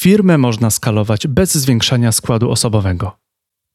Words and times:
Firmę 0.00 0.38
można 0.38 0.70
skalować 0.70 1.26
bez 1.26 1.54
zwiększania 1.54 2.12
składu 2.12 2.50
osobowego. 2.50 3.16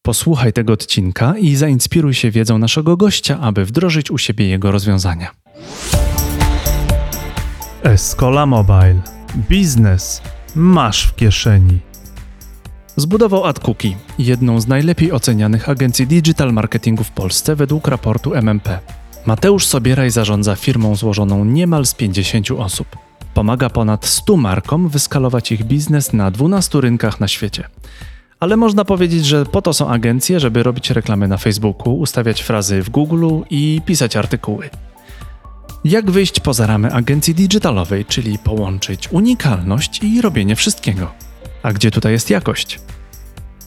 Posłuchaj 0.05 0.53
tego 0.53 0.73
odcinka 0.73 1.37
i 1.37 1.55
zainspiruj 1.55 2.13
się 2.13 2.31
wiedzą 2.31 2.57
naszego 2.57 2.97
gościa, 2.97 3.39
aby 3.41 3.65
wdrożyć 3.65 4.11
u 4.11 4.17
siebie 4.17 4.47
jego 4.47 4.71
rozwiązania. 4.71 5.31
Escola 7.83 8.45
Mobile. 8.45 9.01
Biznes 9.49 10.21
masz 10.55 11.07
w 11.07 11.15
kieszeni. 11.15 11.79
Zbudował 12.95 13.45
AdCookie, 13.45 13.95
jedną 14.19 14.61
z 14.61 14.67
najlepiej 14.67 15.11
ocenianych 15.11 15.69
agencji 15.69 16.07
digital 16.07 16.53
marketingu 16.53 17.03
w 17.03 17.11
Polsce 17.11 17.55
według 17.55 17.87
raportu 17.87 18.35
MMP. 18.35 18.79
Mateusz 19.25 19.65
Sobieraj 19.65 20.11
zarządza 20.11 20.55
firmą 20.55 20.95
złożoną 20.95 21.45
niemal 21.45 21.85
z 21.85 21.93
50 21.93 22.51
osób. 22.51 23.04
Pomaga 23.35 23.69
ponad 23.69 24.05
100 24.05 24.37
markom 24.37 24.89
wyskalować 24.89 25.51
ich 25.51 25.63
biznes 25.63 26.13
na 26.13 26.31
12 26.31 26.81
rynkach 26.81 27.19
na 27.19 27.27
świecie. 27.27 27.63
Ale 28.39 28.57
można 28.57 28.85
powiedzieć, 28.85 29.25
że 29.25 29.45
po 29.45 29.61
to 29.61 29.73
są 29.73 29.89
agencje, 29.89 30.39
żeby 30.39 30.63
robić 30.63 30.89
reklamy 30.89 31.27
na 31.27 31.37
Facebooku, 31.37 31.99
ustawiać 31.99 32.41
frazy 32.41 32.81
w 32.81 32.89
Google 32.89 33.29
i 33.49 33.81
pisać 33.85 34.15
artykuły. 34.15 34.69
Jak 35.85 36.11
wyjść 36.11 36.39
poza 36.39 36.67
ramy 36.67 36.93
agencji 36.93 37.35
digitalowej, 37.35 38.05
czyli 38.05 38.39
połączyć 38.39 39.11
unikalność 39.11 40.03
i 40.03 40.21
robienie 40.21 40.55
wszystkiego? 40.55 41.11
A 41.63 41.73
gdzie 41.73 41.91
tutaj 41.91 42.11
jest 42.11 42.29
jakość? 42.29 42.79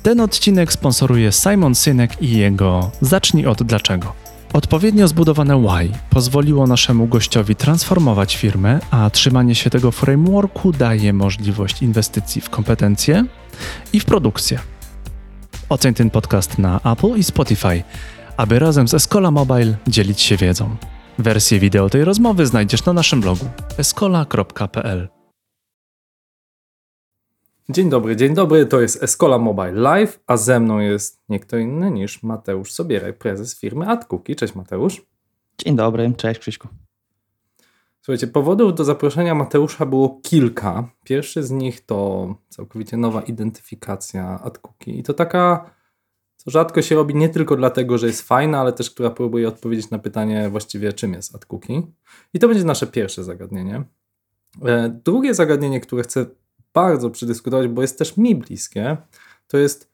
Ten 0.02 0.20
odcinek 0.20 0.72
sponsoruje 0.72 1.32
Simon 1.32 1.74
Synek 1.74 2.22
i 2.22 2.30
jego 2.30 2.90
Zacznij 3.00 3.46
od 3.46 3.62
dlaczego. 3.62 4.27
Odpowiednio 4.52 5.08
zbudowane 5.08 5.56
Why 5.56 5.98
pozwoliło 6.10 6.66
naszemu 6.66 7.06
gościowi 7.06 7.56
transformować 7.56 8.36
firmę, 8.36 8.80
a 8.90 9.10
trzymanie 9.10 9.54
się 9.54 9.70
tego 9.70 9.90
frameworku 9.90 10.72
daje 10.72 11.12
możliwość 11.12 11.82
inwestycji 11.82 12.40
w 12.40 12.50
kompetencje 12.50 13.24
i 13.92 14.00
w 14.00 14.04
produkcję. 14.04 14.58
Oceń 15.68 15.94
ten 15.94 16.10
podcast 16.10 16.58
na 16.58 16.80
Apple 16.92 17.16
i 17.16 17.24
Spotify, 17.24 17.82
aby 18.36 18.58
razem 18.58 18.88
z 18.88 18.94
Escola 18.94 19.30
Mobile 19.30 19.76
dzielić 19.86 20.20
się 20.20 20.36
wiedzą. 20.36 20.76
Wersję 21.18 21.60
wideo 21.60 21.90
tej 21.90 22.04
rozmowy 22.04 22.46
znajdziesz 22.46 22.84
na 22.84 22.92
naszym 22.92 23.20
blogu 23.20 23.46
escola.pl. 23.78 25.17
Dzień 27.70 27.90
dobry, 27.90 28.16
dzień 28.16 28.34
dobry, 28.34 28.66
to 28.66 28.80
jest 28.80 29.02
Escola 29.02 29.38
Mobile 29.38 29.72
Live, 29.72 30.20
a 30.26 30.36
ze 30.36 30.60
mną 30.60 30.78
jest 30.78 31.20
nie 31.28 31.40
kto 31.40 31.56
inny 31.56 31.90
niż 31.90 32.22
Mateusz 32.22 32.72
Sobieraj, 32.72 33.12
prezes 33.12 33.58
firmy 33.58 33.86
AdCookie. 33.86 34.34
Cześć 34.34 34.54
Mateusz. 34.54 35.06
Dzień 35.58 35.76
dobry, 35.76 36.12
cześć 36.16 36.40
Krzyśku. 36.40 36.68
Słuchajcie, 38.00 38.26
powodów 38.26 38.74
do 38.74 38.84
zaproszenia 38.84 39.34
Mateusza 39.34 39.86
było 39.86 40.20
kilka. 40.22 40.88
Pierwszy 41.04 41.42
z 41.42 41.50
nich 41.50 41.86
to 41.86 42.34
całkowicie 42.48 42.96
nowa 42.96 43.22
identyfikacja 43.22 44.40
AdCookie 44.42 44.92
i 44.92 45.02
to 45.02 45.14
taka, 45.14 45.70
co 46.36 46.50
rzadko 46.50 46.82
się 46.82 46.94
robi 46.94 47.14
nie 47.14 47.28
tylko 47.28 47.56
dlatego, 47.56 47.98
że 47.98 48.06
jest 48.06 48.22
fajna, 48.22 48.60
ale 48.60 48.72
też 48.72 48.90
która 48.90 49.10
próbuje 49.10 49.48
odpowiedzieć 49.48 49.90
na 49.90 49.98
pytanie 49.98 50.48
właściwie 50.48 50.92
czym 50.92 51.12
jest 51.12 51.34
AdCookie. 51.34 51.82
I 52.34 52.38
to 52.38 52.48
będzie 52.48 52.64
nasze 52.64 52.86
pierwsze 52.86 53.24
zagadnienie. 53.24 53.82
E, 54.64 54.88
drugie 55.04 55.34
zagadnienie, 55.34 55.80
które 55.80 56.02
chcę 56.02 56.26
bardzo 56.78 57.10
przedyskutować, 57.10 57.68
bo 57.68 57.82
jest 57.82 57.98
też 57.98 58.16
mi 58.16 58.34
bliskie, 58.34 58.96
to 59.46 59.58
jest 59.58 59.90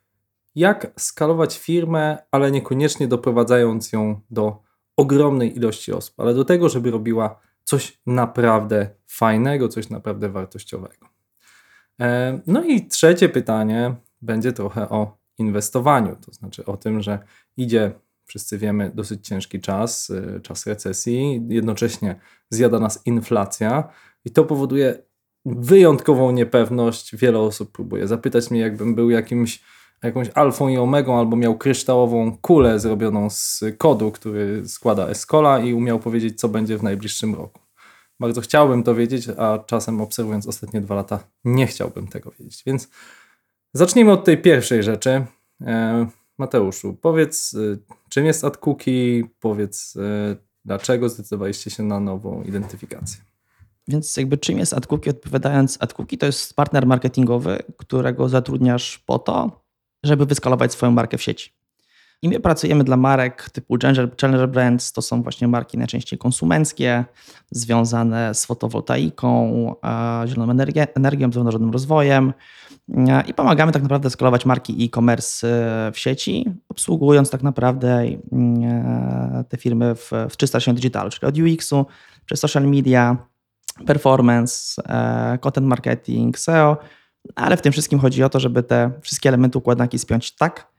jak 0.54 0.92
skalować 0.96 1.58
firmę, 1.58 2.18
ale 2.30 2.50
niekoniecznie 2.50 3.08
doprowadzając 3.08 3.92
ją 3.92 4.20
do 4.30 4.62
ogromnej 4.96 5.56
ilości 5.56 5.92
osób, 5.92 6.20
ale 6.20 6.34
do 6.34 6.44
tego, 6.44 6.68
żeby 6.68 6.90
robiła 6.90 7.40
coś 7.64 8.00
naprawdę 8.06 8.88
fajnego, 9.06 9.68
coś 9.68 9.90
naprawdę 9.90 10.28
wartościowego. 10.28 11.06
E, 12.00 12.40
no 12.46 12.64
i 12.64 12.86
trzecie 12.86 13.28
pytanie 13.28 13.94
będzie 14.22 14.52
trochę 14.52 14.88
o 14.88 15.16
inwestowaniu, 15.38 16.16
to 16.26 16.32
znaczy 16.32 16.64
o 16.64 16.76
tym, 16.76 17.02
że 17.02 17.18
idzie, 17.56 17.92
wszyscy 18.24 18.58
wiemy, 18.58 18.90
dosyć 18.94 19.26
ciężki 19.26 19.60
czas, 19.60 20.10
e, 20.10 20.40
czas 20.40 20.66
recesji, 20.66 21.46
jednocześnie 21.48 22.20
zjada 22.50 22.78
nas 22.78 23.06
inflacja 23.06 23.88
i 24.24 24.30
to 24.30 24.44
powoduje 24.44 24.98
wyjątkową 25.44 26.30
niepewność. 26.30 27.16
Wiele 27.16 27.38
osób 27.38 27.72
próbuje 27.72 28.08
zapytać 28.08 28.50
mnie, 28.50 28.60
jakbym 28.60 28.94
był 28.94 29.10
jakimś, 29.10 29.62
jakąś 30.02 30.30
alfą 30.34 30.68
i 30.68 30.76
omegą, 30.76 31.18
albo 31.18 31.36
miał 31.36 31.58
kryształową 31.58 32.36
kulę 32.36 32.80
zrobioną 32.80 33.30
z 33.30 33.64
kodu, 33.78 34.10
który 34.10 34.68
składa 34.68 35.08
Escola 35.08 35.58
i 35.58 35.74
umiał 35.74 35.98
powiedzieć, 35.98 36.40
co 36.40 36.48
będzie 36.48 36.78
w 36.78 36.82
najbliższym 36.82 37.34
roku. 37.34 37.60
Bardzo 38.20 38.40
chciałbym 38.40 38.82
to 38.82 38.94
wiedzieć, 38.94 39.28
a 39.36 39.58
czasem 39.66 40.00
obserwując 40.00 40.46
ostatnie 40.46 40.80
dwa 40.80 40.94
lata, 40.94 41.24
nie 41.44 41.66
chciałbym 41.66 42.06
tego 42.08 42.30
wiedzieć. 42.38 42.62
Więc 42.66 42.88
zacznijmy 43.72 44.12
od 44.12 44.24
tej 44.24 44.38
pierwszej 44.38 44.82
rzeczy. 44.82 45.26
E, 45.60 46.06
Mateuszu, 46.38 46.94
powiedz, 46.94 47.54
e, 47.54 47.94
czym 48.08 48.26
jest 48.26 48.44
AdCookie, 48.44 49.24
powiedz, 49.40 49.96
e, 49.96 50.36
dlaczego 50.64 51.08
zdecydowaliście 51.08 51.70
się 51.70 51.82
na 51.82 52.00
nową 52.00 52.42
identyfikację. 52.42 53.33
Więc 53.88 54.16
jakby 54.16 54.38
czym 54.38 54.58
jest 54.58 54.74
AdCookie? 54.74 55.10
Odpowiadając, 55.10 55.78
AdCookie 55.80 56.18
to 56.18 56.26
jest 56.26 56.54
partner 56.56 56.86
marketingowy, 56.86 57.62
którego 57.76 58.28
zatrudniasz 58.28 58.98
po 58.98 59.18
to, 59.18 59.64
żeby 60.04 60.26
wyskalować 60.26 60.72
swoją 60.72 60.92
markę 60.92 61.18
w 61.18 61.22
sieci. 61.22 61.52
I 62.22 62.28
my 62.28 62.40
pracujemy 62.40 62.84
dla 62.84 62.96
marek 62.96 63.50
typu 63.50 63.76
Challenger, 63.82 64.16
Challenger 64.20 64.48
Brands, 64.48 64.92
to 64.92 65.02
są 65.02 65.22
właśnie 65.22 65.48
marki 65.48 65.78
najczęściej 65.78 66.18
konsumenckie, 66.18 67.04
związane 67.50 68.34
z 68.34 68.44
fotowoltaiką, 68.44 69.74
zieloną 70.26 70.52
energię, 70.52 70.86
energią, 70.94 71.32
zrównoważonym 71.32 71.70
rozwojem. 71.70 72.32
I 73.26 73.34
pomagamy 73.34 73.72
tak 73.72 73.82
naprawdę 73.82 74.10
skalować 74.10 74.46
marki 74.46 74.84
e-commerce 74.84 75.48
e, 75.88 75.92
w 75.92 75.98
sieci, 75.98 76.50
obsługując 76.68 77.30
tak 77.30 77.42
naprawdę 77.42 78.02
e, 78.02 79.44
te 79.48 79.56
firmy 79.56 79.94
w, 79.94 80.10
w 80.30 80.36
360 80.36 80.78
Digital, 80.78 81.10
czyli 81.10 81.28
od 81.28 81.38
UX-u 81.38 81.86
przez 82.26 82.40
social 82.40 82.64
media, 82.64 83.16
performance, 83.86 84.82
e, 84.88 85.38
content 85.38 85.66
marketing, 85.66 86.38
SEO, 86.38 86.76
ale 87.34 87.56
w 87.56 87.62
tym 87.62 87.72
wszystkim 87.72 87.98
chodzi 87.98 88.22
o 88.22 88.28
to, 88.28 88.40
żeby 88.40 88.62
te 88.62 88.90
wszystkie 89.00 89.28
elementy 89.28 89.58
układanki 89.58 89.98
spiąć 89.98 90.36
tak, 90.36 90.72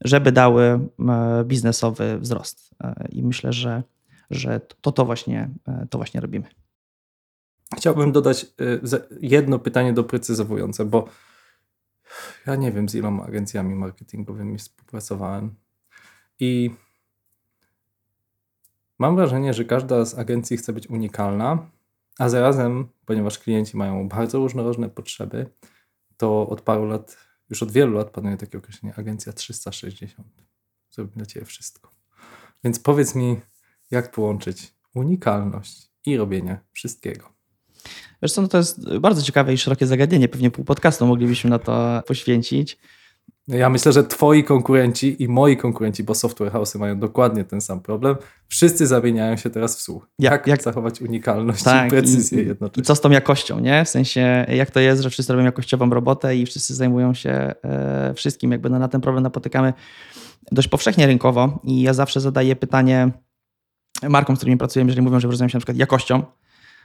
żeby 0.00 0.32
dały 0.32 0.62
e, 0.62 1.44
biznesowy 1.44 2.18
wzrost. 2.18 2.70
E, 2.84 3.08
I 3.10 3.22
myślę, 3.22 3.52
że, 3.52 3.82
że 4.30 4.60
to, 4.80 4.92
to, 4.92 5.04
właśnie, 5.04 5.50
to 5.90 5.98
właśnie 5.98 6.20
robimy. 6.20 6.46
Chciałbym 7.76 8.12
dodać 8.12 8.46
jedno 9.20 9.58
pytanie 9.58 9.92
doprecyzowujące, 9.92 10.84
bo 10.84 11.08
ja 12.46 12.56
nie 12.56 12.72
wiem, 12.72 12.88
z 12.88 12.94
iloma 12.94 13.24
agencjami 13.24 13.74
marketingowymi 13.74 14.58
współpracowałem 14.58 15.54
i 16.40 16.70
mam 18.98 19.16
wrażenie, 19.16 19.54
że 19.54 19.64
każda 19.64 20.04
z 20.04 20.18
agencji 20.18 20.56
chce 20.56 20.72
być 20.72 20.86
unikalna, 20.86 21.70
a 22.18 22.28
zarazem, 22.28 22.88
ponieważ 23.06 23.38
klienci 23.38 23.76
mają 23.76 24.08
bardzo 24.08 24.38
różnorodne 24.38 24.88
potrzeby, 24.88 25.46
to 26.16 26.48
od 26.48 26.60
paru 26.60 26.86
lat, 26.86 27.16
już 27.50 27.62
od 27.62 27.72
wielu 27.72 27.92
lat 27.92 28.10
panuje 28.10 28.36
takie 28.36 28.58
określenie 28.58 28.94
agencja 28.94 29.32
360. 29.32 30.28
Zrobi 30.90 31.12
dla 31.16 31.26
Ciebie 31.26 31.46
wszystko. 31.46 31.90
Więc 32.64 32.78
powiedz 32.78 33.14
mi, 33.14 33.40
jak 33.90 34.10
połączyć 34.10 34.74
unikalność 34.94 35.90
i 36.06 36.16
robienie 36.16 36.60
wszystkiego. 36.72 37.32
Co, 38.28 38.42
no 38.42 38.48
to 38.48 38.58
jest 38.58 38.98
bardzo 38.98 39.22
ciekawe 39.22 39.54
i 39.54 39.58
szerokie 39.58 39.86
zagadnienie. 39.86 40.28
Pewnie 40.28 40.50
pół 40.50 40.64
podcastu 40.64 41.06
moglibyśmy 41.06 41.50
na 41.50 41.58
to 41.58 42.02
poświęcić. 42.06 42.78
Ja 43.48 43.68
myślę, 43.68 43.92
że 43.92 44.04
twoi 44.04 44.44
konkurenci 44.44 45.22
i 45.22 45.28
moi 45.28 45.56
konkurenci, 45.56 46.04
bo 46.04 46.14
software 46.14 46.52
house'y 46.52 46.78
mają 46.78 46.98
dokładnie 46.98 47.44
ten 47.44 47.60
sam 47.60 47.80
problem, 47.80 48.16
wszyscy 48.48 48.86
zamieniają 48.86 49.36
się 49.36 49.50
teraz 49.50 49.76
w 49.76 49.80
słuch. 49.80 50.08
Jak, 50.18 50.46
jak 50.46 50.62
zachować 50.62 51.00
unikalność 51.00 51.62
tak, 51.62 51.86
i 51.86 51.90
precyzję 51.90 52.42
i, 52.42 52.46
jednocześnie. 52.46 52.82
I 52.82 52.86
co 52.86 52.94
z 52.94 53.00
tą 53.00 53.10
jakością, 53.10 53.60
nie? 53.60 53.84
W 53.84 53.88
sensie, 53.88 54.46
jak 54.48 54.70
to 54.70 54.80
jest, 54.80 55.02
że 55.02 55.10
wszyscy 55.10 55.32
robią 55.32 55.44
jakościową 55.44 55.90
robotę 55.90 56.36
i 56.36 56.46
wszyscy 56.46 56.74
zajmują 56.74 57.14
się 57.14 57.30
e, 57.64 58.12
wszystkim. 58.14 58.52
Jakby 58.52 58.70
no, 58.70 58.78
na 58.78 58.88
ten 58.88 59.00
problem 59.00 59.22
napotykamy 59.22 59.72
dość 60.52 60.68
powszechnie 60.68 61.06
rynkowo 61.06 61.60
i 61.64 61.82
ja 61.82 61.94
zawsze 61.94 62.20
zadaję 62.20 62.56
pytanie 62.56 63.10
markom, 64.08 64.36
z 64.36 64.38
którymi 64.38 64.58
pracujemy, 64.58 64.88
jeżeli 64.88 65.04
mówią, 65.04 65.20
że 65.20 65.28
wyróżniają 65.28 65.48
się 65.48 65.56
na 65.56 65.60
przykład 65.60 65.76
jakością 65.76 66.22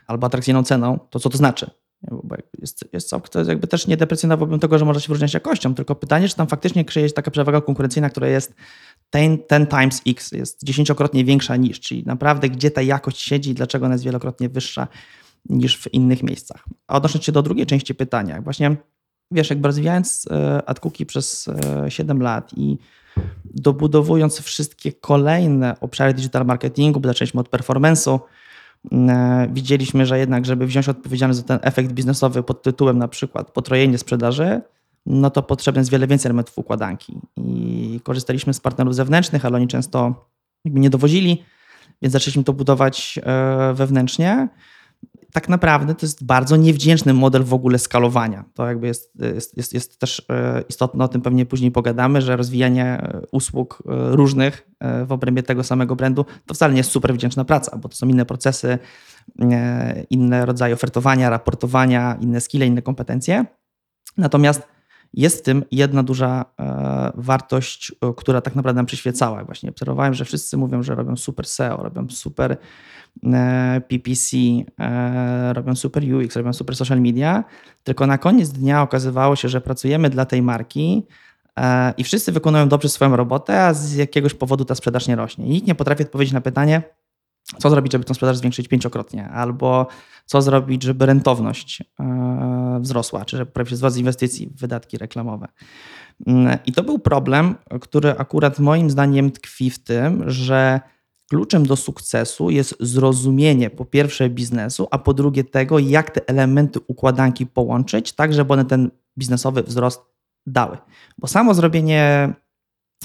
albo 0.06 0.26
atrakcyjną 0.26 0.64
ceną, 0.64 0.98
to 1.10 1.20
co 1.20 1.30
to 1.30 1.38
znaczy? 1.38 1.70
Bo 2.02 2.36
jest, 2.58 2.84
jest 2.92 3.10
to 3.10 3.44
jakby 3.48 3.66
też 3.66 3.86
nie 3.86 3.96
deprecjonowałbym 3.96 4.60
tego, 4.60 4.78
że 4.78 4.84
może 4.84 5.00
się 5.00 5.08
wyróżniać 5.08 5.34
jakością, 5.34 5.74
tylko 5.74 5.94
pytanie, 5.94 6.28
czy 6.28 6.36
tam 6.36 6.46
faktycznie 6.46 6.84
kryje 6.84 7.08
się 7.08 7.14
taka 7.14 7.30
przewaga 7.30 7.60
konkurencyjna, 7.60 8.10
która 8.10 8.28
jest 8.28 8.54
10, 9.14 9.40
10 9.50 9.70
times 9.70 10.02
x, 10.06 10.32
jest 10.32 10.64
dziesięciokrotnie 10.64 11.24
większa 11.24 11.56
niż, 11.56 11.80
czyli 11.80 12.04
naprawdę 12.06 12.48
gdzie 12.48 12.70
ta 12.70 12.82
jakość 12.82 13.20
siedzi 13.20 13.50
i 13.50 13.54
dlaczego 13.54 13.86
ona 13.86 13.94
jest 13.94 14.04
wielokrotnie 14.04 14.48
wyższa 14.48 14.88
niż 15.48 15.78
w 15.78 15.94
innych 15.94 16.22
miejscach. 16.22 16.64
A 16.86 16.96
odnosząc 16.96 17.24
się 17.24 17.32
do 17.32 17.42
drugiej 17.42 17.66
części 17.66 17.94
pytania, 17.94 18.42
właśnie 18.42 18.76
wiesz, 19.30 19.50
jak 19.50 19.64
rozwijając 19.64 20.26
e, 20.30 20.68
AdCookie 20.68 21.06
przez 21.06 21.50
7 21.88 22.20
e, 22.20 22.24
lat 22.24 22.52
i 22.56 22.78
dobudowując 23.44 24.40
wszystkie 24.40 24.92
kolejne 24.92 25.80
obszary 25.80 26.14
digital 26.14 26.46
marketingu, 26.46 27.00
bo 27.00 27.08
zaczęliśmy 27.08 27.40
od 27.40 27.48
performance'u, 27.48 28.20
widzieliśmy, 29.52 30.06
że 30.06 30.18
jednak, 30.18 30.46
żeby 30.46 30.66
wziąć 30.66 30.88
odpowiedzialność 30.88 31.40
za 31.40 31.46
ten 31.46 31.58
efekt 31.62 31.92
biznesowy 31.92 32.42
pod 32.42 32.62
tytułem 32.62 32.98
na 32.98 33.08
przykład 33.08 33.50
potrojenie 33.50 33.98
sprzedaży, 33.98 34.60
no 35.06 35.30
to 35.30 35.42
potrzebne 35.42 35.80
jest 35.80 35.90
wiele 35.90 36.06
więcej 36.06 36.28
elementów 36.28 36.58
układanki. 36.58 37.20
I 37.36 38.00
korzystaliśmy 38.04 38.54
z 38.54 38.60
partnerów 38.60 38.94
zewnętrznych, 38.94 39.44
ale 39.44 39.56
oni 39.56 39.68
często 39.68 40.26
nie 40.64 40.90
dowozili, 40.90 41.44
więc 42.02 42.12
zaczęliśmy 42.12 42.44
to 42.44 42.52
budować 42.52 43.18
e, 43.22 43.74
wewnętrznie. 43.74 44.48
Tak 45.32 45.48
naprawdę 45.48 45.94
to 45.94 46.06
jest 46.06 46.24
bardzo 46.24 46.56
niewdzięczny 46.56 47.14
model 47.14 47.44
w 47.44 47.54
ogóle 47.54 47.78
skalowania. 47.78 48.44
To 48.54 48.66
jakby 48.66 48.86
jest, 48.86 49.12
jest, 49.34 49.56
jest, 49.56 49.74
jest 49.74 49.98
też 49.98 50.22
e, 50.30 50.62
istotne, 50.68 51.04
o 51.04 51.08
tym 51.08 51.20
pewnie 51.20 51.46
później 51.46 51.70
pogadamy, 51.70 52.22
że 52.22 52.36
rozwijanie 52.36 52.84
e, 52.84 53.22
usług 53.32 53.82
różnych 54.10 54.68
w 55.06 55.12
obrębie 55.12 55.42
tego 55.42 55.64
samego 55.64 55.96
brandu 55.96 56.24
to 56.46 56.54
wcale 56.54 56.72
nie 56.72 56.78
jest 56.78 56.90
super 56.90 57.14
wdzięczna 57.14 57.44
praca, 57.44 57.76
bo 57.76 57.88
to 57.88 57.96
są 57.96 58.08
inne 58.08 58.24
procesy, 58.24 58.78
inne 60.10 60.46
rodzaje 60.46 60.74
ofertowania, 60.74 61.30
raportowania, 61.30 62.18
inne 62.20 62.40
skille, 62.40 62.66
inne 62.66 62.82
kompetencje. 62.82 63.44
Natomiast 64.16 64.62
jest 65.14 65.38
w 65.38 65.42
tym 65.42 65.64
jedna 65.70 66.02
duża 66.02 66.44
e, 66.60 67.12
wartość, 67.14 67.92
która 68.16 68.40
tak 68.40 68.56
naprawdę 68.56 68.78
nam 68.78 68.86
przyświecała. 68.86 69.44
Właśnie 69.44 69.70
obserwowałem, 69.70 70.14
że 70.14 70.24
wszyscy 70.24 70.56
mówią, 70.56 70.82
że 70.82 70.94
robią 70.94 71.16
super 71.16 71.46
SEO, 71.46 71.76
robią 71.76 72.06
super 72.10 72.56
e, 73.24 73.80
PPC, 73.88 74.36
e, 74.80 75.52
robią 75.52 75.76
super 75.76 76.02
UX, 76.14 76.36
robią 76.36 76.52
super 76.52 76.76
social 76.76 77.00
media, 77.00 77.44
tylko 77.84 78.06
na 78.06 78.18
koniec 78.18 78.48
dnia 78.48 78.82
okazywało 78.82 79.36
się, 79.36 79.48
że 79.48 79.60
pracujemy 79.60 80.10
dla 80.10 80.24
tej 80.24 80.42
marki 80.42 81.06
i 81.96 82.04
wszyscy 82.04 82.32
wykonują 82.32 82.68
dobrze 82.68 82.88
swoją 82.88 83.16
robotę, 83.16 83.64
a 83.64 83.74
z 83.74 83.94
jakiegoś 83.94 84.34
powodu 84.34 84.64
ta 84.64 84.74
sprzedaż 84.74 85.08
nie 85.08 85.16
rośnie. 85.16 85.48
Nikt 85.48 85.66
nie 85.66 85.74
potrafi 85.74 86.02
odpowiedzieć 86.02 86.34
na 86.34 86.40
pytanie, 86.40 86.82
co 87.58 87.70
zrobić, 87.70 87.92
żeby 87.92 88.04
tę 88.04 88.14
sprzedaż 88.14 88.36
zwiększyć 88.36 88.68
pięciokrotnie, 88.68 89.28
albo 89.28 89.86
co 90.26 90.42
zrobić, 90.42 90.82
żeby 90.82 91.06
rentowność 91.06 91.82
e, 92.00 92.78
wzrosła, 92.80 93.24
czy 93.24 93.36
żeby 93.36 93.46
poprawić 93.46 93.72
wzrost 93.72 93.96
inwestycji 93.96 94.46
w 94.46 94.60
wydatki 94.60 94.98
reklamowe. 94.98 95.48
Mm, 96.26 96.58
I 96.66 96.72
to 96.72 96.82
był 96.82 96.98
problem, 96.98 97.54
który 97.80 98.10
akurat 98.10 98.58
moim 98.58 98.90
zdaniem 98.90 99.30
tkwi 99.30 99.70
w 99.70 99.78
tym, 99.78 100.30
że 100.30 100.80
kluczem 101.30 101.66
do 101.66 101.76
sukcesu 101.76 102.50
jest 102.50 102.76
zrozumienie 102.80 103.70
po 103.70 103.84
pierwsze 103.84 104.30
biznesu, 104.30 104.88
a 104.90 104.98
po 104.98 105.14
drugie 105.14 105.44
tego, 105.44 105.78
jak 105.78 106.10
te 106.10 106.28
elementy 106.28 106.80
układanki 106.86 107.46
połączyć, 107.46 108.12
tak 108.12 108.34
żeby 108.34 108.52
one 108.52 108.64
ten 108.64 108.90
biznesowy 109.18 109.62
wzrost 109.62 110.00
dały. 110.46 110.78
Bo 111.18 111.26
samo 111.26 111.54
zrobienie, 111.54 112.32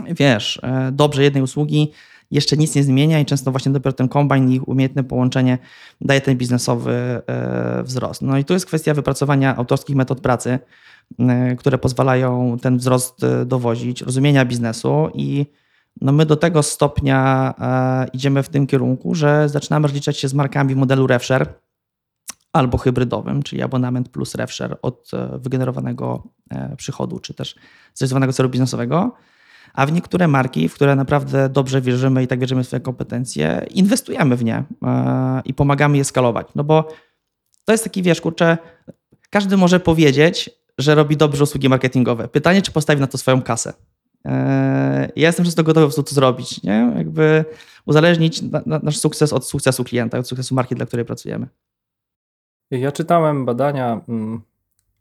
wiesz, 0.05 0.59
e, 0.63 0.91
dobrze 0.91 1.23
jednej 1.23 1.43
usługi 1.43 1.91
jeszcze 2.33 2.57
nic 2.57 2.75
nie 2.75 2.83
zmienia 2.83 3.19
i 3.19 3.25
często 3.25 3.51
właśnie 3.51 3.71
dopiero 3.71 3.93
ten 3.93 4.07
kombajn 4.07 4.51
i 4.51 4.59
umiejętne 4.59 5.03
połączenie 5.03 5.57
daje 6.01 6.21
ten 6.21 6.37
biznesowy 6.37 6.91
e, 7.27 7.83
wzrost. 7.83 8.21
No 8.21 8.37
i 8.37 8.45
tu 8.45 8.53
jest 8.53 8.65
kwestia 8.65 8.93
wypracowania 8.93 9.55
autorskich 9.55 9.95
metod 9.95 10.19
pracy, 10.19 10.59
e, 11.19 11.55
które 11.55 11.77
pozwalają 11.77 12.57
ten 12.61 12.77
wzrost 12.77 13.23
e, 13.23 13.45
dowozić, 13.45 14.01
rozumienia 14.01 14.45
biznesu 14.45 15.09
i 15.13 15.45
no 16.01 16.11
my 16.11 16.25
do 16.25 16.35
tego 16.35 16.63
stopnia 16.63 17.53
idziemy 18.13 18.43
w 18.43 18.49
tym 18.49 18.67
kierunku, 18.67 19.15
że 19.15 19.49
zaczynamy 19.49 19.87
rozliczać 19.87 20.17
się 20.17 20.27
z 20.27 20.33
markami 20.33 20.73
w 20.73 20.77
modelu 20.77 21.07
RevShare 21.07 21.53
albo 22.53 22.77
hybrydowym, 22.77 23.43
czyli 23.43 23.61
abonament 23.61 24.09
plus 24.09 24.35
RevShare 24.35 24.77
od 24.81 25.11
wygenerowanego 25.39 26.23
przychodu, 26.77 27.19
czy 27.19 27.33
też 27.33 27.55
zrealizowanego 27.93 28.33
celu 28.33 28.49
biznesowego 28.49 29.11
a 29.73 29.85
w 29.85 29.91
niektóre 29.91 30.27
marki, 30.27 30.69
w 30.69 30.73
które 30.73 30.95
naprawdę 30.95 31.49
dobrze 31.49 31.81
wierzymy 31.81 32.23
i 32.23 32.27
tak 32.27 32.39
wierzymy 32.39 32.63
w 32.63 32.67
swoje 32.67 32.79
kompetencje, 32.79 33.65
inwestujemy 33.69 34.35
w 34.35 34.43
nie 34.43 34.63
e, 34.83 35.41
i 35.45 35.53
pomagamy 35.53 35.97
je 35.97 36.03
skalować. 36.03 36.47
No 36.55 36.63
bo 36.63 36.87
to 37.65 37.71
jest 37.71 37.83
taki, 37.83 38.03
wiesz, 38.03 38.21
kurczę, 38.21 38.57
każdy 39.29 39.57
może 39.57 39.79
powiedzieć, 39.79 40.49
że 40.77 40.95
robi 40.95 41.17
dobrze 41.17 41.43
usługi 41.43 41.69
marketingowe. 41.69 42.27
Pytanie, 42.27 42.61
czy 42.61 42.71
postawi 42.71 43.01
na 43.01 43.07
to 43.07 43.17
swoją 43.17 43.41
kasę. 43.41 43.73
E, 44.25 45.11
ja 45.15 45.27
jestem 45.27 45.45
często 45.45 45.63
gotowy 45.63 46.03
to 46.03 46.15
zrobić, 46.15 46.63
nie? 46.63 46.93
Jakby 46.97 47.45
uzależnić 47.85 48.41
nasz 48.65 48.97
sukces 48.97 49.33
od 49.33 49.47
sukcesu 49.47 49.83
klienta, 49.83 50.17
od 50.17 50.27
sukcesu 50.27 50.55
marki, 50.55 50.75
dla 50.75 50.85
której 50.85 51.05
pracujemy. 51.05 51.47
Ja 52.71 52.91
czytałem 52.91 53.45
badania 53.45 54.01
mm, 54.09 54.41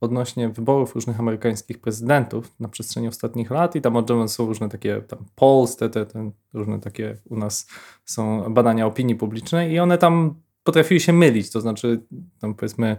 odnośnie 0.02 0.48
wyborów 0.48 0.94
różnych 0.94 1.20
amerykańskich 1.20 1.80
prezydentów 1.80 2.60
na 2.60 2.68
przestrzeni 2.68 3.08
ostatnich 3.08 3.50
lat 3.50 3.76
i 3.76 3.80
tam 3.80 3.96
oddzielone 3.96 4.28
są 4.28 4.46
różne 4.46 4.68
takie 4.68 5.02
tam 5.02 5.24
polls, 5.34 5.76
te, 5.76 5.90
te, 5.90 6.06
te, 6.06 6.30
różne 6.52 6.80
takie 6.80 7.16
u 7.24 7.36
nas 7.36 7.66
są 8.04 8.54
badania 8.54 8.86
opinii 8.86 9.14
publicznej 9.14 9.72
i 9.72 9.78
one 9.78 9.98
tam 9.98 10.34
potrafiły 10.64 11.00
się 11.00 11.12
mylić, 11.12 11.50
to 11.50 11.60
znaczy 11.60 12.06
tam 12.40 12.54
powiedzmy 12.54 12.96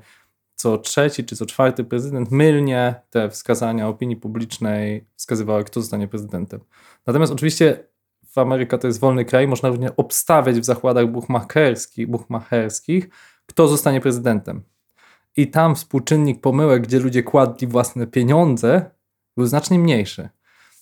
co 0.56 0.78
trzeci 0.78 1.24
czy 1.24 1.36
co 1.36 1.46
czwarty 1.46 1.84
prezydent 1.84 2.32
mylnie 2.32 2.96
te 3.10 3.30
wskazania 3.30 3.88
opinii 3.88 4.16
publicznej 4.16 5.08
wskazywały, 5.16 5.64
kto 5.64 5.82
zostanie 5.82 6.08
prezydentem. 6.08 6.60
Natomiast 7.08 7.34
oczywiście 7.34 7.88
w 8.28 8.38
Ameryce 8.38 8.78
to 8.78 8.88
jest 8.88 9.00
wolny 9.00 9.26
kraj, 9.26 9.48
można 9.48 9.70
również 9.70 9.92
obstawiać 9.98 10.60
w 10.60 10.66
zakładach 10.66 11.08
buchmacherskich, 11.08 12.08
buchmacherskich 12.08 13.10
kto 13.46 13.68
zostanie 13.68 14.02
prezydentem 14.02 14.64
i 15.38 15.48
tam 15.48 15.76
współczynnik 15.76 16.42
pomyłek, 16.42 16.84
gdzie 16.84 17.00
ludzie 17.00 17.24
kładli 17.24 17.68
własne 17.68 18.08
pieniądze, 18.08 18.92
był 19.38 19.46
znacznie 19.46 19.80
mniejszy. 19.80 20.30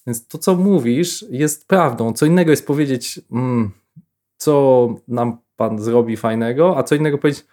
Więc 0.07 0.27
to, 0.27 0.37
co 0.37 0.55
mówisz, 0.55 1.25
jest 1.29 1.67
prawdą. 1.67 2.13
Co 2.13 2.25
innego 2.25 2.51
jest 2.51 2.67
powiedzieć, 2.67 3.19
mm, 3.31 3.71
co 4.37 4.87
nam 5.07 5.37
pan 5.55 5.79
zrobi 5.79 6.17
fajnego, 6.17 6.77
a 6.77 6.83
co 6.83 6.95
innego 6.95 7.17
powiedzieć, 7.17 7.45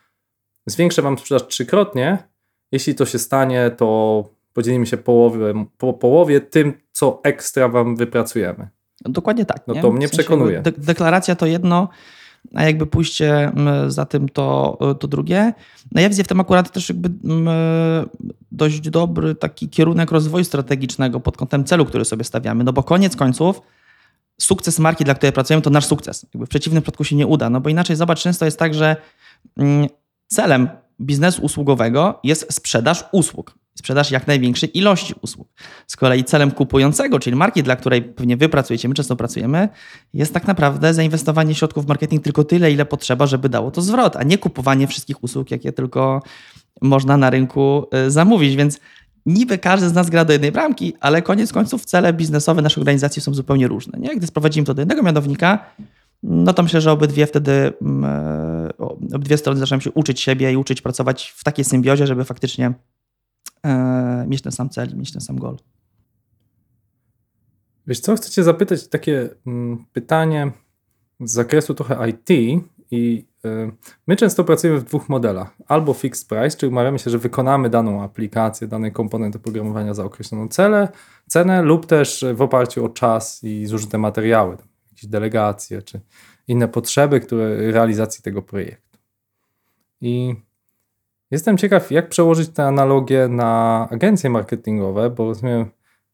zwiększę 0.66 1.02
wam 1.02 1.18
sprzedaż 1.18 1.46
trzykrotnie. 1.46 2.18
Jeśli 2.72 2.94
to 2.94 3.06
się 3.06 3.18
stanie, 3.18 3.70
to 3.76 4.24
podzielimy 4.52 4.86
się 4.86 4.96
połowę, 4.96 5.64
po 5.78 5.92
połowie 5.92 6.40
tym, 6.40 6.72
co 6.92 7.20
ekstra 7.24 7.68
wam 7.68 7.96
wypracujemy. 7.96 8.68
Dokładnie 9.00 9.44
tak. 9.44 9.62
No 9.66 9.74
to 9.74 9.92
mnie 9.92 10.08
przekonuje. 10.08 10.62
De 10.62 10.72
deklaracja 10.72 11.36
to 11.36 11.46
jedno, 11.46 11.88
a 12.54 12.64
jakby 12.64 12.86
pójście 12.86 13.52
za 13.86 14.06
tym 14.06 14.28
to, 14.28 14.78
to 15.00 15.08
drugie. 15.08 15.52
No 15.92 16.00
ja 16.00 16.08
widzę 16.08 16.24
w 16.24 16.28
tym 16.28 16.40
akurat 16.40 16.72
też 16.72 16.88
jakby 16.88 17.10
dość 18.52 18.80
dobry 18.80 19.34
taki 19.34 19.68
kierunek 19.68 20.10
rozwoju 20.10 20.44
strategicznego 20.44 21.20
pod 21.20 21.36
kątem 21.36 21.64
celu, 21.64 21.84
który 21.84 22.04
sobie 22.04 22.24
stawiamy, 22.24 22.64
no 22.64 22.72
bo 22.72 22.82
koniec 22.82 23.16
końców 23.16 23.60
sukces 24.40 24.78
marki, 24.78 25.04
dla 25.04 25.14
której 25.14 25.32
pracujemy, 25.32 25.62
to 25.62 25.70
nasz 25.70 25.86
sukces. 25.86 26.26
Jakby 26.34 26.46
w 26.46 26.48
przeciwnym 26.48 26.82
przypadku 26.82 27.04
się 27.04 27.16
nie 27.16 27.26
uda, 27.26 27.50
no 27.50 27.60
bo 27.60 27.68
inaczej 27.68 27.96
zobacz, 27.96 28.22
często 28.22 28.44
jest 28.44 28.58
tak, 28.58 28.74
że 28.74 28.96
mm, 29.56 29.88
celem 30.26 30.68
biznesu 31.00 31.42
usługowego 31.42 32.20
jest 32.24 32.52
sprzedaż 32.52 33.04
usług 33.12 33.54
sprzedaż 33.78 34.10
jak 34.10 34.26
największej 34.26 34.78
ilości 34.78 35.14
usług. 35.20 35.48
Z 35.86 35.96
kolei 35.96 36.24
celem 36.24 36.50
kupującego, 36.50 37.18
czyli 37.18 37.36
marki, 37.36 37.62
dla 37.62 37.76
której 37.76 38.02
pewnie 38.02 38.36
wy 38.36 38.48
pracujecie, 38.48 38.88
my 38.88 38.94
często 38.94 39.16
pracujemy, 39.16 39.68
jest 40.14 40.34
tak 40.34 40.46
naprawdę 40.46 40.94
zainwestowanie 40.94 41.54
środków 41.54 41.84
w 41.84 41.88
marketing 41.88 42.24
tylko 42.24 42.44
tyle, 42.44 42.72
ile 42.72 42.84
potrzeba, 42.84 43.26
żeby 43.26 43.48
dało 43.48 43.70
to 43.70 43.82
zwrot, 43.82 44.16
a 44.16 44.22
nie 44.22 44.38
kupowanie 44.38 44.86
wszystkich 44.86 45.24
usług, 45.24 45.50
jakie 45.50 45.72
tylko 45.72 46.22
można 46.82 47.16
na 47.16 47.30
rynku 47.30 47.86
y, 48.06 48.10
zamówić. 48.10 48.56
Więc 48.56 48.80
niby 49.26 49.58
każdy 49.58 49.88
z 49.88 49.92
nas 49.92 50.10
gra 50.10 50.24
do 50.24 50.32
jednej 50.32 50.52
bramki, 50.52 50.92
ale 51.00 51.22
koniec 51.22 51.52
końców 51.52 51.84
cele 51.84 52.12
biznesowe 52.12 52.62
naszej 52.62 52.80
organizacji 52.80 53.22
są 53.22 53.34
zupełnie 53.34 53.68
różne. 53.68 53.98
Nie? 53.98 54.16
Gdy 54.16 54.26
sprowadzimy 54.26 54.66
to 54.66 54.74
do 54.74 54.82
jednego 54.82 55.02
mianownika, 55.02 55.64
no 56.22 56.52
to 56.52 56.62
myślę, 56.62 56.80
że 56.80 56.92
obydwie 56.92 57.26
wtedy, 57.26 57.72
mm, 57.82 58.04
e, 58.04 59.14
obydwie 59.14 59.36
strony 59.36 59.60
zaczynają 59.60 59.80
się 59.80 59.90
uczyć 59.90 60.20
siebie 60.20 60.52
i 60.52 60.56
uczyć 60.56 60.82
pracować 60.82 61.34
w 61.36 61.44
takiej 61.44 61.64
symbiozie, 61.64 62.06
żeby 62.06 62.24
faktycznie 62.24 62.72
mieć 64.26 64.42
ten 64.42 64.52
sam 64.52 64.68
cel, 64.68 64.96
mieć 64.96 65.12
ten 65.12 65.20
sam 65.20 65.38
goal. 65.38 65.56
Wiesz 67.86 68.00
co, 68.00 68.16
chcę 68.16 68.30
cię 68.30 68.44
zapytać 68.44 68.88
takie 68.88 69.28
mm, 69.46 69.84
pytanie 69.92 70.52
z 71.20 71.32
zakresu 71.32 71.74
trochę 71.74 72.08
IT 72.08 72.30
i 72.90 73.26
y, 73.44 73.72
my 74.06 74.16
często 74.16 74.44
pracujemy 74.44 74.80
w 74.80 74.84
dwóch 74.84 75.08
modelach. 75.08 75.56
Albo 75.66 75.94
fixed 75.94 76.28
price, 76.28 76.56
czyli 76.56 76.70
umawiamy 76.70 76.98
się, 76.98 77.10
że 77.10 77.18
wykonamy 77.18 77.70
daną 77.70 78.02
aplikację, 78.02 78.68
dany 78.68 78.90
komponent 78.90 79.36
oprogramowania 79.36 79.94
za 79.94 80.04
określoną 80.04 80.48
cenę, 80.48 80.88
cenę 81.26 81.62
lub 81.62 81.86
też 81.86 82.24
w 82.34 82.42
oparciu 82.42 82.84
o 82.84 82.88
czas 82.88 83.44
i 83.44 83.66
zużyte 83.66 83.98
materiały, 83.98 84.56
jakieś 84.90 85.06
delegacje 85.06 85.82
czy 85.82 86.00
inne 86.48 86.68
potrzeby, 86.68 87.20
które 87.20 87.72
realizacji 87.72 88.22
tego 88.22 88.42
projektu. 88.42 88.98
I 90.00 90.34
Jestem 91.30 91.58
ciekaw, 91.58 91.90
jak 91.90 92.08
przełożyć 92.08 92.48
tę 92.48 92.64
analogię 92.64 93.28
na 93.28 93.88
agencje 93.90 94.30
marketingowe, 94.30 95.10
bo 95.10 95.24
rozumiem, 95.24 95.70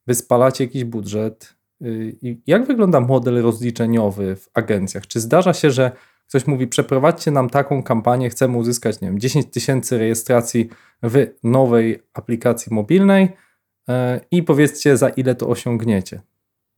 wy 0.07 0.15
spalacie 0.15 0.63
jakiś 0.63 0.83
budżet. 0.83 1.55
Y, 1.81 2.17
I 2.21 2.41
jak 2.47 2.65
wygląda 2.65 2.99
model 2.99 3.41
rozliczeniowy 3.41 4.35
w 4.35 4.49
agencjach? 4.53 5.07
Czy 5.07 5.19
zdarza 5.19 5.53
się, 5.53 5.71
że 5.71 5.91
ktoś 6.27 6.47
mówi, 6.47 6.67
przeprowadźcie 6.67 7.31
nam 7.31 7.49
taką 7.49 7.83
kampanię, 7.83 8.29
chcemy 8.29 8.57
uzyskać, 8.57 9.01
nie 9.01 9.07
wiem, 9.07 9.19
10 9.19 9.45
tysięcy 9.51 9.97
rejestracji 9.97 10.69
w 11.03 11.27
nowej 11.43 12.03
aplikacji 12.13 12.73
mobilnej 12.73 13.23
y, 13.23 13.93
i 14.31 14.43
powiedzcie, 14.43 14.97
za 14.97 15.09
ile 15.09 15.35
to 15.35 15.47
osiągniecie, 15.47 16.21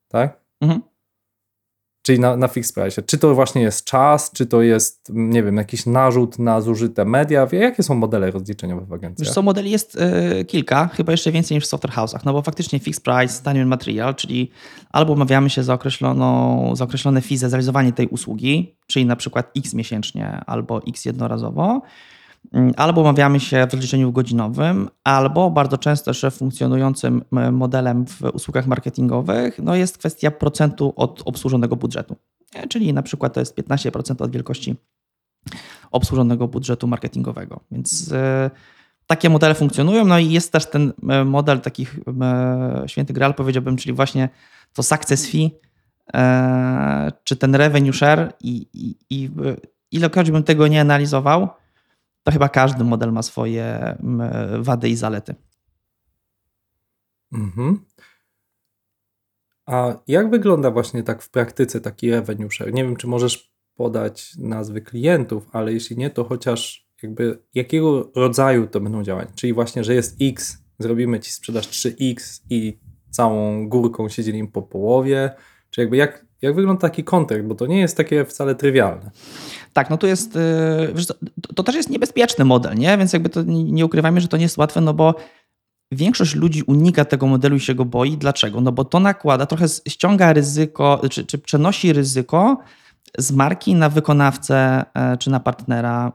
tak? 0.08 0.40
Mhm. 0.62 0.82
Czyli 2.08 2.20
na, 2.20 2.38
na 2.38 2.48
fixed 2.48 2.76
price. 2.76 3.04
Czy 3.04 3.18
to 3.18 3.36
właśnie 3.36 3.62
jest 3.62 3.86
czas, 3.86 4.32
czy 4.32 4.46
to 4.46 4.62
jest, 4.62 5.12
nie 5.14 5.44
wiem, 5.44 5.58
jakiś 5.58 5.86
narzut 5.86 6.40
na 6.40 6.62
zużyte 6.62 7.06
media? 7.06 7.48
Jakie 7.52 7.84
są 7.84 7.96
modele 7.96 8.32
rozliczeniowe 8.32 8.86
w 8.86 8.94
agencji? 8.94 9.26
Wiesz 9.26 9.34
co, 9.34 9.42
modeli 9.42 9.72
jest 9.72 9.98
y, 10.42 10.46
kilka, 10.46 10.88
chyba 10.94 11.12
jeszcze 11.12 11.32
więcej 11.32 11.56
niż 11.56 11.64
w 11.64 11.68
software 11.68 11.94
house'ach, 11.94 12.20
no 12.26 12.34
bo 12.34 12.42
faktycznie 12.42 12.80
fixed 12.80 13.04
price, 13.04 13.44
time 13.44 13.62
and 13.62 13.70
material, 13.70 14.16
czyli 14.16 14.52
albo 14.92 15.14
umawiamy 15.14 15.50
się 15.50 15.64
za, 15.64 15.74
określoną, 15.74 16.76
za 16.76 16.84
określone 16.84 17.22
fee 17.22 17.38
za 17.38 17.50
zrealizowanie 17.50 17.94
tej 17.94 18.08
usługi, 18.08 18.76
czyli 18.88 19.06
na 19.06 19.16
przykład 19.16 19.52
x 19.58 19.74
miesięcznie 19.74 20.42
albo 20.46 20.82
x 20.88 21.06
jednorazowo, 21.06 21.82
albo 22.78 23.02
umawiamy 23.02 23.40
się 23.40 23.68
w 23.70 23.74
rozliczeniu 23.74 24.12
godzinowym, 24.12 24.90
albo 25.04 25.52
bardzo 25.52 25.78
często 25.78 26.12
jeszcze 26.12 26.32
funkcjonującym 26.32 27.24
modelem 27.52 28.06
w 28.06 28.22
usługach 28.22 28.68
marketingowych 28.68 29.60
no 29.64 29.76
jest 29.76 29.98
kwestia 29.98 30.32
procentu 30.32 30.94
od 30.96 31.22
obsłużonego 31.26 31.76
budżetu. 31.76 32.16
Czyli 32.70 32.94
na 32.94 33.02
przykład 33.02 33.34
to 33.34 33.40
jest 33.40 33.58
15% 33.58 34.24
od 34.24 34.32
wielkości 34.32 34.76
obsłużonego 35.92 36.48
budżetu 36.48 36.88
marketingowego. 36.88 37.60
Więc 37.72 38.12
e, 38.12 38.52
takie 39.08 39.30
modele 39.30 39.56
funkcjonują. 39.56 40.06
No 40.06 40.20
i 40.20 40.32
jest 40.32 40.52
też 40.52 40.70
ten 40.70 40.94
e, 41.10 41.26
model 41.26 41.62
takich 41.62 42.00
e, 42.22 42.84
święty 42.88 43.14
graal, 43.14 43.34
powiedziałbym, 43.34 43.78
czyli 43.78 43.94
właśnie 43.94 44.30
to 44.74 44.84
success 44.84 45.28
fee, 45.32 45.52
czy 47.24 47.36
ten 47.36 47.56
revenue 47.56 47.94
share 47.94 48.34
i, 48.42 48.68
i, 48.74 48.96
i 49.10 49.30
ilekroć 49.92 50.32
bym 50.32 50.44
tego 50.44 50.68
nie 50.68 50.82
analizował, 50.82 51.48
to 52.28 52.32
chyba 52.32 52.50
każdy 52.50 52.84
model 52.84 53.12
ma 53.12 53.22
swoje 53.22 53.96
wady 54.60 54.90
i 54.90 54.96
zalety. 54.96 55.36
Mhm. 57.34 57.86
A 59.66 59.96
jak 60.08 60.30
wygląda 60.30 60.72
właśnie 60.72 61.04
tak 61.04 61.22
w 61.22 61.30
praktyce 61.30 61.82
taki 61.82 62.12
revenue 62.12 62.52
share? 62.52 62.74
Nie 62.74 62.84
wiem, 62.84 62.96
czy 62.96 63.08
możesz 63.08 63.54
podać 63.76 64.38
nazwy 64.38 64.82
klientów, 64.82 65.48
ale 65.52 65.74
jeśli 65.74 65.98
nie, 65.98 66.10
to 66.10 66.24
chociaż 66.24 66.88
jakby 67.04 67.44
jakiego 67.54 68.12
rodzaju 68.16 68.68
to 68.68 68.80
będą 68.80 69.04
działania? 69.04 69.32
Czyli 69.36 69.54
właśnie, 69.54 69.84
że 69.84 69.94
jest 69.94 70.18
X, 70.22 70.58
zrobimy 70.80 71.20
ci 71.20 71.32
sprzedaż 71.32 71.68
3X 71.68 72.42
i 72.50 72.80
całą 73.10 73.68
górką 73.70 74.10
się 74.10 74.24
dzielimy 74.24 74.52
po 74.52 74.62
połowie, 74.62 75.32
czy 75.70 75.82
jakby 75.82 75.98
jak, 75.98 76.26
jak 76.42 76.56
wygląda 76.56 76.82
taki 76.82 77.04
kontekst, 77.04 77.48
bo 77.48 77.56
to 77.56 77.66
nie 77.66 77.80
jest 77.80 77.98
takie 77.98 78.26
wcale 78.26 78.56
trywialne. 78.56 79.12
Tak, 79.74 79.90
no 79.90 79.98
to 79.98 80.08
jest, 80.08 80.36
y, 80.36 81.16
to, 81.56 81.64
też 81.64 81.76
jest 81.76 81.90
niebezpieczny 81.90 82.46
model, 82.46 82.76
nie? 82.76 82.98
Więc 82.98 83.14
jakby 83.14 83.30
to 83.30 83.42
nie 83.48 83.86
ukrywajmy, 83.86 84.22
że 84.22 84.28
to 84.28 84.38
nie 84.38 84.44
jest 84.44 84.58
łatwe, 84.58 84.82
no 84.82 84.94
bo 84.94 85.16
Większość 85.92 86.36
ludzi 86.36 86.64
unika 86.64 87.06
tego 87.06 87.28
modelu 87.28 87.56
i 87.56 87.60
się 87.60 87.76
go 87.76 87.86
boi. 87.86 88.18
Dlaczego? 88.18 88.62
No 88.62 88.72
bo 88.72 88.86
to 88.86 89.00
nakłada, 89.00 89.46
trochę 89.46 89.66
ściąga 89.88 90.34
ryzyko, 90.34 91.02
czy, 91.10 91.26
czy 91.26 91.38
przenosi 91.38 91.94
ryzyko 91.94 92.58
z 93.18 93.32
marki 93.32 93.76
na 93.76 93.90
wykonawcę 93.90 94.86
e, 94.94 95.18
czy 95.18 95.30
na 95.30 95.40
partnera, 95.40 96.12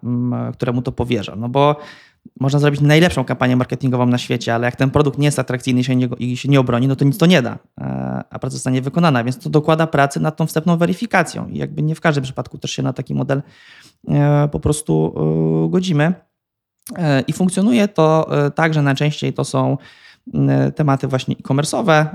któremu 0.53 0.83
to 0.83 0.93
powierza. 0.93 1.37
No 1.37 1.49
bo 1.49 1.77
można 2.41 2.59
zrobić 2.59 2.81
najlepszą 2.81 3.25
kampanię 3.25 3.57
marketingową 3.57 4.07
na 4.07 4.19
świecie, 4.19 4.55
ale 4.55 4.65
jak 4.65 4.77
ten 4.77 4.91
produkt 4.91 5.19
nie 5.19 5.25
jest 5.25 5.39
atrakcyjny 5.39 5.81
i 5.81 5.85
się 5.85 5.97
nie, 5.97 6.09
i 6.19 6.37
się 6.37 6.49
nie 6.49 6.61
obroni, 6.61 6.89
no 6.89 6.97
to 6.97 7.05
nic 7.05 7.19
to 7.19 7.27
nie 7.27 7.43
da, 7.43 7.59
e, 7.81 8.25
a 8.31 8.39
praca 8.39 8.53
zostanie 8.53 8.83
wykonana, 8.83 9.25
więc 9.25 9.39
to 9.39 9.51
dokłada 9.51 9.87
pracy 9.87 10.21
nad 10.21 10.37
tą 10.37 10.47
wstępną 10.47 10.77
weryfikacją 10.77 11.49
i 11.49 11.59
jakby 11.59 11.83
nie 11.83 11.95
w 11.95 12.01
każdym 12.01 12.25
przypadku 12.25 12.59
też 12.59 12.71
się 12.71 12.83
na 12.83 12.93
taki 12.93 13.15
model 13.15 13.43
e, 14.09 14.49
po 14.53 14.61
prostu 14.61 15.15
godzimy. 15.71 16.13
E, 16.97 17.21
I 17.21 17.33
funkcjonuje 17.33 17.89
to 17.89 18.31
tak, 18.55 18.75
że 18.75 18.83
najczęściej 18.83 19.33
to 19.33 19.45
są 19.45 19.79
tematy 20.75 21.09
właśnie 21.09 21.37
e-commerce'owe 21.37 22.07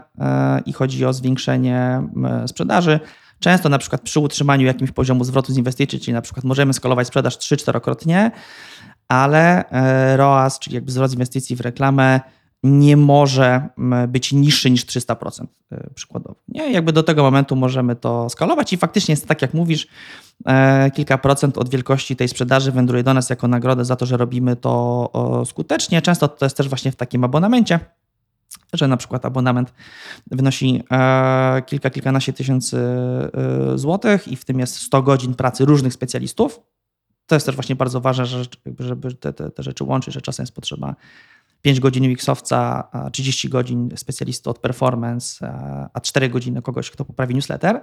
i 0.65 0.73
chodzi 0.73 1.05
o 1.05 1.13
zwiększenie 1.13 2.01
sprzedaży. 2.47 2.99
Często 3.39 3.69
na 3.69 3.77
przykład 3.77 4.01
przy 4.01 4.19
utrzymaniu 4.19 4.65
jakimś 4.65 4.91
poziomu 4.91 5.23
zwrotu 5.23 5.53
z 5.53 5.57
inwestycji, 5.57 5.99
czyli 5.99 6.13
na 6.13 6.21
przykład 6.21 6.45
możemy 6.45 6.73
skalować 6.73 7.07
sprzedaż 7.07 7.37
3-4-krotnie, 7.37 8.31
ale 9.07 9.63
ROAS, 10.17 10.59
czyli 10.59 10.75
jakby 10.75 10.91
zwrot 10.91 11.13
inwestycji 11.13 11.55
w 11.55 11.61
reklamę 11.61 12.19
nie 12.63 12.97
może 12.97 13.69
być 14.07 14.33
niższy 14.33 14.71
niż 14.71 14.85
300% 14.85 15.45
przykładowo. 15.95 16.35
Nie? 16.47 16.71
Jakby 16.71 16.93
do 16.93 17.03
tego 17.03 17.23
momentu 17.23 17.55
możemy 17.55 17.95
to 17.95 18.29
skalować 18.29 18.73
i 18.73 18.77
faktycznie 18.77 19.11
jest 19.11 19.27
tak, 19.27 19.41
jak 19.41 19.53
mówisz, 19.53 19.87
E, 20.45 20.91
kilka 20.91 21.17
procent 21.17 21.57
od 21.57 21.69
wielkości 21.69 22.15
tej 22.15 22.27
sprzedaży 22.27 22.71
wędruje 22.71 23.03
do 23.03 23.13
nas 23.13 23.29
jako 23.29 23.47
nagrodę 23.47 23.85
za 23.85 23.95
to, 23.95 24.05
że 24.05 24.17
robimy 24.17 24.55
to 24.55 25.43
skutecznie. 25.45 26.01
Często 26.01 26.27
to 26.27 26.45
jest 26.45 26.57
też 26.57 26.69
właśnie 26.69 26.91
w 26.91 26.95
takim 26.95 27.23
abonamencie, 27.23 27.79
że 28.73 28.87
na 28.87 28.97
przykład 28.97 29.25
abonament 29.25 29.73
wynosi 30.31 30.83
e, 30.91 31.61
kilka, 31.65 31.89
kilkanaście 31.89 32.33
tysięcy 32.33 32.77
e, 32.77 33.77
złotych 33.77 34.27
i 34.27 34.35
w 34.35 34.45
tym 34.45 34.59
jest 34.59 34.75
100 34.81 35.01
godzin 35.01 35.33
pracy 35.33 35.65
różnych 35.65 35.93
specjalistów. 35.93 36.59
To 37.27 37.35
jest 37.35 37.45
też 37.45 37.55
właśnie 37.55 37.75
bardzo 37.75 38.01
ważne, 38.01 38.25
żeby 38.79 39.13
te, 39.13 39.33
te, 39.33 39.51
te 39.51 39.63
rzeczy 39.63 39.83
łączyć, 39.83 40.13
że 40.13 40.21
czasem 40.21 40.43
jest 40.43 40.55
potrzeba 40.55 40.95
5 41.61 41.79
godzin 41.79 42.03
UX-owca, 42.13 42.83
30 43.11 43.49
godzin 43.49 43.89
specjalisty 43.95 44.49
od 44.49 44.59
performance, 44.59 45.53
a 45.93 46.01
4 46.01 46.29
godziny 46.29 46.61
kogoś, 46.61 46.91
kto 46.91 47.05
poprawi 47.05 47.35
newsletter. 47.35 47.81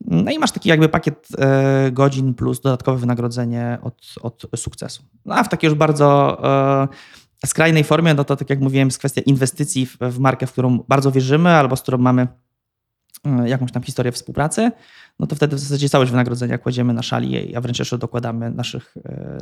No 0.00 0.30
i 0.30 0.38
masz 0.38 0.52
taki 0.52 0.68
jakby 0.68 0.88
pakiet 0.88 1.28
e, 1.38 1.90
godzin 1.92 2.34
plus 2.34 2.60
dodatkowe 2.60 2.98
wynagrodzenie 2.98 3.78
od, 3.82 4.14
od 4.22 4.42
sukcesu. 4.56 5.02
No 5.24 5.34
a 5.34 5.44
w 5.44 5.48
takiej 5.48 5.68
już 5.68 5.78
bardzo 5.78 6.38
e, 7.44 7.46
skrajnej 7.46 7.84
formie, 7.84 8.14
no 8.14 8.24
to 8.24 8.36
tak 8.36 8.50
jak 8.50 8.60
mówiłem, 8.60 8.88
jest 8.88 8.98
kwestia 8.98 9.20
inwestycji 9.20 9.86
w, 9.86 9.96
w 10.00 10.18
markę, 10.18 10.46
w 10.46 10.52
którą 10.52 10.78
bardzo 10.88 11.12
wierzymy 11.12 11.50
albo 11.50 11.76
z 11.76 11.82
którą 11.82 11.98
mamy 11.98 12.26
e, 13.24 13.48
jakąś 13.48 13.72
tam 13.72 13.82
historię 13.82 14.12
współpracy, 14.12 14.70
no 15.18 15.26
to 15.26 15.36
wtedy 15.36 15.56
w 15.56 15.58
zasadzie 15.58 15.88
całość 15.88 16.10
wynagrodzenia 16.10 16.58
kładziemy 16.58 16.94
na 16.94 17.02
szali, 17.02 17.56
a 17.56 17.60
wręcz 17.60 17.78
jeszcze 17.78 17.98
dokładamy 17.98 18.50
naszych, 18.50 18.94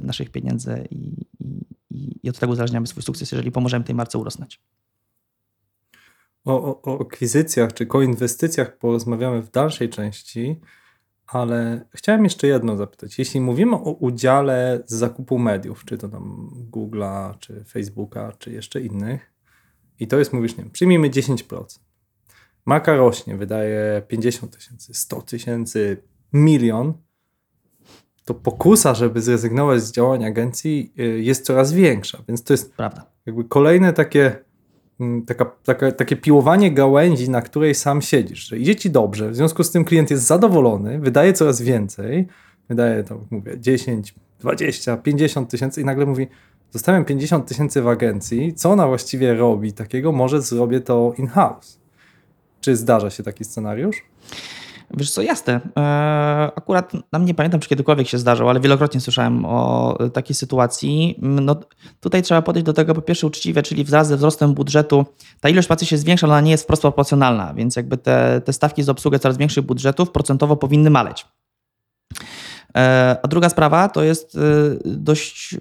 naszych 0.03 0.31
pieniędzy 0.31 0.89
i, 0.91 1.27
i, 1.91 2.21
i 2.23 2.31
od 2.31 2.39
tego 2.39 2.53
uzależniamy 2.53 2.87
swój 2.87 3.03
sukces, 3.03 3.33
jeżeli 3.33 3.53
pomożemy 3.53 3.85
tej 3.85 3.95
marce 3.95 4.19
urosnąć. 4.19 4.61
O, 6.45 6.65
o, 6.65 6.83
o 6.83 7.01
akwizycjach 7.01 7.73
czy 7.73 7.87
koinwestycjach 7.87 8.79
porozmawiamy 8.79 9.43
w 9.43 9.51
dalszej 9.51 9.89
części, 9.89 10.61
ale 11.27 11.87
chciałem 11.95 12.25
jeszcze 12.25 12.47
jedno 12.47 12.77
zapytać. 12.77 13.19
Jeśli 13.19 13.41
mówimy 13.41 13.77
o 13.77 13.93
udziale 13.93 14.83
z 14.87 14.95
zakupu 14.95 15.39
mediów, 15.39 15.85
czy 15.85 15.99
to 15.99 16.09
tam 16.09 16.51
Google'a, 16.71 17.39
czy 17.39 17.65
Facebooka, 17.65 18.33
czy 18.39 18.53
jeszcze 18.53 18.81
innych, 18.81 19.33
i 20.01 20.07
to 20.07 20.19
jest, 20.19 20.33
mówisz, 20.33 20.57
nie 20.57 20.63
wiem, 20.63 20.73
przyjmijmy 20.73 21.11
10%. 21.11 21.86
Marka 22.67 22.97
rośnie, 22.97 23.37
wydaje 23.37 24.03
50 24.09 24.57
tysięcy, 24.57 24.95
100 24.95 25.23
tysięcy, 25.23 26.03
milion, 26.33 26.93
to 28.25 28.35
pokusa, 28.35 28.95
żeby 28.95 29.23
zrezygnować 29.23 29.83
z 29.83 29.93
działań 29.93 30.25
agencji 30.25 30.93
y, 30.99 31.03
jest 31.03 31.45
coraz 31.45 31.73
większa. 31.73 32.19
Więc 32.29 32.43
to 32.43 32.53
jest 32.53 32.75
Prawda. 32.75 33.07
jakby 33.27 33.45
kolejne 33.45 33.93
takie 33.93 34.47
Mm, 35.01 35.25
taka, 35.27 35.45
taka, 35.45 35.93
takie 35.93 36.17
piłowanie 36.17 36.73
gałęzi, 36.73 37.31
na 37.31 37.43
której 37.43 37.75
sam 37.75 38.03
siedzisz, 38.03 38.49
że 38.49 38.59
idzie 38.59 38.77
ci 38.77 38.91
dobrze, 38.91 39.31
w 39.31 39.37
związku 39.37 39.65
z 39.65 39.71
tym 39.71 39.85
klient 39.85 40.11
jest 40.11 40.27
zadowolony, 40.27 40.99
wydaje 40.99 41.33
coraz 41.33 41.63
więcej, 41.63 42.27
wydaje 42.69 43.05
to, 43.05 43.21
mówię, 43.31 43.61
10, 43.61 44.15
20, 44.41 44.97
50 44.97 45.51
tysięcy 45.51 45.81
i 45.81 45.85
nagle 45.85 46.07
mówi, 46.07 46.27
zostawiam 46.71 47.05
50 47.05 47.47
tysięcy 47.47 47.83
w 47.83 47.89
agencji, 47.89 48.55
co 48.55 48.71
ona 48.71 48.87
właściwie 48.87 49.35
robi 49.35 49.73
takiego, 49.73 50.13
może 50.13 50.43
zrobię 50.43 50.81
to 50.81 51.15
in-house. 51.19 51.81
Czy 52.67 52.77
zdarza 52.77 53.11
się 53.11 53.23
taki 53.23 53.45
scenariusz? 53.45 53.97
Wiesz 54.97 55.11
co, 55.11 55.23
jasne. 55.23 55.61
E, 55.77 55.81
akurat 56.57 56.93
nam 57.13 57.25
nie 57.25 57.35
pamiętam, 57.35 57.61
czy 57.61 57.69
kiedykolwiek 57.69 58.09
się 58.09 58.19
zdarzył, 58.19 58.49
ale 58.49 58.61
wielokrotnie 58.61 59.01
słyszałem 59.01 59.45
o 59.45 59.99
takiej 60.13 60.35
sytuacji. 60.35 61.19
No, 61.23 61.57
tutaj 62.01 62.23
trzeba 62.23 62.43
podejść 62.43 62.67
do 62.67 62.73
tego 62.73 62.95
po 62.95 63.03
pierwsze 63.03 63.27
uczciwie, 63.27 63.63
czyli 63.63 63.85
wraz 63.85 64.09
ze 64.09 64.17
wzrostem 64.17 64.55
budżetu 64.55 65.07
ta 65.41 65.49
ilość 65.49 65.69
pracy 65.69 65.87
się 65.87 65.99
zwiększa, 65.99 66.27
ale 66.27 66.35
ona 66.35 66.41
nie 66.41 66.51
jest 66.51 66.65
wprost 66.65 66.83
proporcjonalna, 66.83 67.55
więc 67.55 67.77
jakby 67.77 67.97
te, 67.97 68.41
te 68.45 68.53
stawki 68.53 68.83
za 68.83 68.93
obsługę 68.93 69.19
coraz 69.19 69.37
większych 69.37 69.65
budżetów 69.65 70.11
procentowo 70.11 70.57
powinny 70.57 70.91
maleć. 70.91 71.27
E, 72.77 73.17
a 73.23 73.29
druga 73.29 73.49
sprawa 73.49 73.89
to 73.89 74.03
jest 74.03 74.37
e, 74.37 74.41
dość, 74.85 75.57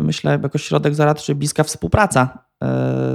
myślę, 0.00 0.38
jakoś 0.42 0.64
środek 0.64 0.94
zaradczy, 0.94 1.34
bliska 1.34 1.64
współpraca 1.64 2.49
E, 2.49 2.49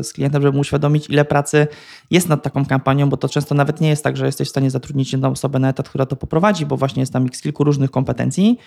z 0.03 0.13
klientem, 0.13 0.41
żeby 0.41 0.55
mu 0.55 0.59
uświadomić, 0.59 1.09
ile 1.09 1.25
pracy 1.25 1.67
jest 2.11 2.29
nad 2.29 2.43
taką 2.43 2.65
kampanią, 2.65 3.09
bo 3.09 3.17
to 3.17 3.29
często 3.29 3.55
nawet 3.55 3.81
nie 3.81 3.89
jest 3.89 4.03
tak, 4.03 4.17
że 4.17 4.25
jesteś 4.25 4.47
w 4.47 4.51
stanie 4.51 4.71
zatrudnić 4.71 5.11
jedną 5.11 5.31
osobę 5.31 5.59
na 5.59 5.69
etat, 5.69 5.89
która 5.89 6.05
to 6.05 6.15
poprowadzi, 6.15 6.65
bo 6.65 6.77
właśnie 6.77 6.99
jest 6.99 7.13
tam 7.13 7.27
z 7.33 7.41
kilku 7.41 7.63
różnych 7.63 7.91
kompetencji. 7.91 8.57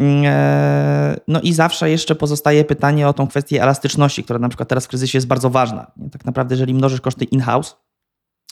E, 0.00 1.16
no 1.28 1.40
i 1.40 1.52
zawsze 1.52 1.90
jeszcze 1.90 2.14
pozostaje 2.14 2.64
pytanie 2.64 3.08
o 3.08 3.12
tą 3.12 3.26
kwestię 3.26 3.62
elastyczności, 3.62 4.24
która 4.24 4.38
na 4.38 4.48
przykład 4.48 4.68
teraz 4.68 4.84
w 4.84 4.88
kryzysie 4.88 5.16
jest 5.16 5.26
bardzo 5.26 5.50
ważna. 5.50 5.86
Tak 6.12 6.24
naprawdę, 6.24 6.54
jeżeli 6.54 6.74
mnożysz 6.74 7.00
koszty 7.00 7.24
in-house, 7.24 7.76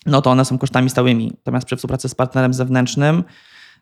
no 0.07 0.23
to 0.23 0.31
one 0.31 0.45
są 0.45 0.59
kosztami 0.59 0.91
stałymi. 0.91 1.33
Natomiast 1.37 1.67
przy 1.67 1.77
współpracy 1.77 2.09
z 2.09 2.15
partnerem 2.15 2.55
zewnętrznym, 2.55 3.25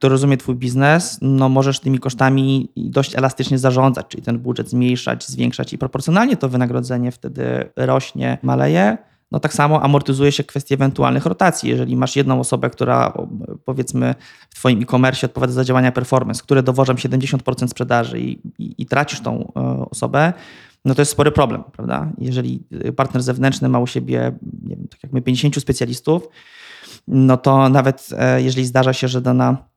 kto 0.01 0.09
rozumie 0.09 0.37
Twój 0.37 0.55
biznes, 0.55 1.19
no 1.23 1.49
możesz 1.49 1.81
tymi 1.81 1.99
kosztami 1.99 2.73
dość 2.77 3.17
elastycznie 3.17 3.59
zarządzać, 3.59 4.07
czyli 4.09 4.23
ten 4.23 4.39
budżet 4.39 4.69
zmniejszać, 4.69 5.27
zwiększać 5.27 5.73
i 5.73 5.79
proporcjonalnie 5.79 6.37
to 6.37 6.49
wynagrodzenie 6.49 7.13
wtedy 7.13 7.71
rośnie, 7.77 8.39
maleje. 8.43 8.99
no 9.31 9.41
tak 9.41 9.55
samo 9.55 9.83
amortyzuje 9.83 10.33
się 10.33 10.45
kwestia 10.45 10.75
ewentualnych 10.75 11.27
rotacji. 11.27 11.71
Jeżeli 11.71 11.97
masz 11.97 12.17
jedną 12.17 12.41
osobę, 12.41 12.71
która 12.71 13.13
powiedzmy 13.65 14.15
w 14.51 14.55
twoim 14.55 14.83
e-commerce 14.83 15.27
odpowiada 15.27 15.53
za 15.53 15.65
działania 15.65 15.93
performance, 15.93 16.43
które 16.43 16.63
dowożą 16.63 16.93
70% 16.93 17.69
sprzedaży 17.69 18.21
i, 18.21 18.41
i, 18.59 18.75
i 18.79 18.87
tracisz 18.87 19.21
tą 19.21 19.53
e, 19.57 19.87
osobę, 19.91 20.33
no 20.85 20.95
to 20.95 21.03
jest 21.03 21.13
spory 21.13 21.33
problem, 21.33 21.65
prawda? 21.73 22.13
Jeżeli 22.19 22.65
partner 22.97 23.23
zewnętrzny 23.23 23.69
ma 23.69 23.79
u 23.79 23.87
siebie, 23.87 24.33
nie 24.63 24.77
wiem, 24.77 24.89
tak 24.89 25.03
jak 25.03 25.13
my, 25.13 25.23
50 25.23 25.57
specjalistów, 25.57 26.29
no 27.09 27.37
to 27.37 27.69
nawet 27.69 28.09
e, 28.19 28.43
jeżeli 28.43 28.67
zdarza 28.67 28.93
się, 28.93 29.09
że 29.09 29.21
dana 29.21 29.70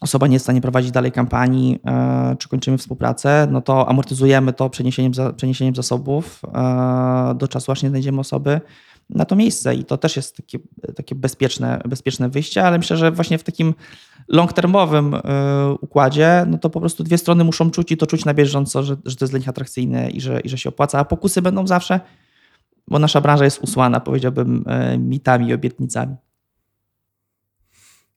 osoba 0.00 0.26
nie 0.26 0.32
jest 0.32 0.42
w 0.42 0.46
stanie 0.46 0.60
prowadzić 0.60 0.90
dalej 0.90 1.12
kampanii, 1.12 1.78
e, 1.86 2.36
czy 2.38 2.48
kończymy 2.48 2.78
współpracę, 2.78 3.48
no 3.50 3.60
to 3.60 3.88
amortyzujemy 3.88 4.52
to 4.52 4.70
przeniesieniem, 4.70 5.12
przeniesieniem 5.36 5.74
zasobów 5.74 6.42
e, 6.54 7.34
do 7.34 7.48
czasu, 7.48 7.72
aż 7.72 7.82
nie 7.82 7.88
znajdziemy 7.88 8.20
osoby 8.20 8.60
na 9.10 9.24
to 9.24 9.36
miejsce 9.36 9.74
i 9.74 9.84
to 9.84 9.98
też 9.98 10.16
jest 10.16 10.36
takie, 10.36 10.58
takie 10.96 11.14
bezpieczne, 11.14 11.80
bezpieczne 11.88 12.28
wyjście, 12.28 12.64
ale 12.64 12.78
myślę, 12.78 12.96
że 12.96 13.10
właśnie 13.10 13.38
w 13.38 13.42
takim 13.42 13.74
long-termowym 14.28 15.16
układzie, 15.80 16.44
no 16.48 16.58
to 16.58 16.70
po 16.70 16.80
prostu 16.80 17.04
dwie 17.04 17.18
strony 17.18 17.44
muszą 17.44 17.70
czuć 17.70 17.92
i 17.92 17.96
to 17.96 18.06
czuć 18.06 18.24
na 18.24 18.34
bieżąco, 18.34 18.82
że, 18.82 18.96
że 19.04 19.16
to 19.16 19.24
jest 19.24 19.32
dla 19.32 19.38
nich 19.38 19.48
atrakcyjne 19.48 20.10
i 20.10 20.20
że, 20.20 20.40
i 20.40 20.48
że 20.48 20.58
się 20.58 20.68
opłaca, 20.68 20.98
a 20.98 21.04
pokusy 21.04 21.42
będą 21.42 21.66
zawsze, 21.66 22.00
bo 22.88 22.98
nasza 22.98 23.20
branża 23.20 23.44
jest 23.44 23.62
usłana, 23.62 24.00
powiedziałbym, 24.00 24.64
mitami 24.98 25.48
i 25.48 25.54
obietnicami. 25.54 26.16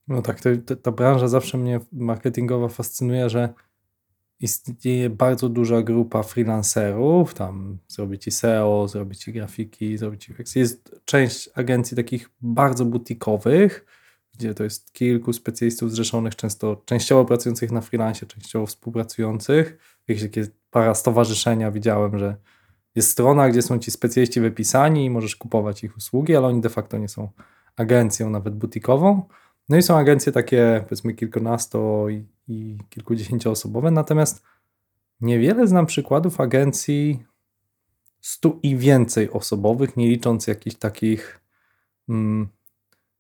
No 0.08 0.22
tak, 0.22 0.42
to, 0.42 0.50
to, 0.66 0.76
ta 0.76 0.92
branża 0.92 1.28
zawsze 1.28 1.58
mnie 1.58 1.80
marketingowa 1.92 2.68
fascynuje, 2.68 3.30
że 3.30 3.54
istnieje 4.40 5.10
bardzo 5.10 5.50
duża 5.50 5.82
grupa 5.82 6.24
freelancerów, 6.24 7.34
tam 7.34 7.78
zrobić 7.88 8.24
ci 8.24 8.32
SEO, 8.32 8.88
zrobić 8.88 9.20
ci 9.20 9.34
grafiki, 9.34 9.98
zrobić 9.98 10.30
UX. 10.30 10.56
Jest 10.56 11.02
część 11.06 11.50
agencji 11.56 11.98
takich 11.98 12.30
bardzo 12.42 12.86
butikowych, 12.86 13.86
gdzie 14.38 14.54
to 14.54 14.64
jest 14.64 14.94
kilku 14.94 15.34
specjalistów 15.34 15.92
zrzeszonych, 15.92 16.36
często 16.36 16.82
częściowo 16.86 17.26
pracujących 17.26 17.72
na 17.72 17.82
freelancie, 17.82 18.26
częściowo 18.26 18.66
współpracujących. 18.66 19.78
Jakieś 20.08 20.24
takie 20.24 20.48
para 20.72 20.94
stowarzyszenia 20.96 21.72
widziałem, 21.72 22.20
że 22.20 22.36
jest 22.96 23.12
strona, 23.12 23.50
gdzie 23.50 23.62
są 23.62 23.80
ci 23.80 23.92
specjaliści 23.92 24.42
wypisani 24.42 25.06
i 25.06 25.10
możesz 25.10 25.36
kupować 25.36 25.84
ich 25.84 25.98
usługi, 25.98 26.36
ale 26.36 26.48
oni 26.48 26.62
de 26.62 26.70
facto 26.70 26.98
nie 26.98 27.10
są 27.10 27.30
agencją 27.76 28.30
nawet 28.30 28.56
butikową. 28.56 29.22
No 29.70 29.78
i 29.78 29.82
są 29.82 29.98
agencje 29.98 30.32
takie, 30.32 30.84
powiedzmy, 30.84 31.14
kilkunasto 31.14 32.10
i, 32.10 32.26
i 32.48 32.78
kilkudziesięcioosobowe, 32.90 33.92
natomiast 33.92 34.44
niewiele 35.22 35.68
znam 35.68 35.86
przykładów 35.86 36.42
agencji 36.42 37.24
stu 38.22 38.60
i 38.64 38.78
więcej 38.78 39.32
osobowych, 39.32 39.98
nie 39.98 40.08
licząc 40.08 40.48
jakichś 40.48 40.76
takich, 40.76 41.42
mm, 42.10 42.48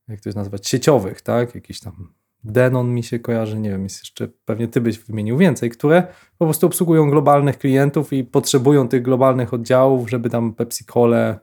jak 0.07 0.21
to 0.21 0.29
jest 0.29 0.37
nazwać, 0.37 0.67
sieciowych, 0.67 1.21
tak? 1.21 1.55
Jakiś 1.55 1.79
tam 1.79 2.13
Denon 2.45 2.93
mi 2.93 3.03
się 3.03 3.19
kojarzy, 3.19 3.59
nie 3.59 3.69
wiem, 3.69 3.83
jest 3.83 3.99
jeszcze, 3.99 4.27
pewnie 4.45 4.67
ty 4.67 4.81
byś 4.81 4.99
wymienił 4.99 5.37
więcej, 5.37 5.69
które 5.69 6.07
po 6.37 6.45
prostu 6.45 6.67
obsługują 6.67 7.09
globalnych 7.09 7.57
klientów 7.57 8.13
i 8.13 8.23
potrzebują 8.23 8.87
tych 8.87 9.01
globalnych 9.01 9.53
oddziałów, 9.53 10.09
żeby 10.09 10.29
tam 10.29 10.53
Pepsi 10.53 10.85
Cole, 10.85 11.39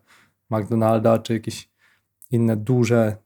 McDonalda 0.50 1.18
czy 1.18 1.32
jakieś 1.32 1.70
inne 2.30 2.56
duże 2.56 3.16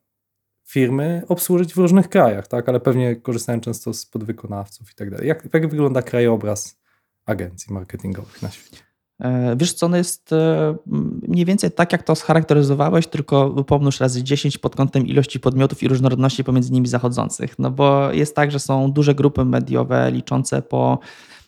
firmy 0.67 1.23
obsłużyć 1.29 1.75
w 1.75 1.77
różnych 1.77 2.09
krajach, 2.09 2.49
tak? 2.49 2.69
ale 2.69 2.81
pewnie 2.81 3.17
korzystają 3.17 3.61
często 3.61 3.95
z 3.95 4.07
podwykonawców 4.07 4.93
i 4.93 4.95
tak 4.95 5.11
dalej. 5.11 5.29
Jak, 5.29 5.49
jak 5.55 5.69
wygląda 5.69 6.03
krajobraz 6.03 6.79
agencji 7.27 7.75
marketingowych 7.75 8.43
na 8.43 8.51
świecie? 8.51 8.87
E, 9.21 9.57
wiesz 9.57 9.73
co, 9.73 9.97
jest 9.97 10.33
e, 10.33 10.77
mniej 11.29 11.45
więcej 11.45 11.71
tak, 11.71 11.93
jak 11.93 12.03
to 12.03 12.15
scharakteryzowałeś, 12.15 13.07
tylko 13.07 13.51
pomnóż 13.65 14.01
razy 14.01 14.23
10 14.23 14.59
pod 14.59 14.77
kątem 14.77 15.07
ilości 15.07 15.41
podmiotów 15.41 15.83
i 15.83 15.89
różnorodności 15.89 16.45
pomiędzy 16.45 16.73
nimi 16.73 16.89
zachodzących. 16.89 17.59
No 17.59 17.71
bo 17.71 18.13
jest 18.13 18.37
tak, 18.37 18.51
że 18.51 18.59
są 18.59 18.93
duże 18.93 19.15
grupy 19.15 19.45
mediowe 19.45 20.11
liczące 20.11 20.63
po 20.63 20.99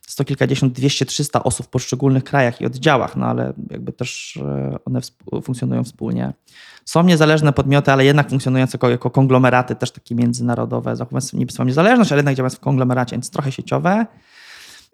sto 0.08 0.24
kilkadziesiąt, 0.24 0.72
dwieście, 0.72 1.06
trzysta 1.06 1.42
osób 1.44 1.66
w 1.66 1.68
poszczególnych 1.68 2.24
krajach 2.24 2.60
i 2.60 2.66
oddziałach, 2.66 3.16
no 3.16 3.26
ale 3.26 3.52
jakby 3.70 3.92
też 3.92 4.36
e, 4.42 4.78
one 4.84 5.00
funkcjonują 5.42 5.84
wspólnie. 5.84 6.32
Są 6.84 7.02
niezależne 7.02 7.52
podmioty, 7.52 7.92
ale 7.92 8.04
jednak 8.04 8.28
funkcjonujące 8.28 8.76
jako, 8.76 8.90
jako 8.90 9.10
konglomeraty, 9.10 9.74
też 9.74 9.90
takie 9.90 10.14
międzynarodowe, 10.14 10.96
zachowujące 10.96 11.36
niby 11.36 11.52
swoją 11.52 11.66
niezależność, 11.66 12.12
ale 12.12 12.18
jednak 12.18 12.34
działając 12.34 12.56
w 12.56 12.60
konglomeracie, 12.60 13.16
więc 13.16 13.30
trochę 13.30 13.52
sieciowe. 13.52 14.06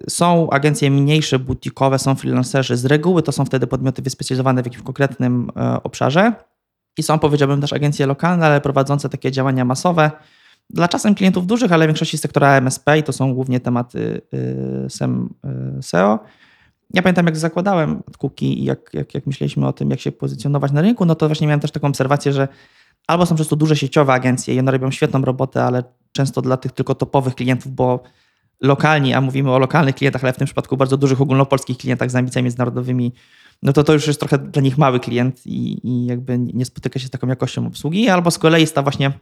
Są 0.09 0.51
agencje 0.51 0.91
mniejsze, 0.91 1.39
butikowe, 1.39 1.99
są 1.99 2.15
freelancerzy. 2.15 2.77
Z 2.77 2.85
reguły 2.85 3.23
to 3.23 3.33
są 3.33 3.45
wtedy 3.45 3.67
podmioty 3.67 4.03
wyspecjalizowane 4.03 4.63
w 4.63 4.67
jakimś 4.67 4.85
konkretnym 4.85 5.51
e, 5.57 5.83
obszarze. 5.83 6.33
I 6.99 7.03
są, 7.03 7.19
powiedziałbym, 7.19 7.61
też 7.61 7.73
agencje 7.73 8.07
lokalne, 8.07 8.47
ale 8.47 8.61
prowadzące 8.61 9.09
takie 9.09 9.33
działania 9.33 9.65
masowe, 9.65 10.11
dla 10.71 10.89
czasem 10.89 11.15
klientów 11.15 11.47
dużych, 11.47 11.73
ale 11.73 11.87
w 11.87 11.89
większości 11.89 12.19
sektora 12.19 12.57
MSP 12.57 12.99
i 12.99 13.03
to 13.03 13.13
są 13.13 13.35
głównie 13.35 13.61
tematy 13.61 14.21
y, 14.87 14.91
SEM, 14.91 15.35
y, 15.79 15.83
SEO. 15.83 16.19
Ja 16.95 17.03
pamiętam, 17.03 17.27
jak 17.27 17.37
zakładałem 17.37 18.03
Cookie 18.19 18.47
i 18.47 18.65
jak, 18.65 18.91
jak, 18.93 19.15
jak 19.15 19.27
myśleliśmy 19.27 19.67
o 19.67 19.73
tym, 19.73 19.91
jak 19.91 20.01
się 20.01 20.13
pozycjonować 20.13 20.73
na 20.73 20.83
rynku, 20.83 21.05
no 21.05 21.15
to 21.15 21.27
właśnie 21.27 21.47
miałem 21.47 21.61
też 21.61 21.71
taką 21.71 21.89
obserwację, 21.89 22.33
że 22.33 22.49
albo 23.07 23.27
są 23.27 23.31
po 23.31 23.37
prostu 23.37 23.57
duże 23.57 23.77
sieciowe 23.77 24.13
agencje 24.13 24.55
i 24.55 24.61
one 24.61 24.73
robią 24.73 24.91
świetną 24.91 25.23
robotę, 25.23 25.65
ale 25.65 25.85
często 26.13 26.43
dla 26.43 26.57
tych 26.57 26.73
tylko 26.73 26.95
topowych 26.95 27.35
klientów, 27.35 27.73
bo 27.73 28.03
lokalni, 28.61 29.15
a 29.15 29.21
mówimy 29.21 29.51
o 29.51 29.59
lokalnych 29.59 29.95
klientach, 29.95 30.25
ale 30.25 30.33
w 30.33 30.37
tym 30.37 30.47
przypadku 30.47 30.77
bardzo 30.77 30.97
dużych 30.97 31.21
ogólnopolskich 31.21 31.79
klientach 31.79 32.11
z 32.11 32.17
ambicjami 32.17 32.45
międzynarodowymi, 32.45 33.13
no 33.63 33.73
to 33.73 33.85
to 33.85 33.93
już 33.93 34.07
jest 34.07 34.21
trochę 34.21 34.39
dla 34.39 34.63
nich 34.63 34.79
mały 34.79 35.01
klient 35.01 35.47
i, 35.47 35.89
i 35.89 36.07
jakby 36.07 36.39
nie 36.39 36.65
spotyka 36.65 36.99
się 36.99 37.07
z 37.07 37.11
taką 37.11 37.27
jakością 37.29 37.67
obsługi, 37.67 38.09
albo 38.09 38.31
z 38.31 38.39
kolei 38.39 38.61
jest 38.61 38.75
ta 38.75 38.83
właśnie 38.83 39.13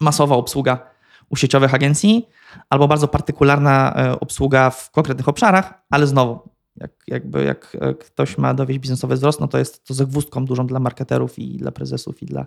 masowa 0.00 0.36
obsługa 0.36 0.90
u 1.28 1.36
sieciowych 1.36 1.74
agencji, 1.74 2.28
albo 2.70 2.88
bardzo 2.88 3.08
partykularna 3.08 3.94
e, 3.96 4.20
obsługa 4.20 4.70
w 4.70 4.90
konkretnych 4.90 5.28
obszarach, 5.28 5.74
ale 5.90 6.06
znowu, 6.06 6.40
jak, 6.76 6.90
jakby 7.06 7.44
jak 7.44 7.76
e, 7.80 7.94
ktoś 7.94 8.38
ma 8.38 8.54
dowieść 8.54 8.80
biznesowy 8.80 9.14
wzrost, 9.14 9.40
no 9.40 9.48
to 9.48 9.58
jest 9.58 9.84
to 9.84 9.94
zagwózdką 9.94 10.44
dużą 10.44 10.66
dla 10.66 10.80
marketerów 10.80 11.38
i 11.38 11.56
dla 11.56 11.72
prezesów 11.72 12.22
i 12.22 12.26
dla, 12.26 12.46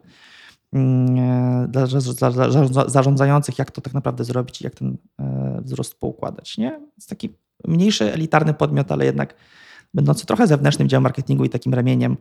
mm, 0.74 1.18
e, 1.18 1.68
dla, 1.68 2.90
zarządzających, 2.90 3.60
jak 3.60 3.72
to 3.72 3.82
tak 3.82 3.94
naprawdę 3.94 4.24
zrobić 4.24 4.62
i 4.62 4.64
jak 4.64 4.76
ten 4.76 4.98
wzrost 5.62 6.00
poukładać. 6.00 6.58
Nie? 6.58 6.80
Jest 6.96 7.10
taki 7.10 7.36
mniejszy, 7.68 8.14
elitarny 8.14 8.54
podmiot, 8.54 8.92
ale 8.92 9.06
jednak 9.06 9.36
będący 9.94 10.26
trochę 10.26 10.48
zewnętrznym 10.48 10.90
działem 10.90 11.04
marketingu 11.04 11.46
i 11.46 11.50
takim 11.50 11.74
ramieniem 11.74 12.18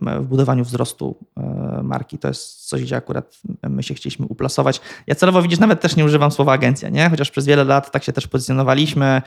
w 0.00 0.26
budowaniu 0.26 0.64
wzrostu 0.64 1.16
e, 1.36 1.80
marki. 1.82 2.18
To 2.18 2.28
jest 2.28 2.68
coś, 2.68 2.82
gdzie 2.82 2.96
akurat 2.96 3.38
my 3.62 3.82
się 3.82 3.94
chcieliśmy 3.94 4.26
uplasować. 4.26 4.80
Ja 5.06 5.14
celowo 5.14 5.42
widzisz, 5.42 5.58
nawet 5.58 5.80
też 5.80 5.96
nie 5.96 6.04
używam 6.04 6.30
słowa 6.30 6.52
agencja, 6.52 6.88
nie? 6.88 7.10
chociaż 7.10 7.30
przez 7.30 7.46
wiele 7.46 7.64
lat 7.64 7.90
tak 7.90 8.04
się 8.04 8.12
też 8.12 8.26
pozycjonowaliśmy. 8.26 9.22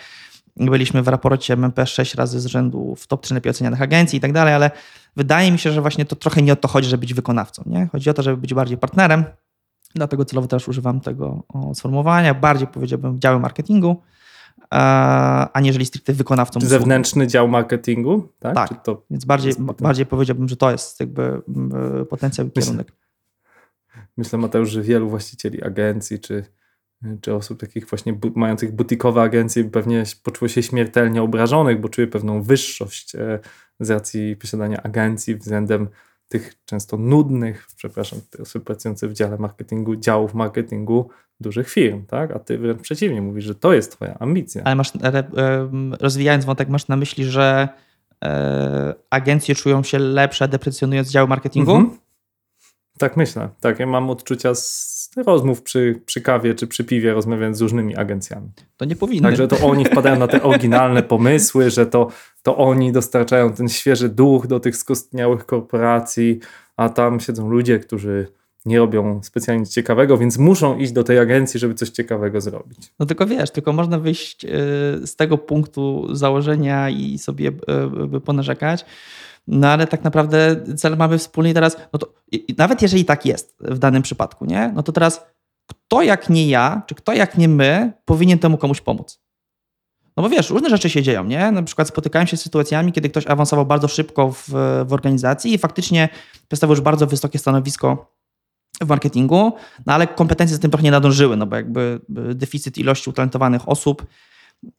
Byliśmy 0.57 1.03
w 1.03 1.07
raporcie 1.07 1.53
MMP 1.53 1.87
6 1.87 2.15
razy 2.15 2.39
z 2.39 2.45
rzędu 2.45 2.95
w 2.95 3.07
top 3.07 3.21
3 3.21 3.33
lepiej 3.33 3.49
ocenianych 3.49 3.81
agencji 3.81 4.17
i 4.17 4.19
tak 4.19 4.33
dalej, 4.33 4.53
ale 4.53 4.71
wydaje 5.15 5.51
mi 5.51 5.59
się, 5.59 5.71
że 5.71 5.81
właśnie 5.81 6.05
to 6.05 6.15
trochę 6.15 6.41
nie 6.41 6.53
o 6.53 6.55
to 6.55 6.67
chodzi, 6.67 6.89
żeby 6.89 7.01
być 7.01 7.13
wykonawcą. 7.13 7.63
Nie? 7.65 7.87
Chodzi 7.91 8.09
o 8.09 8.13
to, 8.13 8.23
żeby 8.23 8.37
być 8.37 8.53
bardziej 8.53 8.77
partnerem. 8.77 9.23
Dlatego 9.95 10.25
celowo 10.25 10.47
też 10.47 10.67
używam 10.67 10.99
tego 11.01 11.43
sformułowania. 11.73 12.33
Bardziej 12.33 12.67
powiedziałbym 12.67 13.19
działy 13.19 13.39
marketingu, 13.39 14.01
aniżeli 15.53 15.85
stricte 15.85 16.13
wykonawcą. 16.13 16.59
Zewnętrzny 16.61 17.27
dział 17.27 17.47
marketingu, 17.47 18.27
tak? 18.39 18.55
Tak, 18.55 18.83
to 18.83 19.05
więc 19.09 19.25
bardziej, 19.25 19.53
bardziej 19.81 20.05
powiedziałbym, 20.05 20.49
że 20.49 20.57
to 20.57 20.71
jest 20.71 20.99
jakby 20.99 21.41
potencjał 22.09 22.47
i 22.47 22.51
kierunek. 22.51 22.91
Myślę, 24.17 24.39
Mateusz, 24.39 24.69
że 24.69 24.81
wielu 24.81 25.09
właścicieli 25.09 25.63
agencji 25.63 26.19
czy, 26.19 26.45
czy 27.21 27.33
osób 27.33 27.59
takich 27.59 27.89
właśnie 27.89 28.13
bu 28.13 28.31
mających 28.35 28.71
butikowe 28.71 29.21
agencje 29.21 29.63
pewnie 29.63 30.03
poczuło 30.23 30.49
się 30.49 30.63
śmiertelnie 30.63 31.21
obrażonych, 31.21 31.81
bo 31.81 31.89
czuje 31.89 32.07
pewną 32.07 32.41
wyższość 32.41 33.15
e, 33.15 33.39
z 33.79 33.89
racji 33.89 34.35
posiadania 34.35 34.83
agencji 34.83 35.35
względem 35.35 35.87
tych 36.27 36.55
często 36.65 36.97
nudnych, 36.97 37.67
przepraszam, 37.75 38.19
te 38.29 38.43
osoby 38.43 38.65
pracujące 38.65 39.07
w 39.07 39.13
dziale 39.13 39.37
marketingu, 39.37 39.95
działów 39.95 40.33
marketingu 40.33 41.09
dużych 41.41 41.69
firm, 41.69 42.05
tak? 42.05 42.31
A 42.31 42.39
ty 42.39 42.57
wręcz 42.57 42.81
przeciwnie, 42.81 43.21
mówisz, 43.21 43.45
że 43.45 43.55
to 43.55 43.73
jest 43.73 43.91
twoja 43.91 44.19
ambicja. 44.19 44.63
Ale 44.65 44.75
masz, 44.75 44.91
rozwijając 45.99 46.45
wątek, 46.45 46.69
masz 46.69 46.87
na 46.87 46.95
myśli, 46.95 47.25
że 47.25 47.69
e, 48.23 48.93
agencje 49.09 49.55
czują 49.55 49.83
się 49.83 49.99
lepsze, 49.99 50.47
deprecjonując 50.47 51.09
działy 51.09 51.27
marketingu? 51.27 51.75
Mhm. 51.75 51.99
Tak 52.99 53.17
myślę. 53.17 53.49
Tak, 53.59 53.79
ja 53.79 53.85
mam 53.85 54.09
odczucia 54.09 54.55
z 54.55 55.11
rozmów 55.25 55.61
przy, 55.61 56.01
przy 56.05 56.21
kawie 56.21 56.55
czy 56.55 56.67
przy 56.67 56.83
piwie, 56.83 57.13
rozmawiając 57.13 57.57
z 57.57 57.61
różnymi 57.61 57.95
agencjami. 57.95 58.49
To 58.77 58.85
nie 58.85 58.95
powinno. 58.95 59.29
Także 59.29 59.47
to 59.47 59.57
oni 59.67 59.85
wpadają 59.85 60.19
na 60.19 60.27
te 60.27 60.43
oryginalne 60.49 61.03
pomysły, 61.03 61.69
że 61.69 61.85
to, 61.85 62.07
to 62.43 62.57
oni 62.57 62.91
dostarczają 62.91 63.53
ten 63.53 63.69
świeży 63.69 64.09
duch 64.09 64.47
do 64.47 64.59
tych 64.59 64.77
skostniałych 64.77 65.45
korporacji, 65.45 66.39
a 66.77 66.89
tam 66.89 67.19
siedzą 67.19 67.49
ludzie, 67.49 67.79
którzy 67.79 68.27
nie 68.69 68.79
robią 68.79 69.23
specjalnie 69.23 69.67
ciekawego, 69.67 70.17
więc 70.17 70.37
muszą 70.37 70.77
iść 70.77 70.91
do 70.91 71.03
tej 71.03 71.19
agencji, 71.19 71.59
żeby 71.59 71.73
coś 71.73 71.89
ciekawego 71.89 72.41
zrobić. 72.41 72.93
No 72.99 73.05
tylko 73.05 73.25
wiesz, 73.25 73.51
tylko 73.51 73.73
można 73.73 73.99
wyjść 73.99 74.45
y, 74.45 74.47
z 75.07 75.15
tego 75.15 75.37
punktu 75.37 76.15
założenia 76.15 76.89
i 76.89 77.17
sobie 77.17 77.51
y, 78.15 78.19
ponarzekać. 78.19 78.85
No 79.47 79.67
ale 79.67 79.87
tak 79.87 80.03
naprawdę 80.03 80.55
cel 80.77 80.97
mamy 80.97 81.17
wspólny 81.17 81.53
teraz, 81.53 81.77
no 81.93 81.99
to 81.99 82.13
nawet 82.57 82.81
jeżeli 82.81 83.05
tak 83.05 83.25
jest 83.25 83.57
w 83.59 83.79
danym 83.79 84.01
przypadku, 84.01 84.45
nie? 84.45 84.71
No 84.75 84.83
to 84.83 84.91
teraz 84.91 85.25
kto 85.67 86.01
jak 86.01 86.29
nie 86.29 86.47
ja, 86.47 86.81
czy 86.87 86.95
kto 86.95 87.13
jak 87.13 87.37
nie 87.37 87.47
my 87.47 87.93
powinien 88.05 88.39
temu 88.39 88.57
komuś 88.57 88.81
pomóc? 88.81 89.21
No 90.17 90.23
bo 90.23 90.29
wiesz, 90.29 90.49
różne 90.49 90.69
rzeczy 90.69 90.89
się 90.89 91.01
dzieją, 91.01 91.23
nie? 91.23 91.51
Na 91.51 91.63
przykład 91.63 91.87
spotykałem 91.87 92.27
się 92.27 92.37
z 92.37 92.41
sytuacjami, 92.41 92.91
kiedy 92.91 93.09
ktoś 93.09 93.27
awansował 93.27 93.65
bardzo 93.65 93.87
szybko 93.87 94.31
w, 94.31 94.49
w 94.85 94.93
organizacji 94.93 95.53
i 95.53 95.57
faktycznie 95.57 96.09
przedstawił 96.47 96.71
już 96.71 96.81
bardzo 96.81 97.07
wysokie 97.07 97.39
stanowisko 97.39 98.18
w 98.81 98.89
marketingu, 98.89 99.53
no 99.85 99.93
ale 99.93 100.07
kompetencje 100.07 100.57
z 100.57 100.59
tym 100.59 100.71
trochę 100.71 100.83
nie 100.83 100.91
nadążyły, 100.91 101.37
no 101.37 101.45
bo 101.45 101.55
jakby 101.55 101.99
deficyt 102.35 102.77
ilości 102.77 103.09
utalentowanych 103.09 103.69
osób 103.69 104.05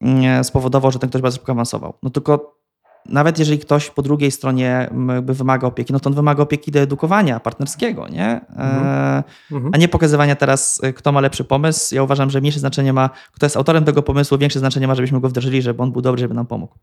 mm, 0.00 0.44
spowodował, 0.44 0.90
że 0.90 0.98
ten 0.98 1.08
ktoś 1.08 1.22
bardzo 1.22 1.36
szybko 1.36 1.52
awansował. 1.52 1.94
No 2.02 2.10
tylko 2.10 2.60
nawet 3.06 3.38
jeżeli 3.38 3.58
ktoś 3.58 3.90
po 3.90 4.02
drugiej 4.02 4.30
stronie 4.30 4.88
jakby 5.12 5.34
wymaga 5.34 5.66
opieki, 5.66 5.92
no 5.92 6.00
to 6.00 6.10
on 6.10 6.16
wymaga 6.16 6.42
opieki 6.42 6.70
do 6.70 6.80
edukowania 6.80 7.40
partnerskiego, 7.40 8.08
nie? 8.08 8.40
Mhm. 8.48 8.86
E, 8.86 9.22
mhm. 9.52 9.70
A 9.74 9.78
nie 9.78 9.88
pokazywania 9.88 10.36
teraz, 10.36 10.80
e, 10.82 10.92
kto 10.92 11.12
ma 11.12 11.20
lepszy 11.20 11.44
pomysł. 11.44 11.94
Ja 11.94 12.02
uważam, 12.02 12.30
że 12.30 12.40
mniejsze 12.40 12.60
znaczenie 12.60 12.92
ma, 12.92 13.10
kto 13.32 13.46
jest 13.46 13.56
autorem 13.56 13.84
tego 13.84 14.02
pomysłu, 14.02 14.38
większe 14.38 14.58
znaczenie 14.58 14.88
ma, 14.88 14.94
żebyśmy 14.94 15.20
go 15.20 15.28
wdrożyli, 15.28 15.62
żeby 15.62 15.82
on 15.82 15.92
był 15.92 16.02
dobry, 16.02 16.20
żeby 16.20 16.34
nam 16.34 16.46
pomógł. 16.46 16.74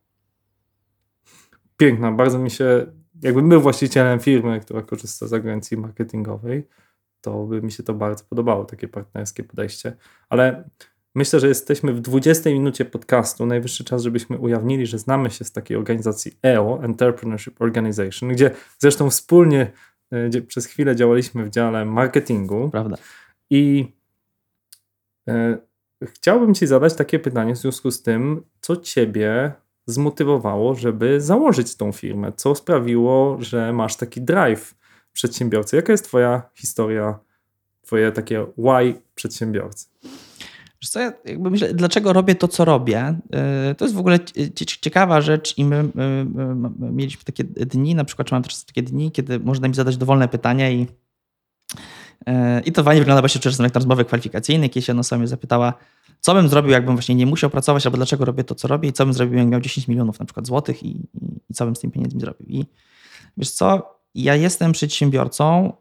Piękna, 1.77 2.11
bardzo 2.11 2.39
mi 2.39 2.51
się, 2.51 2.85
jakbym 3.21 3.49
był 3.49 3.61
właścicielem 3.61 4.19
firmy, 4.19 4.59
która 4.59 4.81
korzysta 4.81 5.27
z 5.27 5.33
agencji 5.33 5.77
marketingowej, 5.77 6.67
to 7.21 7.43
by 7.43 7.61
mi 7.61 7.71
się 7.71 7.83
to 7.83 7.93
bardzo 7.93 8.23
podobało, 8.29 8.65
takie 8.65 8.87
partnerskie 8.87 9.43
podejście. 9.43 9.93
Ale 10.29 10.63
Myślę, 11.17 11.39
że 11.39 11.47
jesteśmy 11.47 11.93
w 11.93 12.01
20 12.01 12.49
minucie 12.49 12.85
podcastu. 12.85 13.45
Najwyższy 13.45 13.83
czas, 13.83 14.03
żebyśmy 14.03 14.37
ujawnili, 14.37 14.85
że 14.85 14.99
znamy 14.99 15.29
się 15.29 15.45
z 15.45 15.51
takiej 15.51 15.77
organizacji 15.77 16.31
EO, 16.43 16.79
Entrepreneurship 16.83 17.61
Organization, 17.61 18.29
gdzie 18.29 18.51
zresztą 18.79 19.09
wspólnie 19.09 19.71
e, 20.11 20.29
gdzie 20.29 20.41
przez 20.41 20.65
chwilę 20.65 20.95
działaliśmy 20.95 21.45
w 21.45 21.49
dziale 21.49 21.85
marketingu. 21.85 22.69
Prawda. 22.69 22.97
I 23.49 23.93
e, 25.27 25.57
chciałbym 26.03 26.53
Ci 26.53 26.67
zadać 26.67 26.93
takie 26.93 27.19
pytanie 27.19 27.55
w 27.55 27.57
związku 27.57 27.91
z 27.91 28.01
tym, 28.01 28.43
co 28.61 28.77
Ciebie 28.77 29.51
zmotywowało, 29.85 30.75
żeby 30.75 31.21
założyć 31.21 31.75
tą 31.75 31.91
firmę? 31.91 32.31
Co 32.35 32.55
sprawiło, 32.55 33.37
że 33.39 33.73
masz 33.73 33.95
taki 33.95 34.21
drive 34.21 34.75
przedsiębiorcy? 35.17 35.75
Jaka 35.75 35.91
jest 35.91 36.05
Twoja 36.05 36.41
historia, 36.55 37.19
Twoje 37.81 38.11
takie 38.11 38.45
why 38.57 39.01
przedsiębiorcy? 39.15 39.85
Wiesz 40.81 40.89
co, 40.89 40.99
ja 40.99 41.13
jakby 41.25 41.49
myślę, 41.49 41.73
dlaczego 41.73 42.13
robię 42.13 42.35
to, 42.35 42.47
co 42.47 42.65
robię? 42.65 43.19
Y, 43.71 43.75
to 43.75 43.85
jest 43.85 43.95
w 43.95 43.99
ogóle 43.99 44.19
ciekawa 44.81 45.21
rzecz 45.21 45.57
i 45.57 45.65
my, 45.65 45.89
mieliśmy 46.79 47.23
takie 47.23 47.43
dni, 47.43 47.95
na 47.95 48.03
przykład 48.03 48.27
czy 48.27 48.35
mam 48.35 48.43
też 48.43 48.63
takie 48.63 48.83
dni, 48.83 49.11
kiedy 49.11 49.39
można 49.39 49.67
mi 49.67 49.73
zadać 49.73 49.97
dowolne 49.97 50.27
pytania 50.27 50.69
i, 50.69 50.81
y, 50.81 52.33
i 52.65 52.71
to 52.71 52.83
fajnie 52.83 53.01
wygląda 53.01 53.21
właśnie 53.21 53.51
na 53.59 53.69
rozmowy 53.73 54.05
kwalifikacyjnej, 54.05 54.69
kiedy 54.69 54.85
się 54.85 54.93
ona 54.93 55.03
sobie 55.03 55.27
zapytała, 55.27 55.73
co 56.19 56.33
bym 56.33 56.49
zrobił, 56.49 56.71
jakbym 56.71 56.95
właśnie 56.95 57.15
nie 57.15 57.25
musiał 57.25 57.49
pracować, 57.49 57.85
albo 57.85 57.97
dlaczego 57.97 58.25
robię 58.25 58.43
to, 58.43 58.55
co 58.55 58.67
robię 58.67 58.89
i 58.89 58.93
co 58.93 59.05
bym 59.05 59.13
zrobił, 59.13 59.35
jakbym 59.35 59.51
miał 59.51 59.61
10 59.61 59.87
milionów 59.87 60.19
na 60.19 60.25
przykład 60.25 60.47
złotych 60.47 60.83
i, 60.83 60.89
i, 60.89 61.41
i 61.49 61.53
co 61.53 61.65
bym 61.65 61.75
z 61.75 61.79
tymi 61.79 61.93
pieniędzmi 61.93 62.21
zrobił. 62.21 62.47
I 62.49 62.65
wiesz 63.37 63.51
co, 63.51 63.96
ja 64.23 64.35
jestem 64.35 64.71
przedsiębiorcą, 64.71 65.73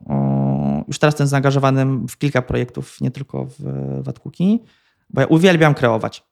już 0.88 0.98
teraz 0.98 1.12
jestem 1.12 1.26
zaangażowanym 1.26 2.08
w 2.08 2.18
kilka 2.18 2.42
projektów, 2.42 3.00
nie 3.00 3.10
tylko 3.10 3.44
w, 3.44 3.54
w 4.02 4.08
Atkuki, 4.08 4.62
bo 5.10 5.20
ja 5.20 5.26
uwielbiam 5.26 5.74
kreować. 5.74 6.24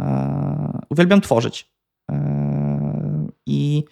E, 0.00 0.78
uwielbiam 0.90 1.20
tworzyć. 1.20 1.72
E, 2.10 3.28
I, 3.46 3.84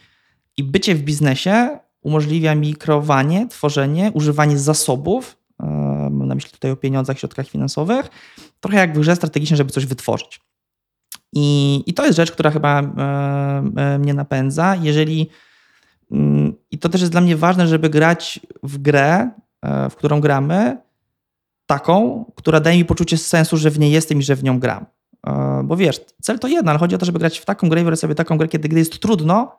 I 0.56 0.64
bycie 0.64 0.94
w 0.94 1.02
biznesie 1.02 1.78
umożliwia 2.02 2.54
mi 2.54 2.74
kreowanie, 2.74 3.48
tworzenie, 3.48 4.10
używanie 4.14 4.58
zasobów. 4.58 5.36
E, 5.62 5.66
mam 6.10 6.28
na 6.28 6.34
myśli 6.34 6.50
tutaj 6.50 6.70
o 6.70 6.76
pieniądzach, 6.76 7.18
środkach 7.18 7.48
finansowych, 7.48 8.08
trochę 8.60 8.78
jak 8.78 8.94
w 8.94 9.00
grze 9.00 9.16
żeby 9.42 9.70
coś 9.70 9.86
wytworzyć. 9.86 10.40
I, 11.32 11.82
I 11.86 11.94
to 11.94 12.06
jest 12.06 12.16
rzecz, 12.16 12.32
która 12.32 12.50
chyba 12.50 12.82
mnie 13.98 14.14
napędza. 14.14 14.76
Jeżeli 14.76 15.30
i 16.70 16.78
to 16.78 16.88
też 16.88 17.00
jest 17.00 17.12
dla 17.12 17.20
mnie 17.20 17.36
ważne, 17.36 17.68
żeby 17.68 17.90
grać 17.90 18.40
w 18.62 18.78
grę, 18.78 19.30
w 19.90 19.94
którą 19.96 20.20
gramy, 20.20 20.76
taką, 21.66 22.24
która 22.34 22.60
daje 22.60 22.78
mi 22.78 22.84
poczucie 22.84 23.18
sensu, 23.18 23.56
że 23.56 23.70
w 23.70 23.78
niej 23.78 23.92
jestem 23.92 24.18
i 24.18 24.22
że 24.22 24.36
w 24.36 24.44
nią 24.44 24.58
gram. 24.58 24.86
E, 25.26 25.62
bo 25.64 25.76
wiesz, 25.76 26.00
cel 26.22 26.38
to 26.38 26.48
jedno, 26.48 26.70
ale 26.70 26.78
chodzi 26.78 26.94
o 26.94 26.98
to, 26.98 27.06
żeby 27.06 27.18
grać 27.18 27.38
w 27.38 27.44
taką 27.44 27.68
grę 27.68 27.82
i 27.82 27.96
sobie 27.96 28.14
taką 28.14 28.38
grę, 28.38 28.48
kiedy 28.48 28.78
jest 28.78 29.00
trudno, 29.00 29.56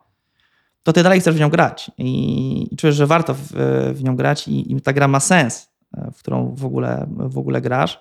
to 0.82 0.92
ty 0.92 1.02
dalej 1.02 1.20
chcesz 1.20 1.34
w 1.34 1.40
nią 1.40 1.48
grać 1.48 1.90
i, 1.98 2.68
i 2.72 2.76
czujesz, 2.76 2.96
że 2.96 3.06
warto 3.06 3.34
w, 3.34 3.48
w 3.94 4.04
nią 4.04 4.16
grać 4.16 4.48
i, 4.48 4.72
i, 4.72 4.80
ta 4.80 4.92
gra 4.92 5.08
ma 5.08 5.20
sens, 5.20 5.68
e, 5.96 6.10
w 6.14 6.18
którą 6.18 6.54
w 6.54 6.64
ogóle, 6.64 7.06
w 7.10 7.38
ogóle 7.38 7.60
grasz. 7.60 8.00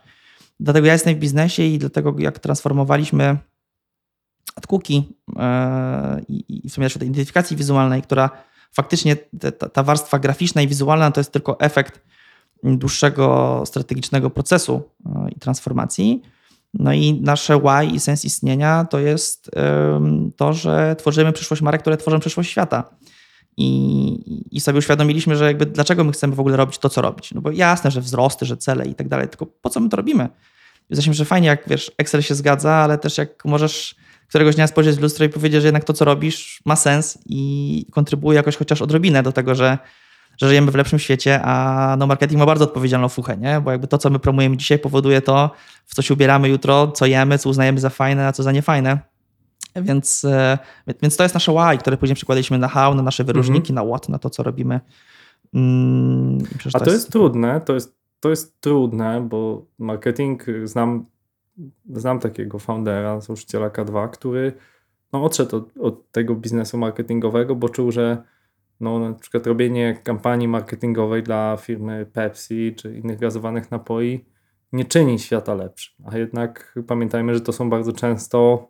Dlatego 0.59 0.87
ja 0.87 0.93
jestem 0.93 1.15
w 1.15 1.19
biznesie 1.19 1.63
i 1.63 1.79
dlatego 1.79 2.15
jak 2.17 2.39
transformowaliśmy 2.39 3.37
AdCookie 4.61 5.01
e, 5.39 6.21
i, 6.29 6.69
w 6.69 6.73
sumie 6.73 6.87
też 6.87 6.93
tej 6.93 7.07
identyfikacji 7.07 7.57
wizualnej, 7.57 8.01
która 8.01 8.29
faktycznie 8.71 9.15
ta, 9.59 9.69
ta 9.69 9.83
warstwa 9.83 10.19
graficzna 10.19 10.61
i 10.61 10.67
wizualna 10.67 11.11
to 11.11 11.19
jest 11.19 11.31
tylko 11.31 11.59
efekt 11.59 12.01
dłuższego 12.63 13.63
strategicznego 13.65 14.29
procesu 14.29 14.81
e, 15.05 15.29
i 15.35 15.39
transformacji. 15.39 16.21
No 16.73 16.93
i 16.93 17.21
nasze 17.21 17.59
why 17.59 17.85
i 17.85 17.99
sens 17.99 18.25
istnienia 18.25 18.85
to 18.85 18.99
jest 18.99 19.51
to, 20.35 20.53
że 20.53 20.95
tworzymy 20.95 21.33
przyszłość 21.33 21.61
marek, 21.61 21.81
które 21.81 21.97
tworzą 21.97 22.19
przyszłość 22.19 22.49
świata. 22.51 22.83
I, 23.57 24.47
I 24.51 24.61
sobie 24.61 24.79
uświadomiliśmy, 24.79 25.35
że 25.35 25.45
jakby 25.45 25.65
dlaczego 25.65 26.03
my 26.03 26.11
chcemy 26.11 26.35
w 26.35 26.39
ogóle 26.39 26.57
robić 26.57 26.77
to, 26.77 26.89
co 26.89 27.01
robić. 27.01 27.33
No 27.33 27.41
bo 27.41 27.51
jasne, 27.51 27.91
że 27.91 28.01
wzrosty, 28.01 28.45
że 28.45 28.57
cele 28.57 28.85
i 28.85 28.95
tak 28.95 29.07
dalej, 29.07 29.27
tylko 29.27 29.45
po 29.45 29.69
co 29.69 29.79
my 29.79 29.89
to 29.89 29.97
robimy? 29.97 30.29
Jesteśmy, 30.89 31.13
że 31.13 31.25
fajnie, 31.25 31.47
jak 31.47 31.69
wiesz, 31.69 31.91
Excel 31.97 32.21
się 32.21 32.35
zgadza, 32.35 32.71
ale 32.71 32.97
też 32.97 33.17
jak 33.17 33.45
możesz 33.45 33.95
któregoś 34.31 34.55
dnia 34.55 34.67
spojrzeć 34.67 34.95
w 34.95 35.01
lustro 35.01 35.25
i 35.25 35.29
powiedzieć, 35.29 35.61
że 35.61 35.67
jednak 35.67 35.83
to, 35.83 35.93
co 35.93 36.05
robisz, 36.05 36.61
ma 36.65 36.75
sens 36.75 37.17
i 37.25 37.85
kontrybuje 37.91 38.35
jakoś 38.35 38.57
chociaż 38.57 38.81
odrobinę 38.81 39.23
do 39.23 39.31
tego, 39.31 39.55
że 39.55 39.77
że 40.37 40.47
żyjemy 40.47 40.71
w 40.71 40.75
lepszym 40.75 40.99
świecie, 40.99 41.41
a 41.43 41.95
no 41.99 42.07
marketing 42.07 42.39
ma 42.39 42.45
bardzo 42.45 42.65
odpowiedzialną 42.65 43.09
fuchę, 43.09 43.37
nie? 43.37 43.61
Bo 43.61 43.71
jakby 43.71 43.87
to, 43.87 43.97
co 43.97 44.09
my 44.09 44.19
promujemy 44.19 44.57
dzisiaj, 44.57 44.79
powoduje 44.79 45.21
to, 45.21 45.51
w 45.85 45.95
co 45.95 46.01
się 46.01 46.13
ubieramy 46.13 46.49
jutro, 46.49 46.87
co 46.87 47.05
jemy, 47.05 47.37
co 47.37 47.49
uznajemy 47.49 47.79
za 47.79 47.89
fajne, 47.89 48.27
a 48.27 48.31
co 48.31 48.43
za 48.43 48.51
niefajne. 48.51 48.99
Więc, 49.75 50.25
e, 50.25 50.57
więc 51.03 51.17
to 51.17 51.23
jest 51.23 51.35
nasze 51.35 51.51
why, 51.51 51.77
które 51.77 51.97
później 51.97 52.15
przykładaliśmy 52.15 52.57
na 52.57 52.67
how, 52.67 52.95
na 52.95 53.03
nasze 53.03 53.23
wyróżniki, 53.23 53.71
mm 53.71 53.83
-hmm. 53.83 53.87
na 53.87 53.91
what, 53.91 54.09
na 54.09 54.19
to, 54.19 54.29
co 54.29 54.43
robimy. 54.43 54.79
Mm, 55.53 56.37
a 56.73 56.79
to, 56.79 56.85
to 56.85 56.85
jest, 56.85 57.03
jest 57.03 57.11
trudne, 57.11 57.61
to 57.61 57.73
jest, 57.73 57.95
to 58.19 58.29
jest 58.29 58.61
trudne, 58.61 59.21
bo 59.29 59.65
marketing, 59.79 60.45
znam, 60.63 61.05
znam 61.93 62.19
takiego 62.19 62.59
foundera, 62.59 63.21
założyciela 63.21 63.69
K2, 63.69 64.09
który 64.09 64.53
no, 65.13 65.23
odszedł 65.23 65.57
od, 65.57 65.77
od 65.77 66.11
tego 66.11 66.35
biznesu 66.35 66.77
marketingowego, 66.77 67.55
bo 67.55 67.69
czuł, 67.69 67.91
że 67.91 68.23
no, 68.79 68.99
na 68.99 69.13
przykład 69.13 69.47
robienie 69.47 69.99
kampanii 70.03 70.47
marketingowej 70.47 71.23
dla 71.23 71.57
firmy 71.57 72.05
Pepsi 72.13 72.75
czy 72.75 72.97
innych 72.97 73.19
gazowanych 73.19 73.71
napoi 73.71 74.25
nie 74.73 74.85
czyni 74.85 75.19
świata 75.19 75.53
lepszym. 75.53 76.05
A 76.05 76.17
jednak 76.17 76.75
pamiętajmy, 76.87 77.33
że 77.33 77.41
to 77.41 77.53
są 77.53 77.69
bardzo 77.69 77.93
często 77.93 78.67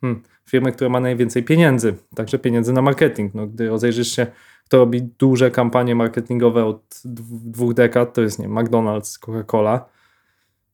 hmm, 0.00 0.22
firmy, 0.48 0.72
które 0.72 0.90
ma 0.90 1.00
najwięcej 1.00 1.42
pieniędzy, 1.42 1.94
także 2.14 2.38
pieniędzy 2.38 2.72
na 2.72 2.82
marketing. 2.82 3.34
No, 3.34 3.46
gdy 3.46 3.68
rozejrzysz 3.68 4.08
się, 4.08 4.26
kto 4.64 4.76
robi 4.76 5.02
duże 5.02 5.50
kampanie 5.50 5.94
marketingowe 5.94 6.64
od 6.64 7.00
dwóch 7.04 7.74
dekad, 7.74 8.14
to 8.14 8.22
jest 8.22 8.38
nie 8.38 8.48
McDonald's, 8.48 9.18
Coca-Cola. 9.18 9.80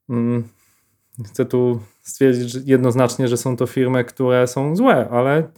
Hmm, 0.07 0.49
chcę 1.27 1.45
tu 1.45 1.81
stwierdzić 2.01 2.55
jednoznacznie, 2.65 3.29
że 3.29 3.37
są 3.37 3.57
to 3.57 3.67
firmy, 3.67 4.05
które 4.05 4.47
są 4.47 4.77
złe, 4.77 5.09
ale 5.11 5.51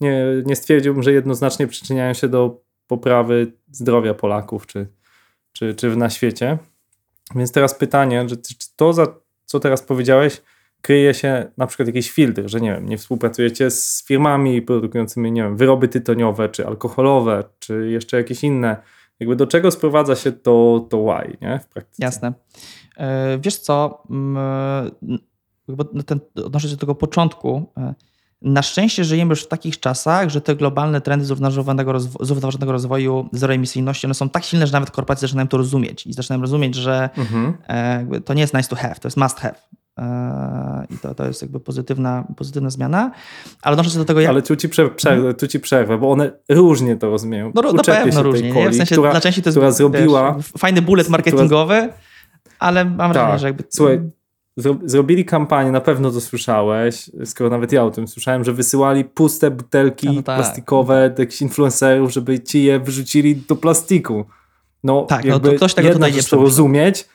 nie, 0.00 0.24
nie 0.46 0.56
stwierdziłbym, 0.56 1.02
że 1.02 1.12
jednoznacznie 1.12 1.66
przyczyniają 1.66 2.14
się 2.14 2.28
do 2.28 2.60
poprawy 2.86 3.52
zdrowia 3.70 4.14
Polaków 4.14 4.66
czy, 4.66 4.86
czy, 5.52 5.74
czy 5.74 5.96
na 5.96 6.10
świecie. 6.10 6.58
Więc 7.34 7.52
teraz 7.52 7.74
pytanie, 7.74 8.28
że, 8.28 8.36
czy 8.36 8.54
to, 8.76 8.92
za 8.92 9.06
co 9.44 9.60
teraz 9.60 9.82
powiedziałeś, 9.82 10.42
kryje 10.82 11.14
się 11.14 11.50
na 11.56 11.66
przykład 11.66 11.86
jakiś 11.86 12.10
filtr, 12.10 12.42
że 12.46 12.60
nie 12.60 12.72
wiem, 12.72 12.88
nie 12.88 12.98
współpracujecie 12.98 13.70
z 13.70 14.04
firmami 14.06 14.62
produkującymi, 14.62 15.32
nie 15.32 15.42
wiem, 15.42 15.56
wyroby 15.56 15.88
tytoniowe, 15.88 16.48
czy 16.48 16.66
alkoholowe, 16.66 17.44
czy 17.58 17.90
jeszcze 17.90 18.16
jakieś 18.16 18.44
inne. 18.44 18.76
Jakby 19.20 19.36
do 19.36 19.46
czego 19.46 19.70
sprowadza 19.70 20.16
się 20.16 20.32
to, 20.32 20.86
to 20.90 20.98
why, 21.04 21.36
nie? 21.40 21.58
W 21.58 21.66
praktyce. 21.66 22.04
Jasne. 22.04 22.32
E, 22.96 23.38
wiesz 23.38 23.56
co, 23.58 24.02
ten, 26.06 26.20
odnoszę 26.44 26.68
się 26.68 26.74
do 26.74 26.80
tego 26.80 26.94
początku. 26.94 27.72
E, 27.76 27.94
Na 28.42 28.62
szczęście 28.62 29.04
żyjemy 29.04 29.30
już 29.32 29.42
w 29.44 29.48
takich 29.48 29.80
czasach, 29.80 30.28
że 30.28 30.40
te 30.40 30.56
globalne 30.56 31.00
trendy 31.00 31.24
zrównoważonego, 31.26 31.92
rozwo- 31.92 32.24
zrównoważonego 32.24 32.72
rozwoju, 32.72 33.28
zeroemisyjności, 33.32 34.06
one 34.06 34.14
są 34.14 34.28
tak 34.28 34.44
silne, 34.44 34.66
że 34.66 34.72
nawet 34.72 34.90
korporacje 34.90 35.28
zaczynają 35.28 35.48
to 35.48 35.56
rozumieć 35.56 36.06
i 36.06 36.12
zaczynają 36.12 36.42
rozumieć, 36.42 36.74
że 36.74 37.10
Mhm. 37.16 37.54
e, 37.68 38.20
to 38.20 38.34
nie 38.34 38.40
jest 38.40 38.54
nice 38.54 38.68
to 38.68 38.76
have, 38.76 38.94
to 38.94 39.06
jest 39.08 39.16
must 39.16 39.38
have. 39.40 39.54
E, 39.98 40.86
I 40.90 40.98
to, 40.98 41.14
to 41.14 41.26
jest 41.26 41.42
jakby 41.42 41.60
pozytywna, 41.60 42.24
pozytywna 42.36 42.70
zmiana. 42.70 43.10
Ale 43.62 43.72
odnoszę 43.72 43.90
się 43.90 43.98
do 43.98 44.04
tego, 44.04 44.20
jak... 44.20 44.30
Ale 44.30 44.42
tu 44.42 44.56
ci, 44.56 44.68
prze, 44.68 44.90
przerwę, 44.90 45.34
tu 45.34 45.46
ci 45.46 45.60
przerwę, 45.60 45.98
bo 45.98 46.10
one 46.10 46.30
różnie 46.48 46.96
to 46.96 47.10
rozumieją. 47.10 47.52
No, 47.54 47.62
no 47.62 47.82
pewno 47.82 48.22
różnie. 48.22 48.54
Coli? 48.54 48.68
W 48.68 48.76
sensie 48.76 48.94
która, 48.94 49.10
dla 49.10 49.20
części 49.20 49.42
to 49.42 49.50
jest 49.50 49.76
zrobiła... 49.76 50.34
wiesz, 50.34 50.46
fajny 50.58 50.82
bullet 50.82 51.08
marketingowy, 51.08 51.88
ale 52.58 52.84
mam 52.84 53.12
wrażenie, 53.12 53.32
Tak. 53.32 53.40
że 53.40 53.46
jakby... 53.46 53.64
Słuchaj, 53.68 54.00
zro, 54.56 54.76
zrobili 54.84 55.24
kampanię, 55.24 55.70
na 55.70 55.80
pewno 55.80 56.10
to 56.10 56.20
słyszałeś, 56.20 57.10
skoro 57.24 57.50
nawet 57.50 57.72
ja 57.72 57.84
o 57.84 57.90
tym 57.90 58.08
słyszałem, 58.08 58.44
że 58.44 58.52
wysyłali 58.52 59.04
puste 59.04 59.50
butelki 59.50 60.06
no 60.06 60.22
tak. 60.22 60.36
plastikowe 60.36 61.10
do 61.10 61.22
jakichś 61.22 61.42
influencerów, 61.42 62.12
żeby 62.12 62.40
ci 62.40 62.64
je 62.64 62.80
wyrzucili 62.80 63.36
do 63.36 63.56
plastiku. 63.56 64.24
No, 64.84 65.02
Tak, 65.02 65.24
no 65.24 65.40
to 65.40 65.52
ktoś 65.52 65.74
tego 65.74 65.88
jedna 65.88 66.06
tutaj 66.06 66.22
nie 66.38 66.44
rozumieć, 66.44 67.08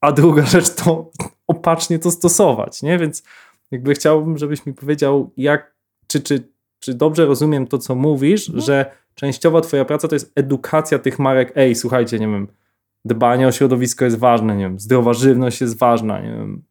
a 0.00 0.12
druga 0.12 0.42
rzecz 0.46 0.70
to 0.74 1.10
opacznie 1.46 1.98
to 1.98 2.10
stosować, 2.10 2.82
nie? 2.82 2.98
Więc 2.98 3.22
jakby 3.70 3.94
chciałbym, 3.94 4.38
żebyś 4.38 4.66
mi 4.66 4.74
powiedział, 4.74 5.32
jak, 5.36 5.74
czy, 6.06 6.20
czy, 6.20 6.48
czy 6.80 6.94
dobrze 6.94 7.26
rozumiem 7.26 7.66
to, 7.66 7.78
co 7.78 7.94
mówisz, 7.94 8.48
Mhm. 8.48 8.64
że 8.66 8.90
częściowa 9.14 9.60
twoja 9.60 9.84
praca 9.84 10.08
to 10.08 10.14
jest 10.14 10.32
edukacja 10.36 10.98
tych 10.98 11.18
marek, 11.18 11.52
ej, 11.56 11.74
słuchajcie, 11.74 12.18
nie 12.18 12.26
wiem, 12.26 12.48
dbanie 13.04 13.48
o 13.48 13.52
środowisko 13.52 14.04
jest 14.04 14.18
ważne, 14.18 14.56
nie 14.56 14.64
wiem, 14.64 14.78
zdrowa 14.80 15.12
żywność 15.12 15.60
jest 15.60 15.78
ważna, 15.78 16.20
nie 16.20 16.28
wiem, 16.32 16.62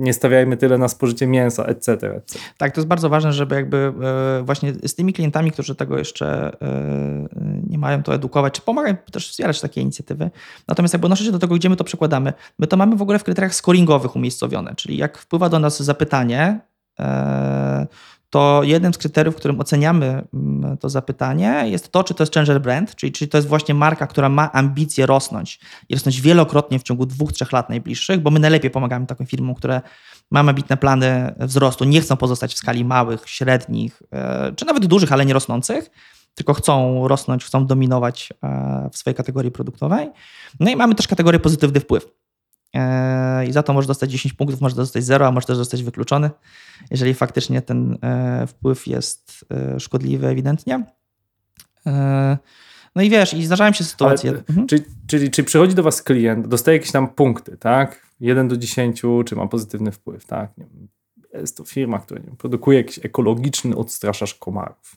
nie 0.00 0.12
stawiajmy 0.12 0.56
tyle 0.56 0.78
na 0.78 0.88
spożycie 0.88 1.26
mięsa, 1.26 1.64
etc. 1.64 1.92
etc. 1.92 2.20
Tak, 2.58 2.74
to 2.74 2.80
jest 2.80 2.88
bardzo 2.88 3.08
ważne, 3.08 3.32
żeby 3.32 3.54
jakby 3.54 3.92
e, 4.38 4.42
właśnie 4.42 4.72
z 4.84 4.94
tymi 4.94 5.12
klientami, 5.12 5.50
którzy 5.50 5.74
tego 5.74 5.98
jeszcze 5.98 6.56
e, 6.62 7.28
nie 7.68 7.78
mają, 7.78 8.02
to 8.02 8.14
edukować, 8.14 8.54
czy 8.54 8.62
pomagają 8.62 8.96
też 9.12 9.30
wspierać 9.30 9.60
takie 9.60 9.80
inicjatywy. 9.80 10.30
Natomiast 10.68 10.94
jakby 10.94 11.06
odnoszę 11.06 11.24
się 11.24 11.32
do 11.32 11.38
tego, 11.38 11.54
gdzie 11.54 11.70
my 11.70 11.76
to 11.76 11.84
przekładamy. 11.84 12.32
My 12.58 12.66
to 12.66 12.76
mamy 12.76 12.96
w 12.96 13.02
ogóle 13.02 13.18
w 13.18 13.24
kryteriach 13.24 13.54
scoringowych 13.54 14.16
umiejscowione, 14.16 14.74
czyli 14.74 14.96
jak 14.96 15.18
wpływa 15.18 15.48
do 15.48 15.58
nas 15.58 15.82
zapytanie, 15.82 16.60
e, 17.00 17.86
to 18.30 18.60
jednym 18.64 18.94
z 18.94 18.98
kryteriów, 18.98 19.36
którym 19.36 19.60
oceniamy 19.60 20.24
mm, 20.34 20.78
to 20.78 20.88
zapytanie, 20.88 21.62
jest 21.66 21.92
to, 21.92 22.04
czy 22.04 22.14
to 22.14 22.22
jest 22.22 22.34
changer 22.34 22.60
brand, 22.60 22.96
czyli 22.96 23.12
czy 23.12 23.28
to 23.28 23.38
jest 23.38 23.48
właśnie 23.48 23.74
marka, 23.74 24.06
która 24.06 24.28
ma 24.28 24.52
ambicje 24.52 25.06
rosnąć 25.06 25.60
i 25.88 25.94
rosnąć 25.94 26.20
wielokrotnie 26.20 26.78
w 26.78 26.82
ciągu 26.82 27.06
dwóch, 27.06 27.32
trzech 27.32 27.52
lat 27.52 27.68
najbliższych, 27.68 28.20
bo 28.20 28.30
my 28.30 28.40
najlepiej 28.40 28.70
pomagamy 28.70 29.06
takim 29.06 29.26
firmom, 29.26 29.54
które 29.54 29.80
mają 30.30 30.48
ambitne 30.48 30.76
plany 30.76 31.34
wzrostu, 31.38 31.84
nie 31.84 32.00
chcą 32.00 32.16
pozostać 32.16 32.54
w 32.54 32.58
skali 32.58 32.84
małych, 32.84 33.28
średnich, 33.28 34.02
e, 34.12 34.52
czy 34.56 34.66
nawet 34.66 34.86
dużych, 34.86 35.12
ale 35.12 35.26
nie 35.26 35.34
rosnących, 35.34 35.90
tylko 36.34 36.54
chcą 36.54 37.08
rosnąć, 37.08 37.44
chcą 37.44 37.66
dominować 37.66 38.32
e, 38.42 38.88
w 38.92 38.98
swojej 38.98 39.14
kategorii 39.14 39.50
produktowej. 39.50 40.10
No 40.60 40.70
i 40.70 40.76
mamy 40.76 40.94
też 40.94 41.08
kategorię 41.08 41.40
pozytywny 41.40 41.80
wpływ. 41.80 42.19
E, 42.74 43.46
I 43.46 43.52
za 43.52 43.62
to 43.62 43.72
może 43.72 43.88
dostać 43.88 44.10
10 44.10 44.34
punktów, 44.34 44.60
może 44.60 44.76
dostać 44.76 45.04
0, 45.04 45.26
a 45.26 45.32
może 45.32 45.46
też 45.46 45.56
zostać 45.56 45.82
wykluczony, 45.82 46.30
jeżeli 46.90 47.14
faktycznie 47.14 47.62
ten 47.62 47.98
e, 48.02 48.46
wpływ 48.46 48.86
jest 48.86 49.44
e, 49.50 49.80
szkodliwy 49.80 50.26
ewidentnie. 50.26 50.84
No 52.94 53.02
i 53.02 53.10
wiesz, 53.10 53.34
i 53.34 53.44
zdarzają 53.44 53.72
się 53.72 53.84
sytuacje. 53.84 54.30
Ale, 54.30 54.38
Mhm. 54.48 54.66
Czyli, 54.66 54.84
czyli 55.06 55.30
czy 55.30 55.44
przychodzi 55.44 55.74
do 55.74 55.82
was 55.82 56.02
klient, 56.02 56.48
dostaje 56.48 56.76
jakieś 56.76 56.92
tam 56.92 57.08
punkty, 57.08 57.56
tak? 57.56 58.06
1 58.20 58.48
do 58.48 58.56
10, 58.56 59.02
czy 59.26 59.36
ma 59.36 59.46
pozytywny 59.46 59.92
wpływ, 59.92 60.26
tak? 60.26 60.50
Jest 61.34 61.56
to 61.56 61.64
firma, 61.64 61.98
która 61.98 62.20
wiem, 62.20 62.36
produkuje 62.36 62.78
jakiś 62.78 63.04
ekologiczny 63.04 63.76
odstraszacz 63.76 64.34
komarów. 64.34 64.96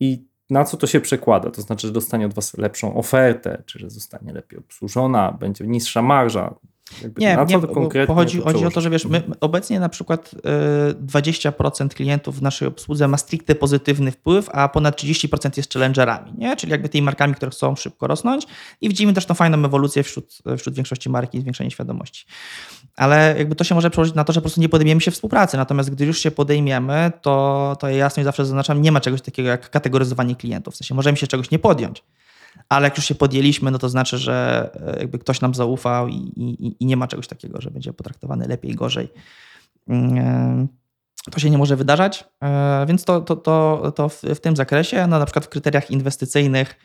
I 0.00 0.24
na 0.50 0.64
co 0.64 0.76
to 0.76 0.86
się 0.86 1.00
przekłada? 1.00 1.50
To 1.50 1.62
znaczy, 1.62 1.86
że 1.86 1.92
dostanie 1.92 2.26
od 2.26 2.34
was 2.34 2.58
lepszą 2.58 2.94
ofertę, 2.94 3.62
czy 3.66 3.78
że 3.78 3.90
zostanie 3.90 4.32
lepiej 4.32 4.58
obsłużona, 4.58 5.32
będzie 5.32 5.66
niższa 5.66 6.02
marża. 6.02 6.54
Jakby 7.02 7.20
Nie, 7.20 7.36
nie, 7.48 7.60
konkretnie 7.60 8.14
chodzi, 8.14 8.38
to 8.38 8.44
chodzi 8.44 8.66
o 8.66 8.70
to, 8.70 8.80
że 8.80 8.90
wiesz, 8.90 9.04
my 9.04 9.22
obecnie 9.40 9.80
na 9.80 9.88
przykład 9.88 10.34
y, 10.34 11.06
20% 11.06 11.88
klientów 11.88 12.38
w 12.38 12.42
naszej 12.42 12.68
obsłudze 12.68 13.08
ma 13.08 13.16
stricte 13.16 13.54
pozytywny 13.54 14.12
wpływ, 14.12 14.48
a 14.52 14.68
ponad 14.68 15.02
30% 15.02 15.56
jest 15.56 15.72
challengerami, 15.72 16.32
nie? 16.38 16.56
czyli 16.56 16.72
jakby 16.72 16.88
tymi 16.88 17.02
markami, 17.02 17.34
które 17.34 17.50
chcą 17.50 17.76
szybko 17.76 18.06
rosnąć. 18.06 18.46
I 18.80 18.88
widzimy 18.88 19.12
też 19.12 19.26
tą 19.26 19.34
fajną 19.34 19.64
ewolucję 19.64 20.02
wśród, 20.02 20.38
wśród 20.58 20.74
większości 20.74 21.10
marki 21.10 21.38
i 21.38 21.40
zwiększenie 21.40 21.70
świadomości. 21.70 22.26
Ale 22.96 23.34
jakby 23.38 23.54
to 23.54 23.64
się 23.64 23.74
może 23.74 23.90
przełożyć 23.90 24.14
na 24.14 24.24
to, 24.24 24.32
że 24.32 24.40
po 24.40 24.42
prostu 24.42 24.60
nie 24.60 24.68
podejmiemy 24.68 25.00
się 25.00 25.10
współpracy, 25.10 25.56
natomiast 25.56 25.90
gdy 25.90 26.06
już 26.06 26.18
się 26.18 26.30
podejmiemy, 26.30 27.12
to, 27.22 27.76
to 27.80 27.88
ja 27.88 27.96
jasno 27.96 28.20
i 28.20 28.24
zawsze 28.24 28.44
zaznaczam, 28.44 28.82
nie 28.82 28.92
ma 28.92 29.00
czegoś 29.00 29.22
takiego 29.22 29.48
jak 29.48 29.70
kategoryzowanie 29.70 30.36
klientów, 30.36 30.74
w 30.74 30.76
sensie 30.76 30.94
możemy 30.94 31.16
się 31.16 31.26
czegoś 31.26 31.50
nie 31.50 31.58
podjąć, 31.58 32.02
ale 32.68 32.84
jak 32.84 32.96
już 32.96 33.06
się 33.06 33.14
podjęliśmy, 33.14 33.70
no 33.70 33.78
to 33.78 33.88
znaczy, 33.88 34.18
że 34.18 34.70
e, 34.96 35.00
jakby 35.00 35.18
ktoś 35.18 35.40
nam 35.40 35.54
zaufał 35.54 36.08
i, 36.08 36.14
i, 36.14 36.76
i 36.80 36.86
nie 36.86 36.96
ma 36.96 37.06
czegoś 37.06 37.26
takiego, 37.26 37.60
że 37.60 37.70
będzie 37.70 37.92
potraktowany 37.92 38.48
lepiej, 38.48 38.74
gorzej. 38.74 39.08
Mm, 39.88 40.68
To 41.30 41.38
się 41.40 41.50
nie 41.50 41.58
może 41.58 41.76
wydarzać, 41.76 42.24
e, 42.42 42.86
więc 42.88 43.04
to, 43.04 43.20
to, 43.20 43.36
to, 43.36 43.92
to 43.96 44.08
w, 44.08 44.40
tym 44.40 44.56
zakresie, 44.56 45.06
no 45.06 45.18
na 45.18 45.24
przykład 45.24 45.44
w 45.44 45.48
kryteriach 45.48 45.90
inwestycyjnych, 45.90 46.78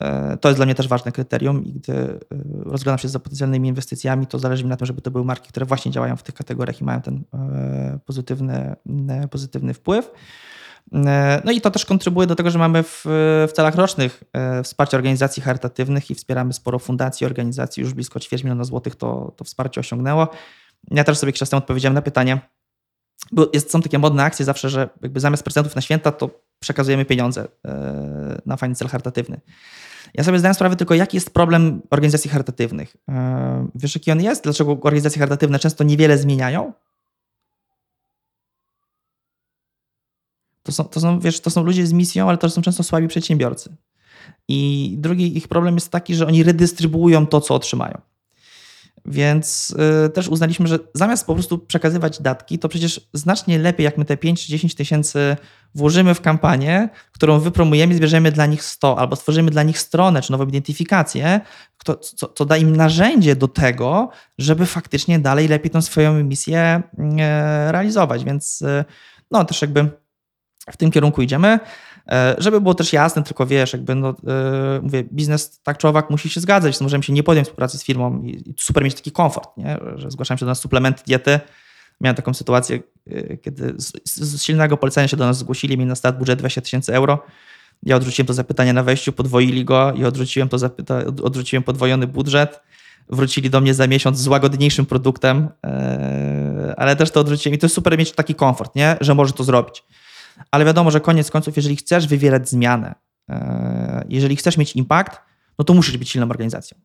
e, 0.00 0.36
to 0.36 0.48
jest 0.48 0.58
dla 0.58 0.66
mnie 0.66 0.74
też 0.74 0.88
ważne 0.88 1.12
kryterium 1.12 1.64
i 1.64 1.72
gdy 1.72 1.92
e, 1.92 2.18
rozglądam 2.64 2.98
się 2.98 3.08
za 3.08 3.18
potencjalnymi 3.18 3.68
inwestycjami, 3.68 4.26
to 4.26 4.38
zależy 4.38 4.64
mi 4.64 4.70
na 4.70 4.76
tym, 4.76 4.86
żeby 4.86 5.00
to 5.00 5.10
były 5.10 5.24
marki, 5.24 5.48
które 5.48 5.66
właśnie 5.66 5.92
działają 5.92 6.16
w 6.16 6.22
tych 6.22 6.34
kategoriach 6.34 6.80
i 6.80 6.84
mają 6.84 7.00
ten 7.00 7.24
e, 7.34 7.98
pozytywny, 8.06 8.76
e, 9.08 9.28
pozytywny 9.28 9.74
wpływ. 9.74 10.10
E, 10.92 11.42
No 11.44 11.52
i 11.52 11.60
to 11.60 11.70
też 11.70 11.86
kontrybuje 11.86 12.26
do 12.26 12.36
tego, 12.36 12.50
że 12.50 12.58
mamy 12.58 12.82
w, 12.82 13.02
w 13.48 13.52
celach 13.52 13.74
rocznych 13.74 14.24
e, 14.32 14.62
wsparcie 14.62 14.96
organizacji 14.96 15.42
charytatywnych 15.42 16.10
i 16.10 16.14
wspieramy 16.14 16.52
sporo 16.52 16.78
fundacji, 16.78 17.26
organizacji, 17.26 17.80
już 17.80 17.94
blisko 17.94 18.20
ćwierć 18.20 18.44
miliona 18.44 18.64
złotych 18.64 18.96
to, 18.96 19.32
to 19.36 19.44
wsparcie 19.44 19.80
osiągnęło. 19.80 20.28
Ja 20.90 21.04
też 21.04 21.18
sobie 21.18 21.28
jakiś 21.28 21.40
czas 21.40 21.50
temu 21.50 21.58
odpowiedziałem 21.58 21.94
na 21.94 22.02
pytanie, 22.02 22.40
bo 23.32 23.50
jest, 23.52 23.70
są 23.70 23.82
takie 23.82 23.98
modne 23.98 24.24
akcje 24.24 24.44
zawsze, 24.44 24.70
że 24.70 24.88
jakby 25.02 25.20
zamiast 25.20 25.42
prezentów 25.42 25.76
na 25.76 25.80
święta, 25.80 26.12
to 26.12 26.30
przekazujemy 26.60 27.04
pieniądze 27.04 27.48
e, 27.64 28.40
na 28.46 28.56
fajny 28.56 28.74
cel 28.74 28.88
charytatywny. 28.88 29.40
Ja 30.14 30.24
sobie 30.24 30.38
zdałem 30.38 30.54
sprawę 30.54 30.76
tylko, 30.76 30.94
jaki 30.94 31.16
jest 31.16 31.34
problem 31.34 31.82
organizacji 31.90 32.30
charytatywnych. 32.30 32.96
Wiesz, 33.74 33.94
jaki 33.94 34.12
on 34.12 34.20
jest? 34.20 34.44
Dlaczego 34.44 34.78
organizacje 34.82 35.18
charytatywne 35.18 35.58
często 35.58 35.84
niewiele 35.84 36.18
zmieniają? 36.18 36.72
To 40.68 40.72
są, 40.72 40.84
to, 40.84 41.00
są, 41.00 41.20
wiesz, 41.20 41.40
to 41.40 41.50
są 41.50 41.62
ludzie 41.62 41.86
z 41.86 41.92
misją, 41.92 42.28
ale 42.28 42.38
to 42.38 42.50
są 42.50 42.62
często 42.62 42.82
słabi 42.82 43.08
przedsiębiorcy. 43.08 43.76
I 44.48 44.94
drugi 44.98 45.36
ich 45.36 45.48
problem 45.48 45.74
jest 45.74 45.90
taki, 45.90 46.14
że 46.14 46.26
oni 46.26 46.42
redystrybuują 46.42 47.26
to, 47.26 47.40
co 47.40 47.54
otrzymają. 47.54 48.00
Więc 49.04 49.74
y, 50.06 50.10
też 50.10 50.28
uznaliśmy, 50.28 50.68
że 50.68 50.78
zamiast 50.94 51.26
po 51.26 51.34
prostu 51.34 51.58
przekazywać 51.58 52.22
datki, 52.22 52.58
to 52.58 52.68
przecież 52.68 53.08
znacznie 53.12 53.58
lepiej, 53.58 53.84
jak 53.84 53.98
my 53.98 54.04
te 54.04 54.16
5 54.16 54.42
czy 54.42 54.48
10 54.48 54.74
tysięcy 54.74 55.36
włożymy 55.74 56.14
w 56.14 56.20
kampanię, 56.20 56.88
którą 57.12 57.38
wypromujemy, 57.38 57.94
zbierzemy 57.94 58.32
dla 58.32 58.46
nich 58.46 58.64
100, 58.64 58.98
albo 58.98 59.16
stworzymy 59.16 59.50
dla 59.50 59.62
nich 59.62 59.78
stronę 59.78 60.22
czy 60.22 60.32
nową 60.32 60.46
identyfikację, 60.46 61.40
co, 61.84 62.28
co 62.28 62.44
da 62.44 62.56
im 62.56 62.76
narzędzie 62.76 63.36
do 63.36 63.48
tego, 63.48 64.10
żeby 64.38 64.66
faktycznie 64.66 65.18
dalej 65.18 65.48
lepiej 65.48 65.70
tą 65.70 65.82
swoją 65.82 66.24
misję 66.24 66.82
e, 67.18 67.72
realizować. 67.72 68.24
Więc 68.24 68.62
y, 68.62 68.84
no 69.30 69.44
też 69.44 69.62
jakby 69.62 69.90
w 70.72 70.76
tym 70.76 70.90
kierunku 70.90 71.22
idziemy. 71.22 71.58
E, 72.08 72.34
Żeby 72.38 72.60
było 72.60 72.74
też 72.74 72.92
jasne, 72.92 73.22
tylko 73.22 73.46
wiesz, 73.46 73.72
jakby 73.72 73.94
no, 73.94 74.08
yy, 74.08 74.82
mówię, 74.82 75.04
biznes 75.12 75.60
tak 75.62 75.78
czy 75.78 75.88
owak 75.88 76.10
musi 76.10 76.28
się 76.30 76.40
zgadzać, 76.40 76.80
możemy 76.80 77.02
się 77.02 77.12
nie 77.12 77.22
podjąć 77.22 77.46
współpracy 77.48 77.78
z 77.78 77.84
firmą 77.84 78.22
i, 78.22 78.54
super 78.58 78.84
mieć 78.84 78.94
taki 78.94 79.12
komfort, 79.12 79.56
nie? 79.56 79.78
że 79.94 80.10
zgłaszają 80.10 80.38
się 80.38 80.44
do 80.44 80.50
nas 80.50 80.60
suplementy 80.60 81.02
diety. 81.06 81.40
Miałem 82.00 82.16
taką 82.16 82.34
sytuację, 82.34 82.78
yy, 83.06 83.38
kiedy 83.42 83.74
z, 83.76 83.92
z 84.20 84.42
silnego 84.42 84.76
polecenia 84.76 85.08
się 85.08 85.16
do 85.16 85.26
nas 85.26 85.38
zgłosili, 85.38 85.76
mieli 85.78 85.88
na 85.88 85.94
start 85.94 86.18
budżet 86.18 86.38
20 86.38 86.60
tysięcy 86.60 86.94
euro. 86.94 87.18
Ja 87.82 87.96
odrzuciłem 87.96 88.26
to 88.26 88.34
zapytanie 88.34 88.72
na 88.72 88.82
wejściu, 88.82 89.12
podwoili 89.12 89.64
go 89.64 89.92
i 89.92 90.04
odrzuciłem, 90.04 90.48
to 90.48 90.56
zapyta- 90.56 91.06
od- 91.06 91.20
odrzuciłem 91.20 91.62
podwojony 91.62 92.06
budżet. 92.06 92.60
Wrócili 93.10 93.50
do 93.50 93.60
mnie 93.60 93.74
za 93.74 93.86
miesiąc 93.86 94.18
z 94.18 94.26
łagodniejszym 94.28 94.86
produktem, 94.86 95.48
ale 96.76 96.96
też 96.96 97.10
to 97.10 97.20
odrzuciłem 97.20 97.54
i 97.54 97.58
to 97.58 97.64
jest 97.66 97.74
super 97.74 97.98
mieć 97.98 98.12
taki 98.12 98.34
komfort, 98.34 98.74
nie? 98.74 98.96
że 99.00 99.14
może 99.14 99.32
to 99.32 99.44
zrobić. 99.44 99.84
Ale 100.50 100.64
wiadomo, 100.64 100.90
że 100.90 101.00
koniec 101.00 101.30
końców, 101.30 101.56
jeżeli 101.56 101.76
chcesz 101.76 102.06
wywierać 102.06 102.48
zmianę, 102.48 102.94
e, 103.30 104.04
jeżeli 104.08 104.36
chcesz 104.36 104.56
mieć 104.56 104.76
impact, 104.76 105.20
no 105.58 105.64
to 105.64 105.74
musisz 105.74 105.96
być 105.96 106.10
silną 106.10 106.28
organizacją. 106.28 106.78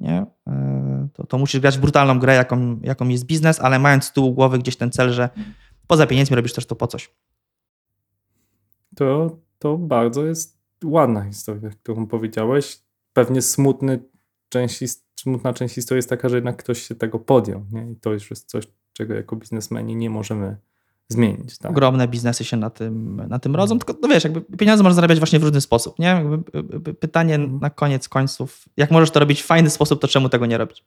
Nie? 0.00 0.26
E, 0.46 1.08
To, 1.12 1.26
to 1.26 1.38
musisz 1.38 1.60
grać 1.60 1.78
w 1.78 1.80
brutalną 1.80 2.18
grę, 2.18 2.34
jaką, 2.34 2.80
jaką 2.82 3.08
jest 3.08 3.26
biznes, 3.26 3.60
ale 3.60 3.78
mając 3.78 4.04
z 4.04 4.12
tyłu 4.12 4.34
głowy 4.34 4.58
gdzieś 4.58 4.76
ten 4.76 4.90
cel, 4.90 5.12
że 5.12 5.28
poza 5.86 6.06
pieniędzmi 6.06 6.36
robisz 6.36 6.52
też 6.52 6.66
to 6.66 6.76
po 6.76 6.86
coś. 6.86 7.10
To, 8.96 9.38
to 9.58 9.78
bardzo 9.78 10.26
jest 10.26 10.58
ładna 10.84 11.24
historia, 11.24 11.70
którą 11.70 12.06
powiedziałeś. 12.06 12.82
Pewnie 13.12 13.42
smutny 13.42 13.98
część, 14.48 14.80
smutna 15.20 15.52
część 15.52 15.74
historii 15.74 15.98
jest 15.98 16.08
taka, 16.08 16.28
że 16.28 16.36
jednak 16.36 16.56
ktoś 16.56 16.82
się 16.82 16.94
tego 16.94 17.18
podjął. 17.18 17.66
Nie? 17.72 17.90
I 17.90 17.96
to 17.96 18.12
już 18.12 18.30
jest 18.30 18.48
coś, 18.48 18.64
czego 18.92 19.14
jako 19.14 19.36
biznesmeni 19.36 19.96
nie 19.96 20.10
możemy 20.10 20.56
zmienić. 21.10 21.58
Tak? 21.58 21.70
Ogromne 21.70 22.08
biznesy 22.08 22.44
się 22.44 22.56
na 22.56 22.70
tym, 22.70 23.22
na 23.28 23.38
tym 23.38 23.56
rodzą, 23.56 23.78
tylko 23.78 23.94
no 24.02 24.08
wiesz, 24.08 24.24
jakby 24.24 24.40
pieniądze 24.40 24.82
można 24.82 24.94
zarabiać 24.94 25.18
właśnie 25.18 25.38
w 25.38 25.42
różny 25.42 25.60
sposób, 25.60 25.98
nie? 25.98 26.06
Jakby 26.06 26.94
pytanie 26.94 27.34
mhm. 27.34 27.60
na 27.60 27.70
koniec 27.70 28.08
końców, 28.08 28.64
jak 28.76 28.90
możesz 28.90 29.10
to 29.10 29.20
robić 29.20 29.42
w 29.42 29.46
fajny 29.46 29.70
sposób, 29.70 30.00
to 30.00 30.08
czemu 30.08 30.28
tego 30.28 30.46
nie 30.46 30.58
robić? 30.58 30.84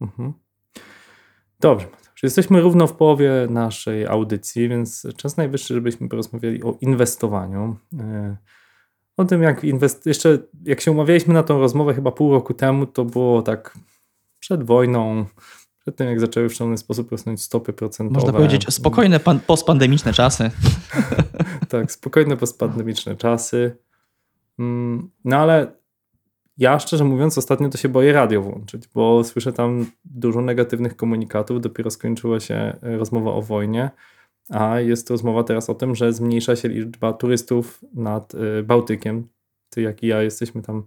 Mhm. 0.00 0.32
Dobrze, 1.60 1.86
jesteśmy 2.24 2.60
równo 2.60 2.86
w 2.86 2.92
połowie 2.92 3.46
naszej 3.50 4.06
audycji, 4.06 4.68
więc 4.68 5.06
czas 5.16 5.36
najwyższy, 5.36 5.74
żebyśmy 5.74 6.08
porozmawiali 6.08 6.62
o 6.62 6.76
inwestowaniu. 6.80 7.76
E, 7.98 8.36
o 9.16 9.24
tym, 9.24 9.42
jak 9.42 9.64
inwest... 9.64 10.06
jeszcze 10.06 10.38
jak 10.64 10.80
się 10.80 10.90
umawialiśmy 10.90 11.34
na 11.34 11.42
tą 11.42 11.60
rozmowę 11.60 11.94
chyba 11.94 12.12
pół 12.12 12.32
roku 12.32 12.54
temu, 12.54 12.86
to 12.86 13.04
było 13.04 13.42
tak 13.42 13.78
przed 14.38 14.64
wojną, 14.64 15.26
przed 15.84 15.96
tym 15.96 16.08
jak 16.08 16.20
zaczęły 16.20 16.48
w 16.48 16.54
szalony 16.54 16.78
sposób 16.78 17.10
rosnąć 17.10 17.42
stopy 17.42 17.72
procentowe. 17.72 18.20
Można 18.20 18.32
powiedzieć 18.32 18.74
spokojne 18.74 19.20
pan, 19.20 19.40
postpandemiczne 19.40 20.12
czasy. 20.12 20.50
tak, 21.68 21.92
spokojne 21.92 22.36
postpandemiczne 22.36 23.16
czasy. 23.16 23.76
Mm, 24.58 25.10
no 25.24 25.36
ale 25.36 25.72
ja 26.58 26.78
szczerze 26.78 27.04
mówiąc 27.04 27.38
ostatnio 27.38 27.68
to 27.68 27.78
się 27.78 27.88
boję 27.88 28.12
radio 28.12 28.42
włączyć, 28.42 28.88
bo 28.94 29.24
słyszę 29.24 29.52
tam 29.52 29.86
dużo 30.04 30.40
negatywnych 30.40 30.96
komunikatów. 30.96 31.60
Dopiero 31.60 31.90
skończyła 31.90 32.40
się 32.40 32.76
rozmowa 32.82 33.30
o 33.30 33.42
wojnie, 33.42 33.90
a 34.50 34.80
jest 34.80 35.10
rozmowa 35.10 35.44
teraz 35.44 35.70
o 35.70 35.74
tym, 35.74 35.94
że 35.94 36.12
zmniejsza 36.12 36.56
się 36.56 36.68
liczba 36.68 37.12
turystów 37.12 37.84
nad 37.94 38.34
y, 38.34 38.62
Bałtykiem. 38.62 39.28
Ty 39.70 39.82
jak 39.82 40.02
i 40.02 40.06
ja 40.06 40.22
jesteśmy 40.22 40.62
tam 40.62 40.86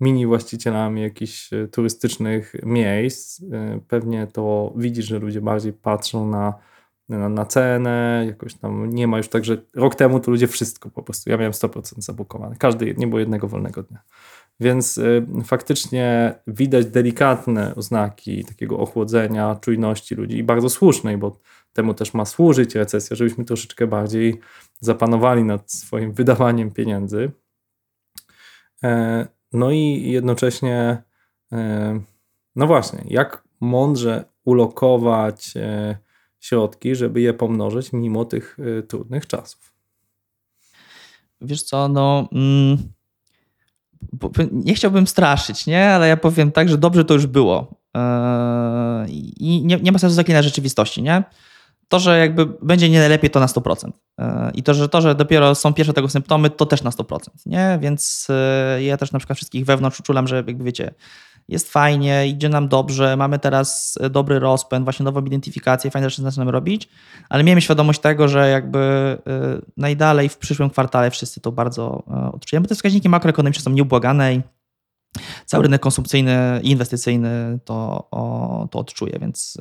mini 0.00 0.26
właścicielami 0.26 1.02
jakichś 1.02 1.52
y, 1.52 1.68
turystycznych 1.68 2.54
miejsc. 2.62 3.40
Y, 3.40 3.80
pewnie 3.88 4.26
to 4.26 4.72
widzisz, 4.76 5.06
że 5.06 5.18
ludzie 5.18 5.40
bardziej 5.40 5.72
patrzą 5.72 6.28
na, 6.28 6.54
na, 7.08 7.28
na 7.28 7.44
cenę, 7.44 8.24
jakoś 8.26 8.54
tam 8.54 8.90
nie 8.90 9.06
ma 9.06 9.16
już 9.16 9.28
tak, 9.28 9.44
że 9.44 9.62
rok 9.74 9.94
temu 9.94 10.20
to 10.20 10.30
ludzie 10.30 10.46
wszystko 10.46 10.90
po 10.90 11.02
prostu, 11.02 11.30
ja 11.30 11.36
miałem 11.36 11.52
100% 11.52 11.80
zabukowane, 11.98 12.56
każdy, 12.56 12.94
nie 12.98 13.06
było 13.06 13.20
jednego 13.20 13.48
wolnego 13.48 13.82
dnia. 13.82 14.02
Więc 14.60 14.98
y, 14.98 15.26
faktycznie 15.44 16.34
widać 16.46 16.86
delikatne 16.86 17.74
oznaki 17.74 18.44
takiego 18.44 18.78
ochłodzenia, 18.78 19.56
czujności 19.60 20.14
ludzi 20.14 20.36
i 20.36 20.44
bardzo 20.44 20.68
słusznej, 20.68 21.18
bo 21.18 21.40
temu 21.72 21.94
też 21.94 22.14
ma 22.14 22.24
służyć 22.24 22.74
recesja, 22.74 23.16
żebyśmy 23.16 23.44
troszeczkę 23.44 23.86
bardziej 23.86 24.40
zapanowali 24.80 25.44
nad 25.44 25.72
swoim 25.72 26.12
wydawaniem 26.12 26.70
pieniędzy. 26.70 27.30
E, 28.84 29.26
no 29.56 29.70
i 29.70 30.10
jednocześnie, 30.10 31.02
e, 31.52 32.00
no 32.56 32.66
właśnie, 32.66 33.04
jak 33.08 33.44
mądrze 33.60 34.24
ulokować 34.44 35.56
e, 35.56 35.96
środki, 36.40 36.94
żeby 36.94 37.20
je 37.20 37.34
pomnożyć 37.34 37.92
mimo 37.92 38.24
tych 38.24 38.56
trudnych 38.88 39.26
czasów? 39.26 39.72
Wiesz 41.40 41.62
co, 41.62 41.88
no. 41.88 42.28
Mm 42.32 42.96
nie 44.52 44.74
chciałbym 44.74 45.06
straszyć, 45.06 45.66
nie? 45.66 45.88
ale 45.90 46.08
ja 46.08 46.16
powiem 46.16 46.52
tak, 46.52 46.68
że 46.68 46.78
dobrze 46.78 47.04
to 47.04 47.14
już 47.14 47.26
było. 47.26 47.74
I 49.08 49.62
nie, 49.64 49.76
nie 49.76 49.92
ma 49.92 49.98
sensu 49.98 50.14
zaklinać 50.14 50.44
rzeczywistości, 50.44 51.02
nie? 51.02 51.22
To, 51.88 51.98
że 51.98 52.18
jakby 52.18 52.46
będzie 52.46 52.90
nie 52.90 52.98
najlepiej, 52.98 53.30
to 53.30 53.40
na 53.40 53.46
100%. 53.46 53.90
Eee, 54.18 54.50
I 54.54 54.62
to, 54.62 54.74
że 54.74 54.88
to, 54.88 55.00
że 55.00 55.14
dopiero 55.14 55.54
są 55.54 55.74
pierwsze 55.74 55.92
tego 55.92 56.08
symptomy, 56.08 56.50
to 56.50 56.66
też 56.66 56.82
na 56.82 56.90
100%. 56.90 57.18
Nie? 57.46 57.78
Więc 57.82 58.26
e, 58.30 58.82
ja 58.82 58.96
też 58.96 59.12
na 59.12 59.18
przykład 59.18 59.36
wszystkich 59.36 59.64
wewnątrz 59.64 60.00
uczulam, 60.00 60.28
że 60.28 60.36
jakby 60.36 60.64
wiecie, 60.64 60.94
jest 61.48 61.72
fajnie, 61.72 62.28
idzie 62.28 62.48
nam 62.48 62.68
dobrze, 62.68 63.16
mamy 63.16 63.38
teraz 63.38 63.98
e, 64.00 64.10
dobry 64.10 64.38
rozpęd, 64.38 64.84
właśnie 64.84 65.04
nową 65.04 65.24
identyfikację, 65.24 65.90
fajne 65.90 66.10
rzeczy 66.10 66.22
zaczynamy 66.22 66.52
robić, 66.52 66.88
ale 67.28 67.44
miejmy 67.44 67.60
świadomość 67.60 68.00
tego, 68.00 68.28
że 68.28 68.50
jakby 68.50 68.78
e, 68.78 69.18
najdalej 69.76 70.28
w 70.28 70.38
przyszłym 70.38 70.70
kwartale 70.70 71.10
wszyscy 71.10 71.40
to 71.40 71.52
bardzo 71.52 72.02
e, 72.10 72.32
odczujemy. 72.32 72.68
Te 72.68 72.74
wskaźniki 72.74 73.08
makroekonomiczne 73.08 73.62
są 73.62 73.70
nieubłagane 73.70 74.34
i 74.34 74.42
cały 75.46 75.62
rynek 75.62 75.80
konsumpcyjny 75.80 76.60
i 76.62 76.70
inwestycyjny 76.70 77.58
to, 77.64 78.08
to 78.70 78.78
odczuje, 78.78 79.18
więc 79.18 79.58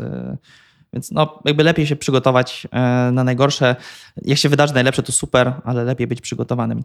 więc 0.96 1.12
no, 1.12 1.40
jakby 1.46 1.64
lepiej 1.64 1.88
się 1.88 1.96
przygotować 1.96 2.68
e, 2.72 3.12
na 3.12 3.24
najgorsze. 3.24 3.76
Jak 4.22 4.38
się 4.38 4.50
wydarzy 4.50 4.74
najlepsze, 4.74 5.04
to 5.04 5.12
super, 5.12 5.54
ale 5.64 5.84
lepiej 5.84 6.08
być 6.08 6.22
przygotowanym. 6.22 6.84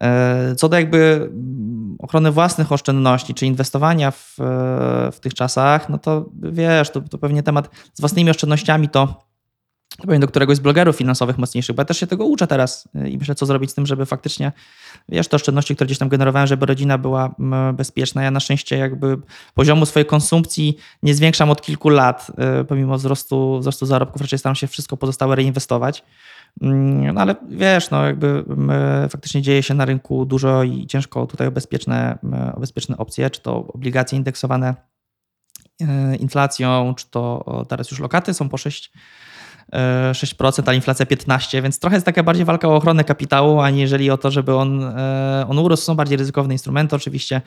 E, 0.00 0.54
co 0.56 0.68
do 0.68 0.76
jakby 0.76 1.28
mm, 1.32 1.96
ochrony 1.98 2.30
własnych 2.30 2.72
oszczędności, 2.72 3.34
czy 3.34 3.46
inwestowania 3.46 4.10
w, 4.10 4.34
w 5.12 5.20
tych 5.20 5.34
czasach, 5.34 5.88
no 5.88 5.98
to 5.98 6.30
wiesz, 6.42 6.90
to, 6.90 7.00
to 7.00 7.18
pewnie 7.18 7.42
temat 7.42 7.70
z 7.94 8.00
własnymi 8.00 8.30
oszczędnościami 8.30 8.88
to 8.88 9.29
pewnie 9.98 10.18
do 10.18 10.28
któregoś 10.28 10.56
z 10.56 10.60
blogerów 10.60 10.96
finansowych 10.96 11.38
mocniejszych, 11.38 11.76
bo 11.76 11.80
ja 11.80 11.84
też 11.84 11.98
się 12.00 12.06
tego 12.06 12.24
uczę 12.24 12.46
teraz 12.46 12.88
i 13.08 13.18
myślę, 13.18 13.34
co 13.34 13.46
zrobić 13.46 13.70
z 13.70 13.74
tym, 13.74 13.86
żeby 13.86 14.06
faktycznie, 14.06 14.52
wiesz, 15.08 15.28
te 15.28 15.36
oszczędności, 15.36 15.74
które 15.74 15.86
gdzieś 15.86 15.98
tam 15.98 16.08
generowałem, 16.08 16.46
żeby 16.46 16.66
rodzina 16.66 16.98
była 16.98 17.34
bezpieczna. 17.74 18.22
Ja 18.22 18.30
na 18.30 18.40
szczęście 18.40 18.78
jakby 18.78 19.18
poziomu 19.54 19.86
swojej 19.86 20.06
konsumpcji 20.06 20.76
nie 21.02 21.14
zwiększam 21.14 21.50
od 21.50 21.62
kilku 21.62 21.88
lat, 21.88 22.30
y, 22.60 22.64
pomimo 22.64 22.98
wzrostu, 22.98 23.58
wzrostu 23.60 23.86
zarobków, 23.86 24.22
raczej 24.22 24.38
staram 24.38 24.56
się 24.56 24.66
wszystko 24.66 24.96
pozostałe 24.96 25.36
reinwestować. 25.36 26.04
Mm, 26.62 27.14
no 27.14 27.20
ale 27.20 27.34
wiesz, 27.48 27.90
no 27.90 28.06
jakby 28.06 28.44
faktycznie 29.10 29.42
dzieje 29.42 29.62
się 29.62 29.74
na 29.74 29.84
rynku 29.84 30.24
dużo 30.24 30.62
i 30.62 30.86
ciężko 30.86 31.26
tutaj 31.26 31.46
o 31.46 31.50
bezpieczne, 31.50 32.18
o 32.54 32.60
bezpieczne 32.60 32.96
opcje, 32.96 33.30
czy 33.30 33.40
to 33.40 33.56
obligacje 33.56 34.18
indeksowane 34.18 34.74
y, 35.82 36.16
inflacją, 36.16 36.94
czy 36.94 37.10
to 37.10 37.44
teraz 37.68 37.90
już 37.90 38.00
lokaty 38.00 38.34
są 38.34 38.48
po 38.48 38.56
6 38.56 38.92
6%, 40.12 40.62
a 40.66 40.74
inflacja 40.74 41.06
15%, 41.06 41.62
więc 41.62 41.78
trochę 41.78 41.96
jest 41.96 42.06
taka 42.06 42.22
bardziej 42.22 42.44
walka 42.44 42.68
o 42.68 42.76
ochronę 42.76 43.04
kapitału, 43.04 43.60
aniżeli 43.60 44.10
o 44.10 44.18
to, 44.18 44.30
żeby 44.30 44.54
on, 44.54 44.84
e, 44.84 45.46
on 45.48 45.58
urósł. 45.58 45.82
Są 45.82 45.94
bardziej 45.94 46.18
ryzykowne 46.18 46.54
instrumenty 46.54 46.96
oczywiście, 46.96 47.42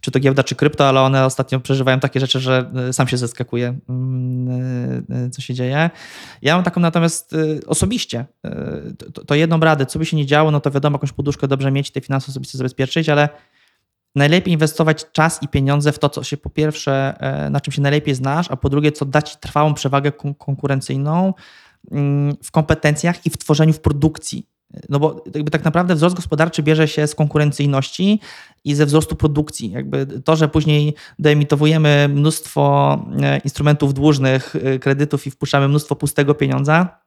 czy 0.00 0.10
to 0.10 0.20
giełda, 0.20 0.44
czy 0.44 0.54
krypto, 0.54 0.88
ale 0.88 1.00
one 1.00 1.24
ostatnio 1.24 1.60
przeżywają 1.60 2.00
takie 2.00 2.20
rzeczy, 2.20 2.40
że 2.40 2.70
e, 2.88 2.92
sam 2.92 3.08
się 3.08 3.16
zaskakuje, 3.16 3.78
mm, 3.88 5.06
e, 5.10 5.30
co 5.30 5.42
się 5.42 5.54
dzieje. 5.54 5.90
Ja 6.42 6.54
mam 6.54 6.64
taką 6.64 6.80
natomiast 6.80 7.34
osobiście, 7.66 8.24
to, 9.14 9.24
to 9.24 9.34
jedną 9.34 9.60
radę, 9.60 9.86
co 9.86 9.98
by 9.98 10.06
się 10.06 10.16
nie 10.16 10.26
działo, 10.26 10.50
no 10.50 10.60
to 10.60 10.70
wiadomo, 10.70 10.94
jakąś 10.94 11.12
poduszkę 11.12 11.48
dobrze 11.48 11.70
mieć, 11.70 11.90
te 11.90 12.00
finanse 12.00 12.28
osobiste 12.28 12.58
zabezpieczyć, 12.58 13.08
ale 13.08 13.28
najlepiej 14.14 14.52
inwestować 14.52 15.04
czas 15.12 15.42
i 15.42 15.48
pieniądze 15.48 15.92
w 15.92 15.98
to, 15.98 16.08
co 16.08 16.24
się 16.24 16.36
po 16.36 16.50
pierwsze, 16.50 17.14
na 17.50 17.60
czym 17.60 17.72
się 17.72 17.82
najlepiej 17.82 18.14
znasz, 18.14 18.46
a 18.50 18.56
po 18.56 18.68
drugie, 18.68 18.92
co 18.92 19.04
da 19.04 19.22
ci 19.22 19.36
trwałą 19.40 19.74
przewagę 19.74 20.12
konkurencyjną, 20.38 21.34
w 22.42 22.50
kompetencjach 22.50 23.26
i 23.26 23.30
w 23.30 23.38
tworzeniu 23.38 23.72
w 23.72 23.80
produkcji. 23.80 24.46
No 24.88 24.98
bo 24.98 25.24
jakby 25.34 25.50
tak 25.50 25.64
naprawdę 25.64 25.94
wzrost 25.94 26.16
gospodarczy 26.16 26.62
bierze 26.62 26.88
się 26.88 27.06
z 27.06 27.14
konkurencyjności 27.14 28.20
i 28.64 28.74
ze 28.74 28.86
wzrostu 28.86 29.16
produkcji. 29.16 29.70
Jakby 29.70 30.06
to, 30.06 30.36
że 30.36 30.48
później 30.48 30.94
doomitowujemy 31.18 32.08
mnóstwo 32.08 32.98
e, 33.22 33.38
instrumentów 33.38 33.94
dłużnych, 33.94 34.56
e, 34.56 34.78
kredytów 34.78 35.26
i 35.26 35.30
wpuszczamy 35.30 35.68
mnóstwo 35.68 35.96
pustego 35.96 36.34
pieniądza, 36.34 36.98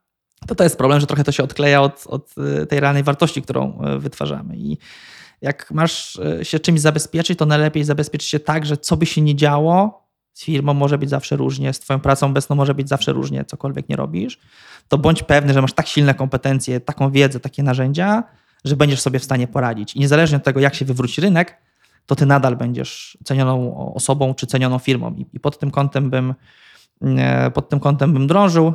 to 0.48 0.56
to 0.56 0.64
jest 0.64 0.78
problem, 0.78 1.00
że 1.00 1.08
trochę 1.08 1.24
to 1.24 1.32
się 1.32 1.44
odkleja 1.44 1.82
od, 1.82 2.04
od 2.08 2.36
e, 2.62 2.66
tej 2.66 2.80
realnej 2.80 3.04
wartości, 3.04 3.42
którą 3.42 3.80
wytwarzamy. 4.00 4.58
I 4.58 4.78
jak 5.42 5.72
masz 5.72 6.20
się 6.44 6.60
czymś 6.60 6.82
zabezpieczyć, 6.82 7.40
to 7.40 7.46
najlepiej 7.46 7.84
zabezpieczyć 7.84 8.30
się 8.30 8.40
tak, 8.40 8.66
że 8.66 8.78
co 8.78 8.98
by 8.98 9.06
się 9.06 9.22
nie 9.22 9.36
działo, 9.36 10.07
z 10.38 10.44
firmą 10.44 10.74
może 10.74 10.98
być 10.98 11.10
zawsze 11.10 11.36
różnie, 11.36 11.74
z 11.74 11.80
Twoją 11.80 12.00
pracą 12.00 12.28
obecną 12.28 12.56
może 12.56 12.76
być 12.76 12.90
zawsze 12.90 13.14
różnie, 13.14 13.46
cokolwiek 13.46 13.90
nie 13.90 13.96
robisz, 13.96 14.40
to 14.88 14.98
bądź 14.98 15.24
pewny, 15.24 15.54
że 15.54 15.62
masz 15.62 15.74
tak 15.74 15.88
silne 15.88 16.14
kompetencje, 16.14 16.80
taką 16.80 17.12
wiedzę, 17.12 17.40
takie 17.40 17.64
narzędzia, 17.64 18.24
że 18.66 18.76
będziesz 18.76 19.02
sobie 19.02 19.20
w 19.20 19.24
stanie 19.24 19.48
poradzić. 19.48 19.96
I 19.96 20.00
niezależnie 20.00 20.38
od 20.38 20.44
tego, 20.44 20.60
jak 20.60 20.76
się 20.76 20.86
wywróci 20.86 21.22
rynek, 21.22 21.58
to 22.06 22.16
ty 22.16 22.26
nadal 22.26 22.56
będziesz 22.56 23.18
cenioną 23.24 23.76
osobą 23.94 24.34
czy 24.34 24.48
cenioną 24.48 24.80
firmą. 24.80 25.16
I, 25.16 25.26
i 25.34 25.40
pod 25.40 25.60
tym 25.60 25.72
kątem 25.72 26.10
bym 26.10 26.34
e, 27.02 27.52
pod 27.52 27.70
tym 27.70 27.80
kątem 27.80 28.14
bym 28.14 28.28
drążył, 28.28 28.74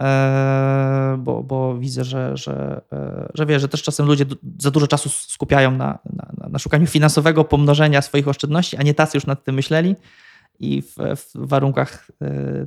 e, 0.00 1.16
bo, 1.18 1.42
bo 1.42 1.78
widzę, 1.78 2.04
że, 2.04 2.36
że, 2.36 2.80
e, 2.92 3.30
że 3.34 3.46
wiesz, 3.46 3.62
że 3.62 3.68
też 3.68 3.82
czasem 3.82 4.06
ludzie 4.06 4.26
za 4.58 4.70
dużo 4.70 4.86
czasu 4.86 5.08
skupiają 5.08 5.70
na, 5.70 5.98
na, 6.12 6.48
na 6.48 6.58
szukaniu 6.58 6.86
finansowego 6.86 7.44
pomnożenia 7.44 8.02
swoich 8.02 8.28
oszczędności, 8.28 8.76
a 8.76 8.82
nie 8.82 8.94
tacy 8.94 9.16
już 9.16 9.26
nad 9.26 9.44
tym 9.44 9.54
myśleli 9.54 9.96
i 10.60 10.82
w, 10.82 10.96
w 11.16 11.48
warunkach 11.48 12.10
e, 12.22 12.66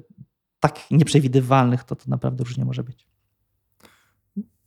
tak 0.59 0.91
nieprzewidywalnych 0.91 1.83
to 1.83 1.95
to 1.95 2.03
naprawdę 2.07 2.43
różnie 2.43 2.65
może 2.65 2.83
być. 2.83 3.07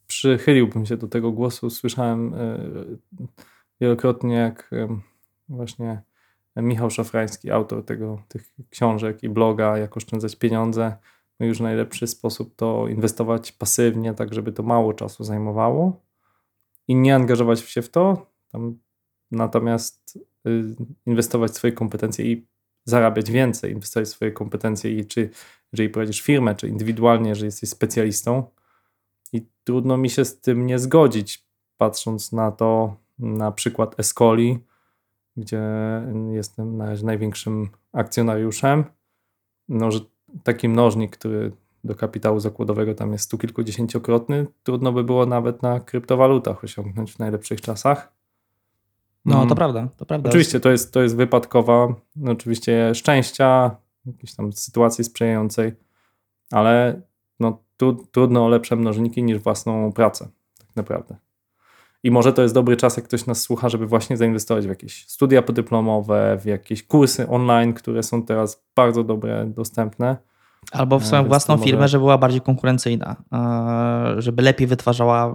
Przychyliłbym 0.07 0.87
się 0.87 0.97
do 0.97 1.09
tego 1.09 1.33
głosu. 1.33 1.71
Słyszałem 1.71 2.35
e, 2.35 2.59
wielokrotnie, 3.81 4.35
jak 4.35 4.71
właśnie 5.49 6.03
Michał 6.57 6.91
Szafrański, 6.91 7.51
autor 7.51 7.85
tego, 7.85 8.23
tych 8.29 8.51
książek 8.71 9.23
i 9.23 9.29
bloga, 9.29 9.79
jak 9.79 9.97
oszczędzać 9.97 10.37
pieniądze. 10.37 10.97
No 11.41 11.47
już 11.47 11.61
najlepszy 11.61 12.07
sposób 12.07 12.57
to 12.57 12.89
inwestować 12.89 13.53
pasywnie, 13.53 14.15
tak 14.15 14.35
żeby 14.35 14.53
to 14.53 14.63
mało 14.63 14.93
czasu 14.93 15.25
zajmowało 15.25 16.01
i 16.89 16.95
nie 16.95 17.15
angażować 17.15 17.61
się 17.61 17.83
w 17.83 17.89
to, 17.89 18.27
tam, 18.49 18.79
natomiast 19.31 20.19
y, 20.47 20.77
inwestować 21.07 21.55
swoje 21.55 21.73
kompetencje 21.73 22.33
i 22.33 22.47
zarabiać 22.87 23.31
więcej, 23.31 23.73
inwestować 23.73 24.09
w 24.09 24.13
swoje 24.13 24.33
kompetencje 24.33 24.99
i 24.99 25.07
czy 25.07 25.31
jeżeli 25.73 25.89
prowadzisz 25.89 26.21
firmę, 26.21 26.55
czy 26.55 26.69
indywidualnie, 26.69 27.35
że 27.35 27.45
jesteś 27.47 27.71
specjalistą, 27.71 28.51
i 29.33 29.47
trudno 29.65 29.97
mi 29.97 30.11
się 30.11 30.25
z 30.25 30.41
tym 30.41 30.67
nie 30.67 30.79
zgodzić, 30.79 31.47
patrząc 31.77 32.33
na 32.33 32.53
to, 32.53 32.97
na 33.19 33.53
przykład 33.53 34.01
Escoli, 34.01 34.59
gdzie 35.37 35.63
jestem 36.33 36.77
na 36.77 36.87
razie 36.87 37.07
największym 37.07 37.69
akcjonariuszem, 37.93 38.85
no, 39.69 39.91
że 39.91 40.01
taki 40.43 40.69
mnożnik, 40.69 41.17
który 41.17 41.53
do 41.85 41.95
kapitału 41.95 42.41
zakładowego 42.41 42.95
tam 42.95 43.13
jest 43.13 43.25
stu 43.25 43.39
kilkudziesięciokrotny, 43.39 44.47
trudno 44.63 44.93
by 44.93 45.05
było 45.05 45.27
nawet 45.27 45.63
na 45.63 45.81
kryptowalutach 45.81 46.65
osiągnąć 46.65 47.13
w 47.13 47.19
najlepszych 47.19 47.61
czasach. 47.61 48.16
No, 49.27 49.47
to 49.47 49.55
prawda, 49.55 49.89
to 49.97 50.07
prawda. 50.07 50.29
Oczywiście 50.29 50.61
to 50.61 50.71
jest, 50.71 50.93
to 50.93 51.03
jest 51.03 51.17
wypadkowa, 51.17 51.95
oczywiście 52.27 52.95
szczęścia, 52.95 53.77
jakiejś 54.07 54.35
tam 54.35 54.53
sytuacji 54.53 55.05
sprzyjającej, 55.05 55.73
ale 56.51 57.03
no, 57.41 57.63
tu, 57.77 58.07
trudno 58.13 58.45
o 58.45 58.49
lepsze 58.49 58.77
mnożniki 58.77 59.23
niż 59.23 59.39
własną 59.39 59.93
pracę, 59.93 60.29
tak 60.59 60.77
naprawdę. 60.77 61.17
I 62.03 62.11
może 62.11 62.33
to 62.33 62.43
jest 62.43 62.55
dobry 62.55 62.77
czas, 62.77 62.97
jak 62.97 63.07
ktoś 63.07 63.27
nas 63.27 63.41
słucha, 63.41 63.69
żeby 63.69 63.87
właśnie 63.87 64.17
zainwestować 64.17 64.67
w 64.67 64.69
jakieś 64.69 65.09
studia 65.09 65.43
podyplomowe, 65.43 66.39
w 66.41 66.45
jakieś 66.45 66.83
kursy 66.83 67.29
online, 67.29 67.73
które 67.73 68.03
są 68.03 68.23
teraz 68.23 68.65
bardzo 68.77 69.05
dobre, 69.05 69.47
dostępne. 69.47 70.17
Albo 70.73 70.99
w 70.99 71.03
E, 71.03 71.07
swoją 71.07 71.25
własną 71.25 71.55
może- 71.57 71.65
firmę, 71.65 71.89
żeby 71.89 72.03
była 72.03 72.19
bardziej 72.19 72.41
konkurencyjna, 72.41 73.17
e, 73.33 74.23
żeby 74.23 74.43
lepiej 74.43 74.67
wytwarzała 74.67 75.35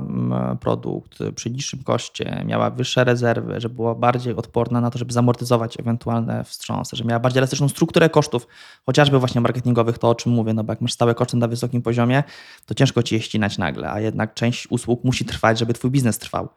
produkt 0.59 1.19
przy 1.35 1.49
niższym 1.49 1.83
koszcie, 1.83 2.43
miała 2.45 2.69
wyższe 2.69 3.03
rezerwy, 3.03 3.61
żeby 3.61 3.75
była 3.75 3.95
bardziej 3.95 4.35
odporna 4.35 4.81
na 4.81 4.89
to, 4.91 4.99
żeby 4.99 5.13
zamortyzować 5.13 5.79
ewentualne 5.79 6.43
wstrząsy, 6.43 6.95
żeby 6.95 7.07
miała 7.09 7.19
bardziej 7.19 7.37
elastyczną 7.39 7.69
strukturę 7.69 8.09
kosztów, 8.09 8.47
chociażby 8.85 9.19
właśnie 9.19 9.41
marketingowych, 9.41 9.97
to 9.97 10.09
o 10.09 10.15
czym 10.15 10.31
mówię, 10.31 10.53
no 10.53 10.63
bo 10.63 10.71
jak 10.71 10.81
masz 10.81 10.93
stałe 10.93 11.15
koszty 11.15 11.37
na 11.37 11.47
wysokim 11.47 11.81
poziomie, 11.81 12.23
to 12.65 12.73
ciężko 12.73 13.03
ci 13.03 13.15
je 13.15 13.21
ścinać 13.21 13.57
nagle, 13.57 13.91
a 13.91 13.99
jednak 13.99 14.33
część 14.33 14.67
usług 14.71 15.03
musi 15.03 15.25
trwać, 15.25 15.59
żeby 15.59 15.73
twój 15.73 15.91
biznes 15.91 16.17
trwał. 16.17 16.49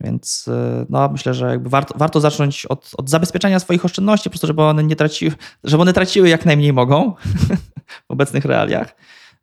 Więc 0.00 0.48
y, 0.48 0.86
no, 0.90 1.08
myślę, 1.08 1.34
że 1.34 1.46
jakby 1.50 1.70
warto, 1.70 1.94
warto 1.98 2.20
zacząć 2.20 2.66
od, 2.66 2.90
od 2.96 3.10
zabezpieczenia 3.10 3.60
swoich 3.60 3.84
oszczędności, 3.84 4.24
po 4.24 4.32
prostu, 4.32 4.46
żeby 4.46 4.62
one 4.62 4.84
nie 4.84 4.96
traciły, 4.96 5.32
żeby 5.64 5.82
one 5.82 5.92
traciły 5.92 6.28
jak 6.28 6.46
najmniej 6.46 6.72
mogą 6.72 7.14
w 8.08 8.10
obecnych 8.10 8.44
realiach. 8.44 8.96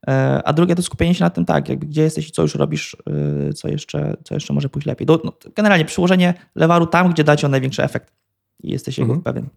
E, 0.07 0.41
A 0.45 0.53
drugie 0.53 0.76
to 0.76 0.82
skupienie 0.82 1.16
się 1.16 1.24
na 1.24 1.30
tym, 1.30 1.45
tak, 1.45 1.70
jakby 1.70 1.86
gdzie 1.86 2.01
jesteś 2.01 2.30
i 2.30 2.32
co 2.32 2.41
już 2.41 2.55
robisz, 2.55 2.97
y, 3.49 3.53
co 3.53 3.68
jeszcze, 3.68 4.14
co 4.24 4.34
jeszcze 4.34 4.53
może 4.53 4.70
pójść 4.70 4.88
lepiej. 4.88 5.07
Do, 5.07 5.22
no, 5.24 5.34
generalnie 5.55 5.86
przyłożenie 5.86 6.34
lewaru 6.55 6.86
tam, 6.88 7.09
gdzie 7.11 7.24
da 7.24 7.36
ci 7.36 7.45
on 7.45 7.51
największy 7.51 7.84
efekt 7.84 8.14
i 8.64 8.72
jesteś 8.72 8.97
jego 8.97 9.14
Mhm. 9.14 9.24
pewien. 9.24 9.49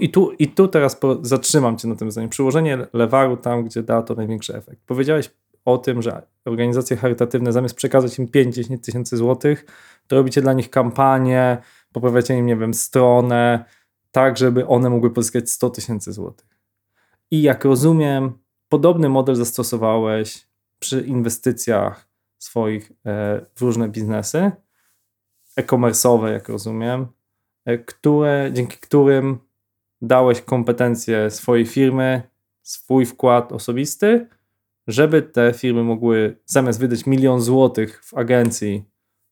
I 0.00 0.10
tu, 0.10 0.32
I 0.38 0.48
tu 0.48 0.68
teraz 0.68 0.96
po, 0.96 1.18
zatrzymam 1.22 1.78
cię 1.78 1.88
na 1.88 1.94
tym 1.96 2.10
zdaniu. 2.10 2.28
Przyłożenie 2.28 2.78
lewaru 2.92 3.36
tam, 3.36 3.64
gdzie 3.64 3.82
da 3.82 4.02
to 4.02 4.14
największy 4.14 4.56
efekt. 4.56 4.80
Powiedziałeś 4.86 5.30
o 5.64 5.78
tym, 5.78 6.02
że 6.02 6.22
organizacje 6.44 6.96
charytatywne 6.96 7.52
zamiast 7.52 7.74
przekazać 7.74 8.18
im 8.18 8.26
5-10 8.26 8.78
tysięcy 8.78 9.16
złotych, 9.16 9.66
to 10.06 10.16
robicie 10.16 10.42
dla 10.42 10.52
nich 10.52 10.70
kampanię, 10.70 11.58
poprawiacie 11.92 12.38
im, 12.38 12.46
nie 12.46 12.56
wiem, 12.56 12.74
stronę, 12.74 13.64
tak, 14.12 14.36
żeby 14.36 14.66
one 14.66 14.90
mogły 14.90 15.10
pozyskać 15.10 15.50
100 15.50 15.70
tysięcy 15.70 16.12
złotych. 16.12 16.46
I 17.30 17.42
jak 17.42 17.64
rozumiem, 17.64 18.32
podobny 18.70 19.08
model 19.08 19.34
zastosowałeś 19.34 20.46
przy 20.78 21.00
inwestycjach 21.00 22.08
swoich 22.38 22.92
e, 23.06 23.40
w 23.54 23.62
różne 23.62 23.88
biznesy, 23.88 24.52
e-commerce'owe, 25.56 26.26
jak 26.32 26.48
rozumiem, 26.48 27.06
e, 27.64 27.78
które, 27.78 28.50
dzięki 28.52 28.76
którym 28.76 29.38
dałeś 30.02 30.40
kompetencje 30.40 31.30
swojej 31.30 31.66
firmy, 31.66 32.22
swój 32.62 33.06
wkład 33.06 33.52
osobisty, 33.52 34.26
żeby 34.86 35.22
te 35.22 35.52
firmy 35.52 35.82
mogły 35.82 36.36
zamiast 36.46 36.80
wydać 36.80 37.06
milion 37.06 37.40
złotych 37.40 38.04
w 38.04 38.14
agencji 38.14 38.84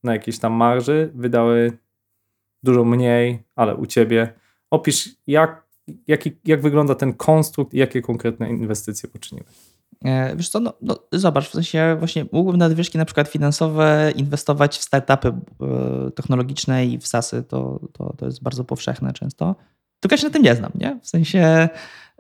na 0.03 0.13
jakieś 0.13 0.39
tam 0.39 0.53
marży, 0.53 1.11
wydały 1.15 1.79
dużo 2.63 2.85
mniej, 2.85 3.43
ale 3.57 3.77
u 3.77 3.87
ciebie. 3.87 4.33
Opisz, 4.71 5.09
jak, 5.27 5.68
jaki, 6.07 6.33
jak 6.45 6.63
wygląda 6.63 6.95
ten 6.95 7.13
konstrukt 7.13 7.75
i 7.75 7.79
jakie 7.79 8.03
konkretne 8.03 8.51
inwestycje 8.51 9.09
poczyniłeś. 9.09 9.55
Wiesz 10.37 10.49
co, 10.49 10.61
no, 10.61 10.73
no 10.83 10.99
zobacz, 11.13 11.49
w 11.49 11.53
sensie 11.53 11.97
właśnie 11.99 12.25
mógłbym 12.33 12.57
nadwyżki 12.57 12.99
na 12.99 13.05
przykład 13.05 13.29
finansowe 13.29 14.13
inwestować 14.17 14.79
w 14.79 14.83
startupy 14.83 15.29
e, 15.29 16.11
technologiczne 16.11 16.87
i 16.87 16.99
w 16.99 17.07
SASy, 17.07 17.43
to, 17.43 17.81
to, 17.93 18.15
to 18.19 18.27
jest 18.27 18.43
bardzo 18.43 18.65
powszechne 18.65 19.13
często. 19.13 19.55
Tylko 20.01 20.15
ja 20.15 20.19
się 20.19 20.27
na 20.27 20.33
tym 20.33 20.43
nie 20.43 20.55
znam, 20.55 20.73
nie? 20.75 20.99
W 21.03 21.09
sensie 21.09 21.69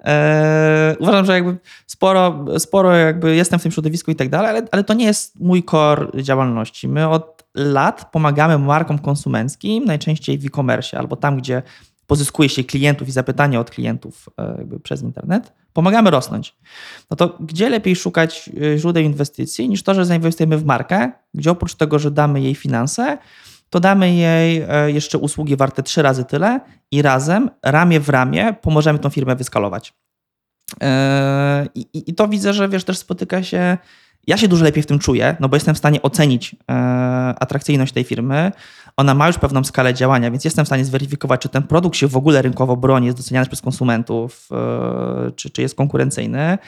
e, 0.05 0.97
uważam, 1.01 1.25
że 1.25 1.33
jakby 1.33 1.57
sporo, 1.87 2.45
sporo 2.59 2.97
jakby 2.97 3.37
jestem 3.37 3.59
w 3.59 3.62
tym 3.62 3.73
środowisku 3.73 4.11
i 4.11 4.16
tak 4.16 4.29
dalej, 4.29 4.51
ale, 4.51 4.62
ale 4.73 4.85
to 4.85 4.95
nie 4.95 5.05
jest 5.05 5.41
mój 5.41 5.64
core 5.64 6.23
działalności. 6.23 6.89
My 6.89 7.09
od 7.09 7.45
lat 7.55 8.11
pomagamy 8.12 8.59
markom 8.59 8.99
konsumenckim, 8.99 9.85
najczęściej 9.85 10.39
w 10.39 10.47
e-commerce 10.47 10.99
albo 10.99 11.16
tam, 11.16 11.37
gdzie 11.37 11.62
pozyskuje 12.09 12.49
się 12.49 12.65
klientów 12.65 13.09
i 13.09 13.13
zapytania 13.13 13.61
od 13.61 13.71
klientów 13.71 14.29
e, 14.39 14.79
przez 14.83 15.03
internet, 15.03 15.53
pomagamy 15.73 16.11
rosnąć. 16.11 16.57
No 17.11 17.17
to 17.17 17.37
gdzie 17.41 17.69
lepiej 17.69 17.97
szukać 17.97 18.51
y, 18.63 18.79
źródeł 18.79 19.03
inwestycji 19.03 19.69
niż 19.69 19.83
to, 19.83 19.95
że 19.95 20.05
zainwestujemy 20.05 20.59
w 20.59 20.65
markę, 20.65 21.13
gdzie 21.35 21.51
oprócz 21.51 21.75
tego, 21.75 21.99
że 21.99 22.11
damy 22.11 22.41
jej 22.41 22.55
finanse, 22.55 23.19
to 23.71 23.81
damy 23.81 24.15
jej 24.15 24.65
e, 24.69 24.91
jeszcze 24.91 25.19
usługi 25.19 25.57
warte 25.57 25.83
trzy 25.83 26.03
razy 26.03 26.25
tyle 26.25 26.61
i 26.91 27.03
razem, 27.03 27.51
ramię 27.65 28.01
w 28.01 28.09
ramię, 28.09 28.55
pomożemy 28.63 28.99
tą 28.99 29.11
firmę 29.11 29.37
wyskalować. 29.37 29.95
E, 30.83 31.67
I, 31.75 31.81
i, 31.81 32.11
I 32.11 32.15
to 32.15 32.29
widzę, 32.29 32.53
że 32.53 32.69
wiesz, 32.69 32.85
też 32.85 32.99
spotyka 32.99 33.43
się. 33.43 33.79
Ja 34.29 34.37
się 34.37 34.49
dużo 34.49 34.64
lepiej 34.64 34.83
w 34.83 34.87
tym 34.87 34.99
czuję, 34.99 35.37
no 35.41 35.49
bo 35.49 35.57
jestem 35.57 35.74
w 35.74 35.79
stanie 35.79 36.03
ocenić 36.03 36.57
e, 36.70 36.74
atrakcyjność 37.39 37.93
tej 37.93 38.05
firmy. 38.05 38.53
Ona 38.97 39.14
ma 39.14 39.26
już 39.26 39.39
pewną 39.39 39.64
skalę 39.64 39.95
działania, 39.95 40.31
więc 40.31 40.45
jestem 40.45 40.64
w 40.64 40.68
stanie 40.68 40.85
zweryfikować, 40.85 41.41
czy 41.41 41.49
ten 41.49 41.62
produkt 41.62 41.97
się 41.97 42.07
w 42.09 42.16
ogóle 42.16 42.43
rynkowo 42.43 42.76
broni, 42.76 43.07
jest 43.07 43.18
doceniany 43.18 43.47
przez 43.47 43.61
konsumentów, 43.61 44.49
e, 44.53 45.31
czy, 45.33 45.51
czy 45.51 45.62
jest 45.62 45.74
konkurencyjny, 45.74 46.59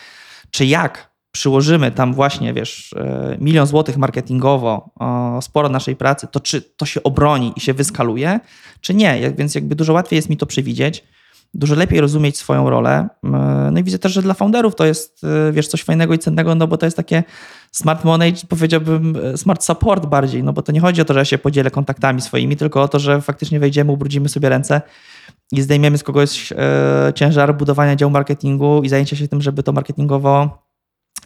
czy 0.50 0.66
jak 0.66 1.10
przyłożymy 1.32 1.90
tam 1.90 2.14
właśnie, 2.14 2.54
wiesz, 2.54 2.92
e, 2.96 3.36
milion 3.40 3.66
złotych 3.66 3.96
marketingowo, 3.96 4.90
sporo 5.40 5.68
naszej 5.68 5.96
pracy, 5.96 6.26
to 6.30 6.40
czy 6.40 6.62
to 6.62 6.86
się 6.86 7.02
obroni 7.02 7.52
i 7.56 7.60
się 7.60 7.74
wyskaluje, 7.74 8.40
czy 8.80 8.94
nie. 8.94 9.32
Więc 9.38 9.54
jakby 9.54 9.74
dużo 9.74 9.92
łatwiej 9.92 10.16
jest 10.16 10.30
mi 10.30 10.36
to 10.36 10.46
przewidzieć, 10.46 11.04
dużo 11.54 11.74
lepiej 11.74 12.00
rozumieć 12.00 12.36
swoją 12.36 12.70
rolę. 12.70 13.08
E, 13.24 13.28
No 13.72 13.80
i 13.80 13.84
widzę 13.84 13.98
też, 13.98 14.12
że 14.12 14.22
dla 14.22 14.34
founderów 14.34 14.74
to 14.74 14.86
jest, 14.86 15.24
e, 15.24 15.52
wiesz, 15.52 15.68
coś 15.68 15.82
fajnego 15.82 16.14
i 16.14 16.18
cennego, 16.18 16.54
no 16.54 16.66
bo 16.66 16.76
to 16.76 16.86
jest 16.86 16.96
takie 16.96 17.22
smart 17.72 18.04
money, 18.04 18.34
powiedziałbym 18.48 19.16
e, 19.16 19.36
smart 19.36 19.64
support 19.64 20.06
bardziej, 20.06 20.42
no 20.42 20.52
bo 20.52 20.62
to 20.62 20.72
nie 20.72 20.80
chodzi 20.80 21.02
o 21.02 21.04
to, 21.04 21.14
że 21.14 21.20
ja 21.20 21.24
się 21.24 21.38
podzielę 21.38 21.70
kontaktami 21.70 22.20
swoimi, 22.20 22.56
tylko 22.56 22.82
o 22.82 22.88
to, 22.88 22.98
że 22.98 23.20
faktycznie 23.20 23.60
wejdziemy, 23.60 23.92
ubrudzimy 23.92 24.28
sobie 24.28 24.48
ręce 24.48 24.82
i 25.52 25.62
zdejmiemy 25.62 25.98
z 25.98 26.02
kogoś 26.02 26.52
e, 26.52 27.12
ciężar 27.14 27.56
budowania 27.56 27.96
działu 27.96 28.10
marketingu 28.10 28.82
i 28.82 28.88
zajęcia 28.88 29.16
się 29.16 29.28
tym, 29.28 29.42
żeby 29.42 29.62
to 29.62 29.72
marketingowo 29.72 30.64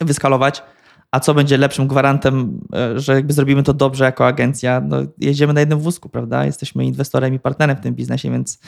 wyskalować. 0.00 0.62
A 1.10 1.20
co 1.20 1.34
będzie 1.34 1.58
lepszym 1.58 1.86
gwarantem, 1.86 2.60
że 2.96 3.14
jakby 3.14 3.32
zrobimy 3.32 3.62
to 3.62 3.74
dobrze 3.74 4.04
jako 4.04 4.26
agencja? 4.26 4.80
No, 4.80 4.96
jedziemy 5.18 5.52
na 5.52 5.60
jednym 5.60 5.78
wózku, 5.78 6.08
prawda? 6.08 6.44
Jesteśmy 6.44 6.84
inwestorem 6.84 7.34
i 7.34 7.38
partnerem 7.38 7.76
w 7.76 7.80
tym 7.80 7.94
biznesie, 7.94 8.30
więc, 8.30 8.58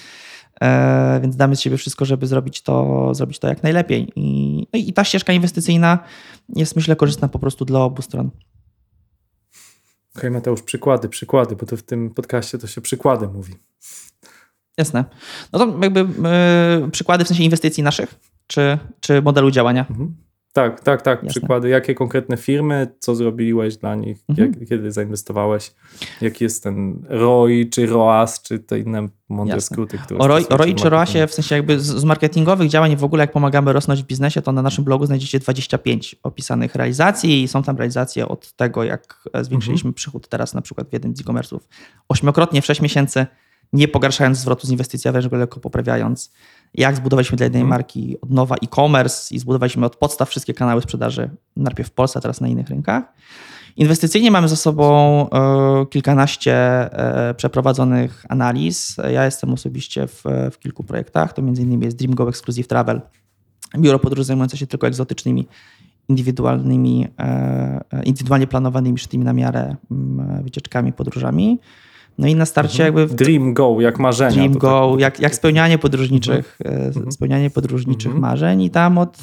więc 1.22 1.36
damy 1.36 1.57
z 1.57 1.61
siebie 1.61 1.76
wszystko, 1.76 2.04
żeby 2.04 2.26
zrobić 2.26 2.62
to, 2.62 3.14
zrobić 3.14 3.38
to 3.38 3.48
jak 3.48 3.62
najlepiej. 3.62 4.12
I, 4.16 4.59
no 4.72 4.78
i 4.78 4.92
ta 4.92 5.04
ścieżka 5.04 5.32
inwestycyjna 5.32 5.98
jest, 6.48 6.76
myślę, 6.76 6.96
korzystna 6.96 7.28
po 7.28 7.38
prostu 7.38 7.64
dla 7.64 7.80
obu 7.80 8.02
stron. 8.02 8.30
Okej, 10.16 10.30
Mateusz, 10.30 10.62
przykłady, 10.62 11.09
przykłady, 11.09 11.57
bo 11.57 11.66
to 11.66 11.76
w 11.76 11.82
tym 11.82 12.11
podcaście 12.11 12.59
to 12.59 12.66
się 12.66 12.80
przykłady 12.80 13.28
mówi. 13.28 13.54
Jasne. 14.78 15.04
No 15.52 15.59
to 15.59 15.78
jakby 15.82 16.07
e, 16.28 16.88
przykłady 16.92 17.24
w 17.24 17.28
sensie 17.28 17.42
inwestycji 17.42 17.82
naszych, 17.82 18.14
czy, 18.46 18.78
czy 19.00 19.22
modelu 19.22 19.50
działania? 19.50 19.86
Mhm. 19.90 20.16
Tak, 20.57 20.80
tak, 20.80 21.02
tak. 21.02 21.18
Jasne. 21.18 21.28
Przykłady. 21.40 21.68
Jakie 21.68 21.94
konkretne 21.94 22.36
firmy, 22.36 22.86
co 22.98 23.14
zrobiłeś 23.14 23.76
dla 23.76 23.94
nich, 23.94 24.18
Mhm. 24.28 24.52
jak, 24.61 24.68
kiedy 24.68 24.92
zainwestowałeś, 24.92 25.74
jaki 26.20 26.44
jest 26.44 26.62
ten 26.62 27.02
ROI, 27.09 27.70
czy 27.70 27.86
ROAS, 27.86 28.42
czy 28.42 28.59
te 28.59 28.78
inne 28.78 29.09
mądre 29.28 29.54
Jasne. 29.57 29.74
skróty, 29.74 29.98
które 29.98 30.20
O 30.20 30.26
ROI, 30.26 30.44
ROI 30.50 30.74
czy 30.74 30.90
ROASie, 30.90 31.26
w 31.26 31.34
sensie 31.34 31.54
jakby 31.54 31.80
z, 31.80 31.86
z 31.86 32.04
marketingowych 32.04 32.68
działań 32.68 32.96
w 32.96 33.04
ogóle 33.04 33.22
jak 33.22 33.32
pomagamy 33.32 33.72
rosnąć 33.72 34.02
w 34.02 34.07
biznesie, 34.07 34.42
to 34.42 34.52
na 34.52 34.62
naszym 34.62 34.84
blogu 34.84 35.07
znajdziecie 35.07 35.38
25 35.38 36.16
opisanych 36.22 36.74
realizacji 36.74 37.42
i 37.42 37.48
są 37.48 37.62
tam 37.62 37.76
realizacje 37.76 38.28
od 38.28 38.52
tego, 38.52 38.84
jak 38.84 39.28
e, 39.32 39.44
zwiększyliśmy 39.44 39.92
przychód 39.92 40.28
teraz 40.28 40.54
na 40.54 40.62
przykład 40.62 40.88
w 40.88 40.92
jednym 40.92 41.16
z 41.16 41.20
e-commerce'ów 41.20 41.61
ośmiokrotnie 42.09 42.62
w 42.62 42.66
6 42.66 42.80
miesięcy, 42.80 43.26
nie 43.72 43.88
pogarszając 43.88 44.38
zwrotu 44.38 44.66
z 44.66 44.70
inwestycji, 44.70 45.09
a 45.09 45.12
wręcz 45.12 45.26
go 45.28 45.36
lekko 45.36 45.61
poprawiając. 45.61 46.32
Jak 46.76 46.96
zbudowaliśmy 46.96 47.36
dla 47.36 47.44
jednej 47.44 47.62
Mhm. 47.62 47.78
marki 47.78 48.16
od 48.20 48.30
nowa 48.30 48.54
e-commerce 48.54 49.34
i 49.34 49.38
zbudowaliśmy 49.38 49.86
od 49.86 49.96
podstaw 49.96 50.28
wszystkie 50.30 50.54
kanały 50.54 50.82
sprzedaży, 50.82 51.30
najpierw 51.56 51.88
w 51.88 51.92
Polsce, 51.92 52.18
a 52.18 52.22
teraz 52.22 52.40
na 52.40 52.48
innych 52.48 52.68
rynkach. 52.68 53.04
Inwestycyjnie 53.76 54.30
mamy 54.30 54.48
za 54.48 54.56
sobą 54.56 54.86
e, 55.30 55.86
kilkanaście 55.86 56.54
e, 56.54 57.34
przeprowadzonych 57.34 58.24
analiz. 58.28 58.96
Ja 59.12 59.24
jestem 59.24 59.52
osobiście 59.52 60.06
w, 60.06 60.22
w 60.52 60.58
kilku 60.58 60.84
projektach. 60.84 61.32
To 61.32 61.42
między 61.42 61.62
innymi 61.62 61.84
jest 61.84 61.96
DreamGo 61.96 62.28
Exclusive 62.28 62.66
Travel, 62.66 63.00
biuro 63.78 63.98
podróży 63.98 64.24
zajmujące 64.24 64.56
się 64.56 64.66
tylko 64.66 64.86
egzotycznymi 64.86 65.46
indywidualnymi, 66.08 67.06
e, 67.18 68.02
indywidualnie 68.04 68.46
planowanymi, 68.46 68.98
szytymi 68.98 69.24
na 69.24 69.32
miarę 69.32 69.76
mm, 69.90 70.44
wycieczkami, 70.44 70.92
podróżami. 70.92 71.58
No 72.18 72.28
i 72.28 72.34
na 72.34 72.46
starcie 72.46 72.86
Mhm. 72.86 72.98
jakby... 73.08 73.24
Dream 73.24 73.54
Go, 73.54 73.76
jak 73.80 73.98
marzenia. 73.98 74.30
Dream 74.32 74.52
Go, 74.52 74.90
tak- 74.90 75.00
jak, 75.00 75.20
jak 75.20 75.34
spełnianie 75.34 75.78
podróżniczych, 75.78 76.58
e, 76.64 76.68
Mhm. 76.86 77.12
spełnianie 77.12 77.50
podróżniczych 77.50 78.12
Mhm. 78.12 78.22
marzeń 78.22 78.62
i 78.62 78.70
tam 78.70 78.98
od, 78.98 79.18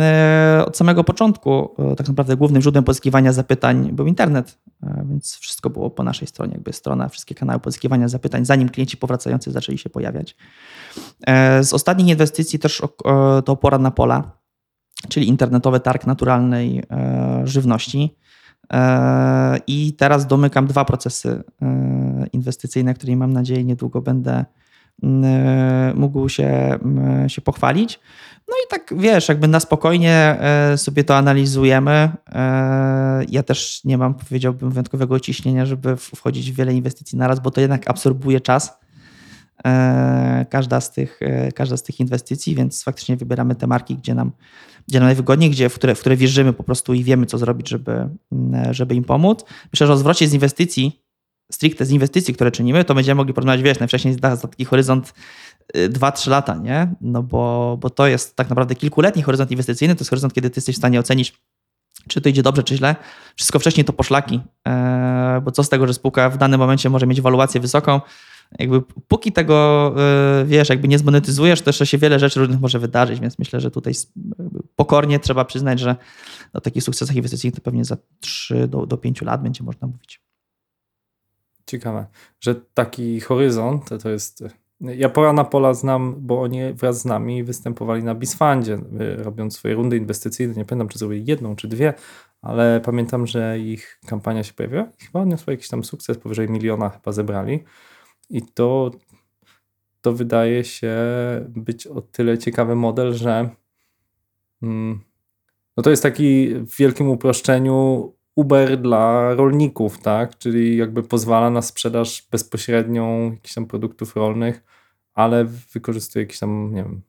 e, 0.00 0.62
od 0.66 0.76
samego 0.76 1.04
początku 1.04 1.74
e, 1.92 1.96
tak 1.96 2.08
naprawdę 2.08 2.36
głównym 2.36 2.62
źródłem 2.62 2.84
pozyskiwania 2.84 3.32
zapytań 3.32 3.92
był 3.92 4.06
internet, 4.06 4.58
więc 5.08 5.36
wszystko 5.36 5.70
było 5.70 5.90
po 5.90 6.02
naszej 6.02 6.28
stronie, 6.28 6.52
jakby 6.52 6.72
strona, 6.72 7.08
wszystkie 7.08 7.34
kanały 7.34 7.60
pozyskiwania 7.60 8.08
zapytań, 8.08 8.44
zanim 8.44 8.68
klienci 8.68 8.96
powracający 8.96 9.50
zaczęli 9.52 9.78
się 9.78 9.90
pojawiać. 9.90 10.36
Z 11.62 11.72
ostatnich 11.72 12.08
inwestycji 12.08 12.58
też 12.58 12.82
to 13.44 13.56
pora 13.56 13.78
na 13.78 13.90
pola, 13.90 14.38
czyli 15.08 15.28
internetowy 15.28 15.80
targ 15.80 16.06
naturalnej 16.06 16.82
żywności. 17.44 18.16
I 19.66 19.92
teraz 19.92 20.26
domykam 20.26 20.66
dwa 20.66 20.84
procesy 20.84 21.42
e, 21.62 22.26
inwestycyjne, 22.32 22.94
którymi 22.94 23.16
mam 23.16 23.32
nadzieję 23.32 23.64
niedługo 23.64 24.00
będę 24.00 24.44
e, 25.02 25.92
mógł 25.94 26.28
się, 26.28 26.78
się 27.28 27.40
pochwalić. 27.40 28.00
No 28.48 28.54
i 28.66 28.68
tak 28.70 28.94
wiesz, 28.96 29.28
jakby 29.28 29.48
na 29.48 29.60
spokojnie 29.60 30.36
e, 30.40 30.78
sobie 30.78 31.04
to 31.04 31.16
analizujemy. 31.16 32.10
Ja 33.28 33.42
też 33.42 33.84
nie 33.84 33.98
mam, 33.98 34.14
powiedziałbym, 34.14 34.70
wyjątkowego 34.70 35.20
ciśnienia, 35.20 35.66
żeby 35.66 35.96
wchodzić 35.96 36.52
w 36.52 36.54
wiele 36.54 36.74
inwestycji 36.74 37.18
naraz, 37.18 37.40
bo 37.40 37.50
to 37.50 37.60
jednak 37.60 37.90
absorbuje 37.90 38.40
czas. 38.40 38.78
Każda 40.50 40.80
z 40.80 40.92
tych, 40.92 41.20
każda 41.54 41.76
z 41.76 41.82
tych 41.82 42.00
inwestycji, 42.00 42.54
więc 42.54 42.84
faktycznie 42.84 43.16
wybieramy 43.16 43.54
te 43.54 43.66
marki, 43.66 43.96
gdzie 43.96 44.14
nam, 44.14 44.32
gdzie 44.88 45.00
najwygodniej, 45.00 45.50
gdzie, 45.50 45.68
w, 45.68 45.74
które, 45.74 45.94
w 45.94 46.00
które 46.00 46.16
wierzymy 46.16 46.52
po 46.52 46.62
prostu 46.62 46.94
i 46.94 47.04
wiemy, 47.04 47.26
co 47.26 47.38
zrobić, 47.38 47.68
żeby, 47.68 48.08
mm, 48.32 48.74
żeby 48.74 48.94
im 48.94 49.04
pomóc. 49.04 49.44
Myślę, 49.72 49.86
że 49.86 49.92
o 49.92 49.96
zwrocie 49.96 50.28
z 50.28 50.34
inwestycji, 50.34 51.02
stricte 51.52 51.84
z 51.84 51.90
inwestycji, 51.90 52.34
które 52.34 52.50
czynimy, 52.50 52.84
to 52.84 52.94
będziemy 52.94 53.14
mogli 53.14 53.34
porozmawiać, 53.34 53.62
wiesz, 53.62 53.78
najwcześniej 53.78 54.14
za, 54.14 54.36
taki 54.36 54.64
horyzont 54.64 55.14
y, 55.76 55.90
2-3 55.90 56.30
lata, 56.30 56.54
nie? 56.54 56.94
No 57.00 57.22
bo, 57.22 57.76
bo 57.80 57.90
to 57.90 58.06
jest 58.06 58.36
tak 58.36 58.48
naprawdę 58.48 58.74
kilkuletni 58.74 59.22
horyzont 59.22 59.50
inwestycyjny, 59.50 59.94
to 59.94 60.00
jest 60.00 60.10
horyzont, 60.10 60.34
kiedy 60.34 60.50
ty 60.50 60.58
jesteś 60.58 60.74
w 60.74 60.78
stanie 60.78 61.00
ocenić, 61.00 61.42
czy 62.08 62.20
to 62.20 62.28
idzie 62.28 62.42
dobrze, 62.42 62.62
czy 62.62 62.76
źle. 62.76 62.96
Wszystko 63.36 63.58
wcześniej 63.58 63.84
to 63.84 63.92
poszlaki, 63.92 64.40
e, 64.68 65.40
bo 65.44 65.50
co 65.50 65.64
z 65.64 65.68
tego, 65.68 65.86
że 65.86 65.94
spółka 65.94 66.30
w 66.30 66.38
danym 66.38 66.60
momencie 66.60 66.90
może 66.90 67.06
mieć 67.06 67.20
waluację 67.20 67.60
wysoką, 67.60 68.00
jakby 68.58 68.82
póki 69.08 69.32
tego, 69.32 69.94
e, 69.96 70.44
wiesz, 70.44 70.68
jakby 70.68 70.88
nie 70.88 70.98
zmonetyzujesz, 70.98 71.62
to 71.62 71.68
jeszcze 71.68 71.86
się 71.86 71.98
wiele 71.98 72.18
rzeczy 72.18 72.40
różnych 72.40 72.60
może 72.60 72.78
wydarzyć, 72.78 73.20
więc 73.20 73.38
myślę, 73.38 73.60
że 73.60 73.70
tutaj 73.70 73.92
pokornie 74.78 75.18
trzeba 75.18 75.44
przyznać, 75.44 75.80
że 75.80 75.96
o 76.52 76.60
takich 76.60 76.82
sukcesach 76.82 77.16
inwestycyjnych 77.16 77.54
to 77.54 77.62
pewnie 77.62 77.84
za 77.84 77.96
3 78.20 78.68
do, 78.68 78.86
do 78.86 78.96
5 78.96 79.22
lat 79.22 79.42
będzie 79.42 79.64
można 79.64 79.86
mówić. 79.88 80.22
Ciekawe, 81.66 82.06
że 82.40 82.54
taki 82.54 83.20
horyzont 83.20 83.88
to, 84.02 84.10
jest. 84.10 84.44
Ja 84.80 85.08
pora 85.08 85.32
na 85.32 85.44
pola 85.44 85.74
znam, 85.74 86.14
bo 86.18 86.42
oni 86.42 86.72
wraz 86.72 87.00
z 87.00 87.04
nami 87.04 87.44
występowali 87.44 88.04
na 88.04 88.14
Bisfundzie, 88.14 88.74
y, 89.00 89.22
robiąc 89.22 89.56
swoje 89.56 89.74
rundy 89.74 89.96
inwestycyjne. 89.96 90.54
Nie 90.54 90.64
pamiętam, 90.64 90.88
czy 90.88 90.98
zrobili 90.98 91.26
jedną 91.26 91.56
czy 91.56 91.68
dwie, 91.68 91.94
ale 92.42 92.80
pamiętam, 92.84 93.26
że 93.26 93.58
ich 93.58 94.00
kampania 94.06 94.44
się 94.44 94.52
pojawiła 94.52 94.88
i 95.00 95.04
chyba 95.04 95.20
odniosła 95.20 95.50
jakiś 95.52 95.68
tam 95.68 95.84
sukces, 95.84 96.18
powyżej 96.18 96.48
miliona 96.48 96.88
chyba 96.88 97.12
zebrali. 97.12 97.64
I 98.30 98.42
to, 98.42 98.90
to 100.00 100.12
wydaje 100.12 100.64
się 100.64 100.96
być 101.48 101.86
o 101.86 102.00
tyle 102.00 102.38
ciekawy 102.38 102.74
model, 102.74 103.14
że 103.14 103.50
no 105.76 105.82
to 105.82 105.90
jest 105.90 106.02
taki 106.02 106.54
w 106.54 106.76
wielkim 106.76 107.08
uproszczeniu 107.08 108.12
Uber 108.36 108.80
dla 108.80 109.34
rolników, 109.34 109.98
tak? 109.98 110.38
Czyli 110.38 110.76
jakby 110.76 111.02
pozwala 111.02 111.50
na 111.50 111.62
sprzedaż 111.62 112.28
bezpośrednią 112.30 113.30
jakichś 113.30 113.54
tam 113.54 113.66
produktów 113.66 114.16
rolnych, 114.16 114.64
ale 115.14 115.44
wykorzystuje 115.44 116.22
jakiś 116.22 116.38
tam, 116.38 116.74
nie 116.74 116.82
wiem, 116.82 117.02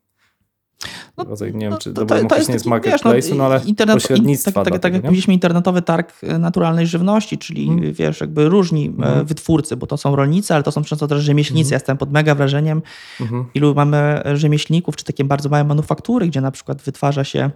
No, 1.18 1.24
rodzaj, 1.24 1.54
nie 1.54 1.60
wiem, 1.60 1.70
no, 1.70 1.78
czy 1.78 1.94
to- 1.94 2.02
to- 2.06 2.06
to 2.06 2.16
jest 2.16 2.30
taki, 2.30 2.52
wiesz, 2.54 2.64
marketplace'u, 2.64 3.36
no, 3.36 3.46
ale 3.46 3.60
internet- 3.66 3.94
pośrednictwa. 3.96 4.52
Tak, 4.52 4.70
tak, 4.74 4.80
tak 4.82 4.94
jak 4.94 5.02
powiedzieliśmy, 5.02 5.34
internetowy 5.34 5.82
targ 5.82 6.14
e, 6.24 6.38
naturalnej 6.38 6.88
żywności, 6.88 7.38
czyli 7.38 7.70
Mhm. 7.70 7.94
wiesz, 7.94 8.22
jakby 8.22 8.50
różni 8.50 8.86
e, 8.86 8.90
Mhm. 8.90 9.26
wytwórcy, 9.26 9.78
bo 9.78 9.88
to 9.88 9.98
są 9.98 10.16
rolnicy, 10.16 10.54
ale 10.54 10.64
to 10.64 10.72
są 10.72 10.84
często 10.84 11.08
też 11.08 11.22
rzemieślnicy. 11.24 11.68
Mhm. 11.68 11.72
Ja 11.72 11.76
jestem 11.76 11.98
pod 11.98 12.12
mega 12.12 12.36
wrażeniem, 12.36 12.82
ilu 13.54 13.76
mamy 13.76 14.22
rzemieślników, 14.34 14.96
czy 14.96 15.06
takie 15.06 15.24
bardzo 15.24 15.50
małe 15.50 15.64
manufaktury, 15.64 16.28
gdzie 16.28 16.42
na 16.42 16.52
przykład 16.52 16.82
wytwarza 16.82 17.24
się 17.24 17.50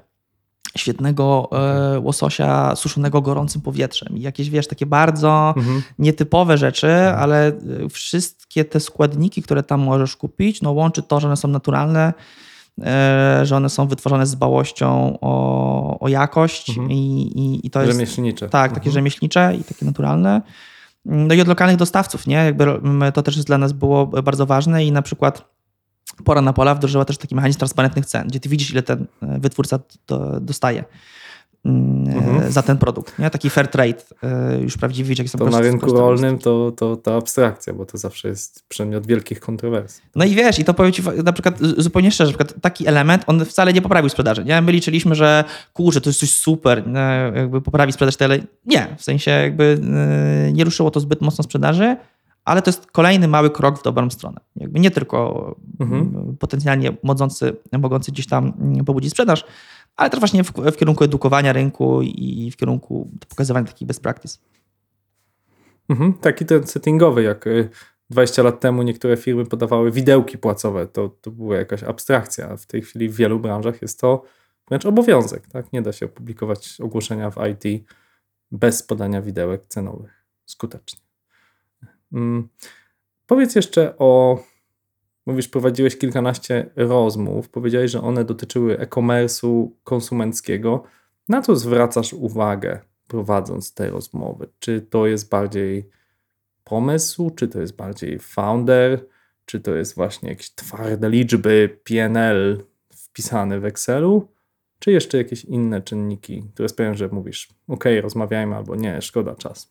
świetnego 0.77 1.49
e, 1.51 1.99
łososia 1.99 2.75
suszonego 2.75 3.21
gorącym 3.21 3.61
powietrzem 3.61 4.17
i 4.17 4.21
jakieś, 4.21 4.49
wiesz, 4.49 4.67
takie 4.67 4.85
bardzo 4.85 5.53
Mhm. 5.57 5.81
nietypowe 5.99 6.57
rzeczy, 6.57 6.91
ale 7.17 7.51
wszystkie 7.89 8.65
te 8.65 8.79
składniki, 8.79 9.41
które 9.41 9.63
tam 9.63 9.81
możesz 9.81 10.15
kupić, 10.15 10.61
no 10.61 10.71
łączy 10.71 11.03
to, 11.03 11.19
że 11.19 11.27
one 11.27 11.37
są 11.37 11.47
naturalne, 11.47 12.07
e, 12.07 12.13
że 13.43 13.55
one 13.55 13.69
są 13.69 13.87
wytworzone 13.87 14.25
z 14.25 14.35
dbałością 14.35 15.17
o, 15.21 15.99
o 15.99 16.07
jakość 16.07 16.69
Mhm. 16.69 16.91
i, 16.91 17.21
i, 17.21 17.67
i 17.67 17.69
to 17.69 17.81
jest... 17.81 17.93
Rzemieślnicze. 17.93 18.49
Tak, 18.49 18.71
takie 18.71 18.79
Mhm. 18.79 18.93
rzemieślnicze 18.93 19.55
i 19.61 19.63
takie 19.63 19.85
naturalne. 19.85 20.41
No 21.05 21.33
i 21.33 21.41
od 21.41 21.47
lokalnych 21.47 21.77
dostawców, 21.77 22.27
nie? 22.27 22.35
Jakby 22.35 22.63
mm, 22.63 23.11
to 23.11 23.23
też 23.23 23.35
jest 23.35 23.47
dla 23.47 23.57
nas 23.57 23.73
było 23.73 24.07
bardzo 24.07 24.45
ważne 24.45 24.85
i 24.85 24.91
na 24.91 25.01
przykład 25.01 25.53
Pora 26.23 26.41
na 26.41 26.53
Pola 26.53 26.75
wdrożyła 26.75 27.05
też 27.05 27.17
taki 27.17 27.35
mechanizm 27.35 27.59
transparentnych 27.59 28.05
cen, 28.05 28.27
gdzie 28.27 28.39
ty 28.39 28.49
widzisz, 28.49 28.71
ile 28.71 28.83
ten 28.83 29.05
e, 29.21 29.39
wytwórca 29.39 29.79
do, 30.07 30.39
dostaje 30.39 30.79
mm, 30.79 30.89
Mhm. 31.65 32.51
za 32.51 32.61
ten 32.61 32.77
produkt. 32.77 33.19
Nie? 33.19 33.29
Taki 33.29 33.49
fair 33.49 33.67
trade, 33.67 34.03
e, 34.23 34.57
już 34.61 34.77
jakie 35.09 35.27
są 35.27 35.37
To 35.37 35.49
na 35.49 35.61
rynku 35.61 35.93
rolnym 35.93 36.37
to, 36.37 36.71
to 36.71 36.95
ta 36.95 37.15
abstrakcja, 37.15 37.73
bo 37.73 37.85
to 37.85 37.97
zawsze 37.97 38.27
jest 38.27 38.63
przedmiot 38.67 39.07
wielkich 39.07 39.39
kontrowersji. 39.39 40.03
No 40.15 40.25
i 40.25 40.35
wiesz, 40.35 40.59
i 40.59 40.63
to 40.63 40.73
powiem 40.73 40.91
ci 40.91 41.03
na 41.23 41.33
przykład 41.33 41.59
zupełnie 41.77 42.11
szczerze, 42.11 42.31
na 42.31 42.37
przykład 42.37 42.61
taki 42.61 42.87
element, 42.87 43.23
on 43.27 43.45
wcale 43.45 43.73
nie 43.73 43.81
poprawił 43.81 44.09
sprzedaży. 44.09 44.45
Nie? 44.45 44.61
My 44.61 44.71
liczyliśmy, 44.71 45.15
że 45.15 45.43
kurczę, 45.73 46.01
to 46.01 46.09
jest 46.09 46.19
coś 46.19 46.31
super, 46.31 46.87
nie? 46.87 47.31
jakby 47.35 47.61
poprawi 47.61 47.91
sprzedaż, 47.91 48.15
ale 48.19 48.39
nie, 48.65 48.95
w 48.97 49.03
sensie 49.03 49.31
jakby 49.31 49.79
nie 50.53 50.63
ruszyło 50.63 50.91
to 50.91 50.99
zbyt 50.99 51.21
mocno 51.21 51.43
sprzedaży, 51.43 51.95
ale 52.45 52.61
to 52.61 52.69
jest 52.69 52.91
kolejny 52.91 53.27
mały 53.27 53.49
krok 53.49 53.79
w 53.79 53.83
dobrą 53.83 54.09
stronę. 54.09 54.39
Jakby 54.55 54.79
nie 54.79 54.91
tylko 54.91 55.55
Mhm. 55.79 56.37
potencjalnie 56.39 56.93
mogący, 57.03 57.55
mogący 57.79 58.11
gdzieś 58.11 58.27
tam 58.27 58.53
pobudzić 58.85 59.11
sprzedaż, 59.11 59.45
ale 59.95 60.09
też 60.09 60.19
właśnie 60.19 60.43
w, 60.43 60.51
w 60.51 60.77
kierunku 60.77 61.03
edukowania 61.03 61.53
rynku 61.53 62.01
i 62.01 62.51
w 62.51 62.57
kierunku 62.57 63.11
pokazywania 63.29 63.67
takich 63.67 63.87
best 63.87 64.01
practice. 64.01 64.37
Mhm. 65.89 66.13
Taki 66.13 66.45
ten 66.45 66.67
settingowy, 66.67 67.23
jak 67.23 67.47
y, 67.47 67.69
20 68.09 68.43
lat 68.43 68.59
temu 68.59 68.83
niektóre 68.83 69.17
firmy 69.17 69.45
podawały 69.45 69.91
widełki 69.91 70.37
płacowe, 70.37 70.87
to, 70.87 71.09
to 71.09 71.31
była 71.31 71.55
jakaś 71.55 71.83
abstrakcja. 71.83 72.57
W 72.57 72.65
tej 72.65 72.81
chwili 72.81 73.09
w 73.09 73.15
wielu 73.15 73.39
branżach 73.39 73.81
jest 73.81 73.99
to 73.99 74.23
wręcz 74.67 74.85
obowiązek. 74.85 75.47
Tak? 75.47 75.73
Nie 75.73 75.81
da 75.81 75.91
się 75.91 76.05
opublikować 76.05 76.81
ogłoszenia 76.81 77.31
w 77.31 77.37
IT 77.47 77.85
bez 78.51 78.83
podania 78.83 79.21
widełek 79.21 79.65
cenowych 79.65 80.25
skutecznie. 80.45 80.99
Mm. 82.13 82.49
Powiedz 83.27 83.55
jeszcze 83.55 83.97
o. 83.97 84.39
Mówisz, 85.25 85.47
prowadziłeś 85.47 85.97
kilkanaście 85.97 86.69
rozmów. 86.75 87.49
Powiedziałeś, 87.49 87.91
że 87.91 88.01
one 88.01 88.25
dotyczyły 88.25 88.79
e-commerce'u 88.79 89.67
konsumenckiego. 89.83 90.83
Na 91.29 91.41
co 91.41 91.55
zwracasz 91.55 92.13
uwagę 92.13 92.79
prowadząc 93.07 93.73
te 93.73 93.89
rozmowy? 93.89 94.47
Czy 94.59 94.81
to 94.81 95.07
jest 95.07 95.29
bardziej 95.29 95.89
pomysł, 96.63 97.29
czy 97.29 97.47
to 97.47 97.61
jest 97.61 97.75
bardziej 97.75 98.19
founder, 98.19 99.05
czy 99.45 99.59
to 99.59 99.75
jest 99.75 99.95
właśnie 99.95 100.29
jakieś 100.29 100.49
twarde 100.49 101.09
liczby, 101.09 101.79
PNL 101.83 102.63
wpisane 102.89 103.59
w 103.59 103.65
Excelu, 103.65 104.27
czy 104.79 104.91
jeszcze 104.91 105.17
jakieś 105.17 105.45
inne 105.45 105.81
czynniki, 105.81 106.43
które 106.53 106.69
sprawiają, 106.69 106.95
że 106.95 107.07
mówisz, 107.07 107.49
ok, 107.67 107.83
rozmawiajmy 108.01 108.55
albo 108.55 108.75
nie, 108.75 109.01
szkoda 109.01 109.35
czasu. 109.35 109.67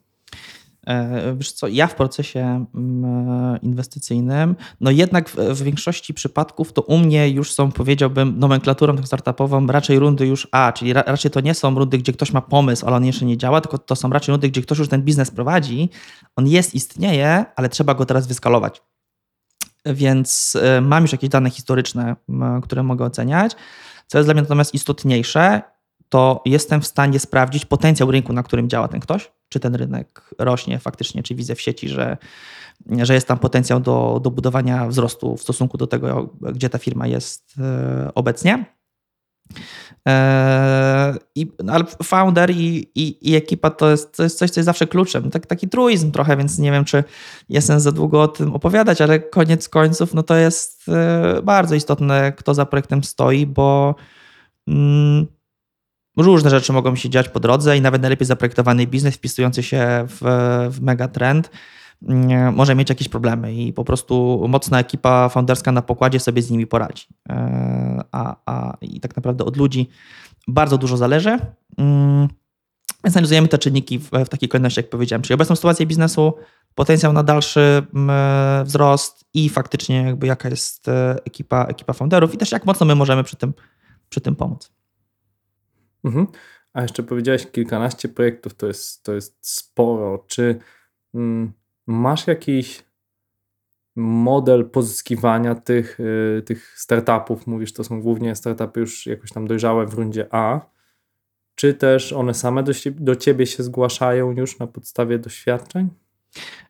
E, 0.87 1.35
Wiesz 1.37 1.53
co, 1.53 1.69
ja 1.69 1.87
w 1.87 1.95
procesie 1.95 2.65
mm, 2.75 3.61
inwestycyjnym, 3.63 4.57
no 4.81 4.91
jednak 4.91 5.29
w, 5.29 5.37
w 5.37 5.63
większości 5.63 6.15
przypadków 6.15 6.73
to 6.73 6.83
u 6.83 6.99
mnie 6.99 7.31
już 7.31 7.53
są, 7.53 7.73
powiedziałbym, 7.73 8.39
nomenklaturą 8.39 8.97
tak 8.97 9.07
startupową 9.07 9.67
raczej 9.67 9.99
rundy 9.99 10.27
już 10.27 10.49
A, 10.53 10.73
czyli 10.73 10.93
ra, 10.93 11.03
raczej 11.07 11.31
to 11.31 11.41
nie 11.41 11.55
są 11.55 11.75
rundy, 11.75 11.99
gdzie 11.99 12.13
ktoś 12.13 12.33
ma 12.33 12.41
pomysł, 12.41 12.87
ale 12.87 12.97
on 12.97 13.05
jeszcze 13.05 13.25
nie 13.25 13.37
działa, 13.37 13.61
tylko 13.61 13.79
to 13.79 13.97
są 13.97 14.11
raczej 14.11 14.33
rundy, 14.33 14.49
gdzie 14.49 14.63
ktoś 14.63 14.79
już 14.79 14.89
ten 14.89 15.03
biznes 15.03 15.31
prowadzi, 15.31 15.91
on 16.37 16.47
jest, 16.49 16.75
istnieje, 16.75 17.45
ale 17.57 17.69
trzeba 17.69 17.95
go 17.95 18.07
teraz 18.07 18.27
wyskalować. 18.27 18.83
Więc 19.87 20.57
e, 20.63 20.81
mam 20.81 21.03
już 21.03 21.13
jakieś 21.13 21.31
dane 21.31 21.51
historyczne, 21.51 22.17
które 22.63 22.83
mogę 22.83 23.05
oceniać. 23.05 23.53
Co 24.07 24.19
jest 24.19 24.27
dla 24.27 24.35
mnie 24.35 24.43
natomiast 24.43 24.75
istotniejsze, 24.75 25.63
to 26.13 26.43
jestem 26.45 26.81
w 26.81 26.87
stanie 26.87 27.19
sprawdzić 27.19 27.65
potencjał 27.65 28.11
rynku, 28.11 28.33
na 28.33 28.43
którym 28.43 28.69
działa 28.69 28.89
ten 28.89 29.01
ktoś, 29.01 29.33
czy 29.49 29.61
ten 29.61 29.75
rynek 29.75 30.35
rośnie 30.39 30.79
faktycznie, 30.79 31.23
czy 31.23 31.35
widzę 31.35 31.55
w 31.55 31.61
sieci, 31.61 31.89
że, 31.89 32.17
że 33.03 33.15
jest 33.15 33.29
tam 33.29 33.39
potencjał 33.39 33.81
do, 33.81 34.21
do 34.23 34.31
budowania 34.31 34.87
wzrostu 34.87 35.37
w 35.37 35.43
stosunku 35.43 35.79
do 35.79 35.87
tego, 35.87 36.29
gdzie 36.41 36.71
ta 36.71 36.79
firma 36.79 37.07
jest 37.07 37.55
e, 37.59 38.11
obecnie. 38.15 38.65
Eee, 40.07 41.19
i, 41.35 41.53
no, 41.65 41.73
ale 41.73 41.85
founder 42.03 42.51
i, 42.51 42.91
i, 42.95 43.31
i, 43.31 43.37
ekipa 43.37 43.71
to 43.71 43.91
jest, 43.91 44.17
to 44.17 44.23
jest 44.23 44.39
coś, 44.39 44.51
co 44.51 44.61
jest 44.61 44.67
zawsze 44.67 44.87
kluczem. 44.87 45.31
Tak, 45.31 45.47
taki 45.47 45.69
truizm 45.69 46.11
trochę, 46.11 46.37
więc 46.37 46.59
nie 46.59 46.71
wiem, 46.73 46.85
czy 46.85 47.05
jestem 47.49 47.81
za 47.81 47.93
długo 47.93 48.23
o 48.23 48.29
tym 48.29 48.55
opowiadać, 48.55 49.01
ale 49.01 49.21
koniec 49.21 49.69
końców 49.69 50.15
no 50.15 50.23
to 50.23 50.37
jest 50.37 50.89
e, 50.89 51.43
bardzo 51.43 51.75
istotne, 51.75 52.33
kto 52.33 52.55
za 52.55 52.67
projektem 52.67 53.05
stoi, 53.05 53.47
bo 53.47 53.95
mm, 54.69 55.27
różne 56.17 56.51
rzeczy 56.51 56.73
mogą 56.73 56.97
się 56.97 57.11
dziać 57.11 57.29
po 57.29 57.41
drodze 57.41 57.77
i 57.77 57.81
nawet 57.81 58.03
najlepiej 58.03 58.27
zaprojektowany 58.27 58.87
biznes 58.87 59.15
wpisujący 59.15 59.63
się 59.63 60.05
w, 60.09 60.21
w 60.71 60.81
megatrend 60.81 61.51
może 62.53 62.75
mieć 62.75 62.89
jakieś 62.89 63.09
problemy 63.09 63.55
i 63.55 63.73
po 63.73 63.85
prostu 63.85 64.45
mocna 64.49 64.81
ekipa 64.81 65.29
founderska 65.29 65.73
na 65.73 65.83
pokładzie 65.83 66.21
sobie 66.21 66.43
z 66.43 66.51
nimi 66.51 66.67
poradzi. 66.67 67.07
E, 67.29 68.05
a, 68.13 68.37
a, 68.47 68.77
I 68.81 69.01
tak 69.01 69.17
naprawdę 69.17 69.45
od 69.45 69.57
ludzi 69.57 69.89
bardzo 70.49 70.79
dużo 70.79 70.97
zależy. 70.97 71.39
Mm, 71.79 72.29
analizujemy 73.03 73.49
te 73.49 73.59
czynniki 73.59 73.99
w, 73.99 74.11
w 74.11 74.29
takiej 74.29 74.49
kolejności, 74.49 74.79
jak 74.81 74.91
powiedziałem, 74.91 75.23
czyli 75.23 75.35
obecną 75.35 75.57
sytuację 75.57 75.87
biznesu, 75.87 76.35
potencjał 76.75 77.13
na 77.13 77.23
dalszy 77.23 77.83
mm, 77.95 78.67
wzrost 78.67 79.25
i 79.35 79.49
faktycznie 79.49 80.03
jakby 80.03 80.27
jaka 80.27 80.49
jest 80.49 80.89
e, 80.89 81.17
ekipa, 81.25 81.65
ekipa 81.65 81.93
founderów 81.93 82.35
i 82.35 82.39
też 82.39 82.53
jak 82.53 82.67
mocno 82.67 82.87
my 82.87 82.95
możemy 82.95 83.25
przy 83.25 83.37
tym, 83.37 83.55
przy 84.09 84.21
tym 84.21 84.37
pomóc. 84.37 84.73
Mhm. 86.05 86.27
A 86.73 86.83
jeszcze 86.83 87.03
powiedziałeś 87.03 87.47
kilkanaście 87.47 88.09
projektów, 88.09 88.55
to 88.55 88.67
jest, 88.67 89.05
to 89.05 89.15
jest 89.15 89.39
sporo. 89.41 90.25
Czy 90.29 90.59
mm, 91.15 91.53
Masz 91.87 92.27
jakiś 92.27 92.85
model 93.97 94.71
pozyskiwania 94.71 95.55
tych, 95.55 96.01
y, 96.01 96.43
tych 96.47 96.79
startupów? 96.79 97.47
Mówisz, 97.47 97.73
to 97.73 97.85
są 97.85 98.03
głównie 98.03 98.37
startupy 98.37 98.81
już 98.81 99.07
jakoś 99.07 99.33
tam 99.33 99.47
dojrzałe 99.47 99.87
w 99.87 99.95
rundzie 99.95 100.27
A. 100.31 100.61
Czy 101.55 101.75
też 101.75 102.13
one 102.13 102.35
same 102.35 102.63
do, 102.63 102.73
do 102.91 103.17
ciebie 103.17 103.47
się 103.47 103.63
zgłaszają 103.63 104.33
już 104.33 104.59
na 104.59 104.67
podstawie 104.67 105.19
doświadczeń? 105.19 105.89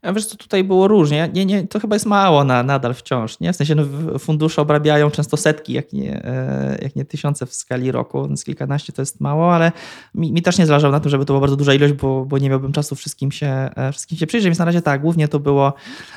A 0.03 0.13
wiesz 0.13 0.27
co, 0.27 0.37
tutaj 0.37 0.65
było 0.65 0.89
różnie. 0.89 1.31
Nie, 1.35 1.47
nie, 1.47 1.67
to 1.67 1.81
chyba 1.81 1.97
jest 1.97 2.07
mało 2.07 2.45
na, 2.45 2.63
nadal 2.63 2.95
wciąż. 2.95 3.41
Nie? 3.41 3.53
W 3.53 3.57
sensie 3.57 3.75
no, 3.75 3.85
fundusze 4.19 4.63
obrabiają 4.63 5.11
często 5.11 5.37
setki, 5.37 5.73
jak 5.73 5.93
nie, 5.93 6.25
e, 6.25 6.79
jak 6.83 6.97
nie 6.97 7.05
tysiące 7.05 7.47
w 7.47 7.55
skali 7.55 7.93
roku, 7.93 8.29
więc 8.29 8.45
kilkanaście 8.45 8.93
to 8.93 9.03
jest 9.03 9.21
mało, 9.21 9.55
ale 9.55 9.73
mi, 10.15 10.33
mi 10.33 10.43
też 10.43 10.59
nie 10.59 10.67
zależało 10.67 10.93
na 10.93 11.01
tym, 11.01 11.11
żeby 11.11 11.25
to 11.25 11.33
była 11.33 11.41
bardzo 11.41 11.57
duża 11.57 11.75
ilość, 11.75 11.93
bo, 11.93 12.25
bo 12.25 12.39
nie 12.39 12.51
miałbym 12.51 12.73
czasu 12.73 12.95
wszystkim 12.95 13.33
się, 13.33 13.71
e, 13.77 13.93
wszystkim 13.93 14.19
się 14.19 14.27
przyjrzeć, 14.27 14.47
więc 14.47 14.59
na 14.59 14.65
razie 14.65 14.83
tak, 14.83 15.01
głównie 15.01 15.29
to 15.29 15.41
było 15.41 15.73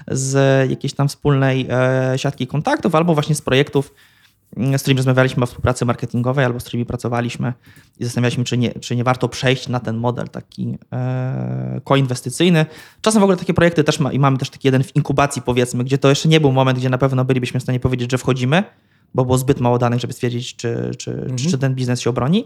z 0.07 0.69
jakiejś 0.69 0.93
tam 0.93 1.07
wspólnej 1.07 1.67
e, 1.69 2.13
siatki 2.17 2.47
kontaktów 2.47 2.95
albo 2.95 3.13
właśnie 3.13 3.35
z 3.35 3.41
projektów, 3.41 3.93
z 4.77 4.81
którymi 4.81 4.97
rozmawialiśmy 4.97 5.43
o 5.43 5.45
współpracy 5.45 5.85
marketingowej 5.85 6.45
albo 6.45 6.59
z 6.59 6.63
którymi 6.63 6.85
pracowaliśmy 6.85 7.53
i 7.99 8.03
zastanawialiśmy, 8.03 8.43
czy 8.43 8.57
nie, 8.57 8.71
czy 8.71 8.95
nie 8.95 9.03
warto 9.03 9.29
przejść 9.29 9.67
na 9.67 9.79
ten 9.79 9.97
model 9.97 10.27
taki 10.27 10.77
e, 10.93 11.81
koinwestycyjny. 11.83 12.65
Czasem 13.01 13.19
w 13.19 13.23
ogóle 13.23 13.37
takie 13.37 13.53
projekty 13.53 13.83
też 13.83 13.99
ma, 13.99 14.11
i 14.11 14.19
mamy 14.19 14.37
też 14.37 14.49
taki 14.49 14.67
jeden 14.67 14.83
w 14.83 14.95
inkubacji 14.95 15.41
powiedzmy, 15.41 15.83
gdzie 15.83 15.97
to 15.97 16.09
jeszcze 16.09 16.29
nie 16.29 16.39
był 16.39 16.51
moment, 16.51 16.79
gdzie 16.79 16.89
na 16.89 16.97
pewno 16.97 17.25
bylibyśmy 17.25 17.59
w 17.59 17.63
stanie 17.63 17.79
powiedzieć, 17.79 18.11
że 18.11 18.17
wchodzimy, 18.17 18.63
bo 19.13 19.25
było 19.25 19.37
zbyt 19.37 19.59
mało 19.59 19.77
danych, 19.77 19.99
żeby 19.99 20.13
stwierdzić, 20.13 20.55
czy, 20.55 20.91
czy, 20.97 21.11
mhm. 21.11 21.35
czy, 21.35 21.51
czy 21.51 21.57
ten 21.57 21.75
biznes 21.75 22.01
się 22.01 22.09
obroni. 22.09 22.45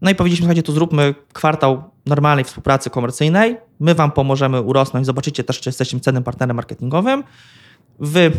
No 0.00 0.10
i 0.10 0.14
powiedzieliśmy, 0.14 0.44
słuchajcie, 0.44 0.62
tu 0.62 0.72
zróbmy 0.72 1.14
kwartał 1.32 1.82
normalnej 2.06 2.44
współpracy 2.44 2.90
komercyjnej, 2.90 3.56
my 3.80 3.94
wam 3.94 4.12
pomożemy 4.12 4.60
urosnąć, 4.62 5.06
zobaczycie 5.06 5.44
też, 5.44 5.60
czy 5.60 5.68
jesteśmy 5.68 6.00
cennym 6.00 6.22
partnerem 6.22 6.56
marketingowym. 6.56 7.24
Wy 7.98 8.32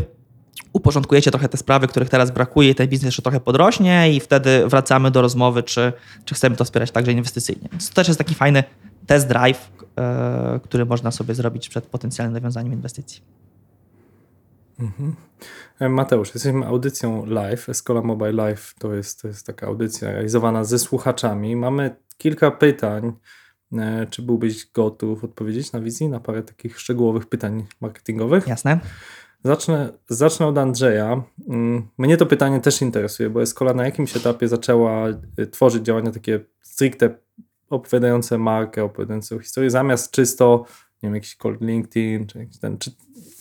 uporządkujecie 0.77 1.31
trochę 1.31 1.49
te 1.49 1.57
sprawy, 1.57 1.87
których 1.87 2.09
teraz 2.09 2.31
brakuje 2.31 2.69
i 2.69 2.75
ten 2.75 2.87
biznes 2.87 3.05
jeszcze 3.07 3.21
trochę 3.21 3.39
podrośnie 3.39 4.13
i 4.13 4.19
wtedy 4.19 4.67
wracamy 4.67 5.11
do 5.11 5.21
rozmowy, 5.21 5.63
czy, 5.63 5.93
czy 6.25 6.35
chcemy 6.35 6.55
to 6.55 6.65
wspierać 6.65 6.91
także 6.91 7.11
inwestycyjnie. 7.11 7.69
Więc 7.71 7.89
to 7.89 7.95
też 7.95 8.07
jest 8.07 8.17
taki 8.17 8.35
fajny 8.35 8.63
test 9.05 9.27
drive, 9.27 9.71
yy, 9.81 10.59
który 10.59 10.85
można 10.85 11.11
sobie 11.11 11.35
zrobić 11.35 11.69
przed 11.69 11.85
potencjalnym 11.85 12.33
nawiązaniem 12.33 12.73
inwestycji. 12.73 13.21
Mhm. 14.79 15.15
E, 15.79 15.89
Mateusz, 15.89 16.33
jesteśmy 16.33 16.65
audycją 16.65 17.25
live. 17.25 17.69
Escola 17.69 18.01
Mobile 18.01 18.31
Live 18.31 18.75
to 18.79 18.93
jest, 18.93 19.21
to 19.21 19.27
jest 19.27 19.45
taka 19.45 19.67
audycja 19.67 20.11
realizowana 20.11 20.63
ze 20.63 20.79
słuchaczami. 20.79 21.55
Mamy 21.55 21.95
kilka 22.17 22.51
pytań. 22.51 23.13
E, 23.73 24.07
czy 24.09 24.21
byłbyś 24.21 24.71
gotów 24.71 25.23
odpowiedzieć 25.23 25.71
na 25.71 25.81
wizji, 25.81 26.09
na 26.09 26.19
parę 26.19 26.43
takich 26.43 26.79
szczegółowych 26.79 27.25
pytań 27.25 27.65
marketingowych? 27.81 28.47
Jasne. 28.47 28.79
Zacznę, 29.43 29.93
zacznę 30.07 30.47
od 30.47 30.57
Andrzeja. 30.57 31.23
Mm, 31.49 31.87
mnie 31.97 32.17
to 32.17 32.25
pytanie 32.25 32.59
też 32.59 32.81
interesuje, 32.81 33.29
bo 33.29 33.41
Escola 33.41 33.73
na 33.73 33.85
jakimś 33.85 34.17
etapie 34.17 34.47
zaczęła 34.47 35.09
y, 35.39 35.47
tworzyć 35.47 35.83
działania 35.83 36.11
takie 36.11 36.39
stricte 36.61 37.09
opowiadające 37.69 38.37
markę, 38.37 38.83
opowiadające 38.83 39.35
o 39.35 39.39
historii, 39.39 39.69
zamiast 39.69 40.11
czysto, 40.11 40.65
nie 41.03 41.07
wiem, 41.07 41.15
jakiś 41.15 41.35
cold 41.35 41.61
LinkedIn, 41.61 42.27
czy, 42.27 42.47
ten, 42.61 42.77
czy, 42.77 42.91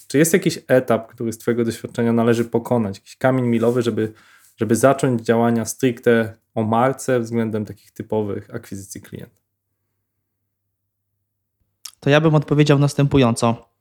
czy 0.08 0.18
jest 0.18 0.32
jakiś 0.32 0.58
etap, 0.68 1.12
który 1.12 1.32
z 1.32 1.38
Twojego 1.38 1.64
doświadczenia 1.64 2.12
należy 2.12 2.44
pokonać, 2.44 2.96
jakiś 2.96 3.16
kamień 3.16 3.46
milowy, 3.46 3.82
żeby, 3.82 4.12
żeby 4.56 4.76
zacząć 4.76 5.22
działania 5.22 5.64
stricte 5.64 6.34
o 6.54 6.62
marce 6.62 7.20
względem 7.20 7.64
takich 7.64 7.92
typowych 7.92 8.54
akwizycji 8.54 9.00
klienta? 9.00 9.40
To 12.00 12.10
ja 12.10 12.20
bym 12.20 12.34
odpowiedział 12.34 12.78
następująco. 12.78 13.75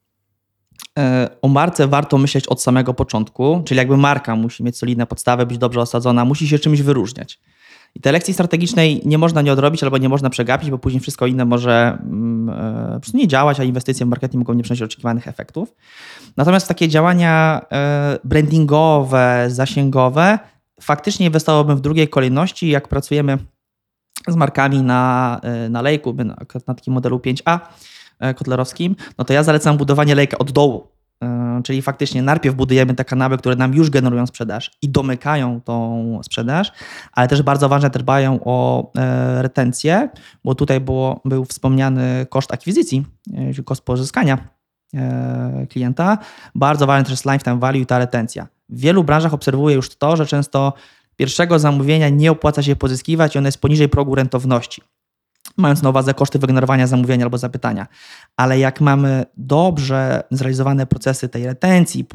E, 1.00 1.30
o 1.42 1.48
marce 1.48 1.88
warto 1.88 2.18
myśleć 2.18 2.48
od 2.48 2.62
samego 2.62 2.94
początku, 2.94 3.62
czyli 3.66 3.78
jakby 3.78 3.98
marka 3.98 4.36
musi 4.36 4.64
mieć 4.64 4.78
solidne 4.78 5.06
podstawy, 5.06 5.46
być 5.46 5.58
dobrze 5.58 5.82
osadzona, 5.82 6.26
musi 6.26 6.48
się 6.48 6.60
czymś 6.60 6.82
wyróżniać. 6.82 7.40
I 7.96 8.00
tej 8.00 8.14
lekcji 8.14 8.34
strategicznej 8.34 9.02
nie 9.06 9.18
można 9.18 9.42
nie 9.42 9.54
odrobić 9.54 9.84
albo 9.84 9.98
nie 9.98 10.10
można 10.10 10.30
przegapić, 10.30 10.72
bo 10.72 10.78
później 10.78 11.02
wszystko 11.02 11.28
inne 11.28 11.46
może 11.46 11.98
mm, 12.02 12.50
e, 12.50 13.00
nie 13.14 13.28
działać, 13.28 13.60
a 13.60 13.64
inwestycje 13.64 14.06
w 14.06 14.10
marketing 14.10 14.40
mogą 14.40 14.54
nie 14.54 14.64
przynosić 14.64 14.84
oczekiwanych 14.84 15.28
efektów. 15.28 15.76
Natomiast 16.38 16.68
takie 16.68 16.88
działania 16.88 17.62
e, 17.72 18.20
brandingowe, 18.24 19.46
zasięgowe 19.48 20.40
faktycznie 20.82 21.26
inwestowałbym 21.26 21.78
w 21.78 21.82
drugiej 21.82 22.08
kolejności, 22.08 22.70
jak 22.70 22.88
pracujemy 22.88 23.38
z 24.28 24.36
markami 24.36 24.82
na, 24.82 25.42
na 25.70 25.82
lejku, 25.82 26.14
na, 26.14 26.36
na 26.68 26.74
takim 26.74 26.94
modelu 26.94 27.18
5A, 27.18 27.60
E, 27.60 27.60
kotlerowskim, 28.36 28.96
no 29.18 29.26
to 29.26 29.34
ja 29.34 29.44
zalecam 29.44 29.78
budowanie 29.78 30.16
lejka 30.16 30.38
od 30.38 30.52
dołu. 30.52 30.96
E, 31.24 31.62
czyli 31.64 31.82
faktycznie 31.82 32.22
najpierw 32.22 32.56
budujemy 32.56 32.94
te 32.94 33.06
kanały, 33.06 33.38
które 33.38 33.56
nam 33.56 33.74
już 33.74 33.90
generują 33.90 34.28
sprzedaż 34.28 34.72
i 34.82 34.90
domykają 34.90 35.62
tą 35.62 36.20
sprzedaż, 36.24 36.72
ale 37.12 37.28
też 37.28 37.42
bardzo 37.42 37.70
ważne, 37.70 37.90
dbają 37.90 38.40
o 38.44 38.92
e, 38.96 39.42
retencję, 39.42 40.10
bo 40.44 40.56
tutaj 40.56 40.80
było, 40.80 41.22
był 41.26 41.46
wspomniany 41.46 42.26
koszt 42.30 42.54
akwizycji, 42.54 43.06
koszt 43.66 43.82
pozyskania 43.82 44.38
klienta. 45.70 46.18
Bardzo 46.56 46.88
ważne 46.88 47.04
też 47.04 47.12
jest 47.12 47.26
lifetime 47.26 47.60
value 47.60 47.80
i 47.80 47.86
ta 47.86 48.00
retencja. 48.00 48.48
W 48.70 48.80
wielu 48.80 49.04
branżach 49.04 49.34
obserwuję 49.34 49.76
już 49.76 49.96
to, 49.96 50.18
że 50.18 50.26
często 50.26 50.74
pierwszego 51.16 51.60
zamówienia 51.60 52.10
nie 52.10 52.32
opłaca 52.32 52.64
się 52.64 52.76
pozyskiwać 52.76 53.36
i 53.36 53.38
ono 53.38 53.48
jest 53.48 53.62
poniżej 53.62 53.90
progu 53.90 54.16
rentowności 54.16 54.82
mając 55.58 55.82
na 55.82 55.90
uwadze 55.90 56.14
koszty 56.14 56.40
wygenerowania 56.40 56.88
zamówienia 56.88 57.26
albo 57.26 57.38
zapytania. 57.38 57.88
Ale 58.38 58.60
jak 58.60 58.82
mamy 58.82 59.26
dobrze 59.38 60.24
zrealizowane 60.32 60.86
procesy 60.86 61.30
tej 61.30 61.46
retencji, 61.46 62.06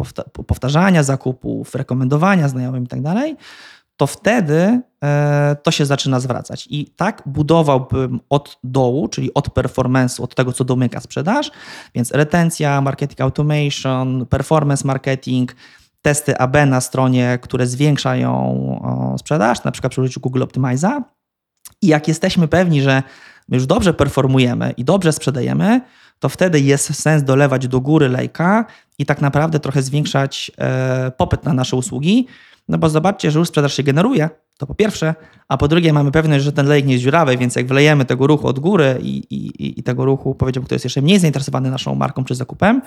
powtarzania 0.46 1.02
zakupów, 1.02 1.74
rekomendowania 1.74 2.48
znajomym 2.48 2.84
i 2.84 2.88
tak 2.88 3.02
dalej, 3.02 3.36
to 4.00 4.06
wtedy 4.06 4.80
e, 5.04 5.56
to 5.62 5.70
się 5.70 5.86
zaczyna 5.86 6.20
zwracać. 6.20 6.68
I 6.70 6.86
tak 6.86 7.22
budowałbym 7.26 8.20
od 8.30 8.58
dołu, 8.64 9.08
czyli 9.08 9.34
od 9.34 9.48
performance'u, 9.48 10.22
od 10.22 10.34
tego, 10.34 10.52
co 10.52 10.64
domyka 10.64 11.00
sprzedaż, 11.00 11.50
więc 11.94 12.10
retencja, 12.10 12.80
marketing 12.80 13.20
automation, 13.20 14.26
performance 14.26 14.86
marketing, 14.86 15.56
testy 16.02 16.38
AB 16.38 16.56
na 16.66 16.80
stronie, 16.80 17.38
które 17.42 17.66
zwiększają 17.66 19.16
sprzedaż, 19.18 19.64
na 19.64 19.70
przykład 19.70 19.90
przy 19.90 20.00
użyciu 20.00 20.20
Google 20.20 20.42
Optimiza. 20.42 21.02
I 21.82 21.86
jak 21.86 22.08
jesteśmy 22.08 22.48
pewni, 22.48 22.82
że 22.82 23.02
już 23.48 23.66
dobrze 23.66 23.94
performujemy 23.94 24.74
i 24.76 24.84
dobrze 24.84 25.12
sprzedajemy, 25.12 25.80
to 26.18 26.28
wtedy 26.28 26.60
jest 26.60 26.94
sens 26.94 27.22
dolewać 27.22 27.68
do 27.68 27.80
góry 27.80 28.08
lejka 28.08 28.66
i 28.98 29.06
tak 29.06 29.20
naprawdę 29.20 29.60
trochę 29.60 29.82
zwiększać 29.82 30.50
e, 30.58 31.12
popyt 31.16 31.44
na 31.44 31.52
nasze 31.52 31.76
usługi, 31.76 32.26
no 32.68 32.78
bo 32.78 32.88
zobaczcie, 32.88 33.30
że 33.30 33.38
już 33.38 33.48
sprzedaż 33.48 33.74
się 33.74 33.82
generuje, 33.82 34.28
to 34.58 34.66
po 34.66 34.74
pierwsze, 34.74 35.14
a 35.48 35.56
po 35.56 35.68
drugie 35.68 35.92
mamy 35.92 36.12
pewność, 36.12 36.44
że 36.44 36.52
ten 36.52 36.66
lejek 36.66 36.86
nie 36.86 36.92
jest 36.92 37.04
dziurawy, 37.04 37.36
więc 37.36 37.56
jak 37.56 37.66
wlejemy 37.66 38.04
tego 38.04 38.26
ruchu 38.26 38.46
od 38.46 38.58
góry 38.58 38.98
i, 39.02 39.16
i, 39.30 39.80
i 39.80 39.82
tego 39.82 40.04
ruchu, 40.04 40.34
powiedziałbym, 40.34 40.66
kto 40.66 40.74
jest 40.74 40.84
jeszcze 40.84 41.02
mniej 41.02 41.18
zainteresowany 41.18 41.70
naszą 41.70 41.94
marką 41.94 42.24
czy 42.24 42.34
zakupem, 42.34 42.82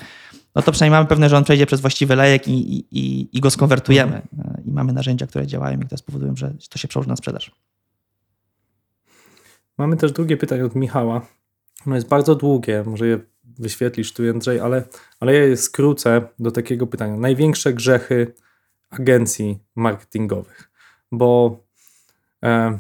no 0.56 0.62
to 0.62 0.72
przynajmniej 0.72 0.98
mamy 0.98 1.08
pewność, 1.08 1.32
że 1.32 1.38
on 1.38 1.44
przejdzie 1.44 1.66
przez 1.66 1.82
właściwy 1.82 2.16
lejek 2.16 2.48
i, 2.48 2.86
i, 2.92 3.30
i 3.38 3.42
go 3.42 3.50
skonwertujemy. 3.50 4.22
E, 4.40 4.62
I 4.66 4.72
mamy 4.72 4.94
narzędzia, 4.94 5.28
które 5.28 5.48
działają 5.48 5.80
i 5.80 5.86
które 5.86 5.98
spowodują, 5.98 6.36
że 6.36 6.54
to 6.70 6.80
się 6.80 6.88
przełoży 6.88 7.10
na 7.10 7.16
sprzedaż. 7.16 7.52
Mamy 9.78 9.98
też 9.98 10.12
drugie 10.12 10.38
pytanie 10.38 10.66
od 10.66 10.76
Michała. 10.76 11.22
Ono 11.88 11.96
jest 11.96 12.08
bardzo 12.08 12.36
długie, 12.36 12.84
może 12.86 13.08
je 13.08 13.20
wyświetlisz 13.60 14.14
tu, 14.14 14.24
Andrzej, 14.30 14.60
ale, 14.60 14.84
ale 15.20 15.34
ja 15.34 15.46
je 15.46 15.58
skrócę 15.58 16.22
do 16.40 16.52
takiego 16.52 16.88
pytania. 16.88 17.18
Największe 17.18 17.74
grzechy 17.74 18.34
agencji 18.90 19.60
marketingowych, 19.76 20.72
bo 21.12 21.60
e, 22.44 22.80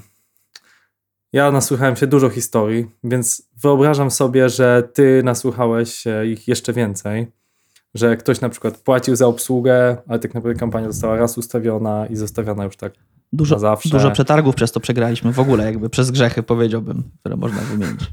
Ja 1.34 1.52
nasłuchałem 1.52 1.96
się 1.96 2.08
dużo 2.08 2.30
historii, 2.30 2.92
więc 3.04 3.50
wyobrażam 3.62 4.12
sobie, 4.12 4.50
że 4.50 4.90
ty 4.94 5.22
nasłuchałeś 5.24 5.94
się 5.94 6.26
ich 6.26 6.48
jeszcze 6.48 6.74
więcej. 6.74 7.28
Że 7.94 8.18
ktoś 8.18 8.42
na 8.42 8.50
przykład 8.50 8.78
płacił 8.78 9.16
za 9.16 9.28
obsługę, 9.28 9.98
ale 10.08 10.20
tak 10.20 10.34
naprawdę 10.34 10.60
kampania 10.60 10.92
została 10.92 11.18
raz 11.18 11.38
ustawiona 11.38 12.08
i 12.08 12.16
zostawiona 12.16 12.64
już 12.64 12.78
tak 12.78 12.94
Dużo, 13.34 13.76
dużo 13.92 14.12
przetargów 14.12 14.56
przez 14.56 14.72
to 14.72 14.80
przegraliśmy 14.80 15.34
w 15.34 15.40
ogóle, 15.40 15.66
jakby 15.66 15.90
przez 15.90 16.12
grzechy 16.12 16.44
powiedziałbym, 16.44 17.04
które 17.20 17.36
można 17.36 17.62
wymienić. 17.62 18.12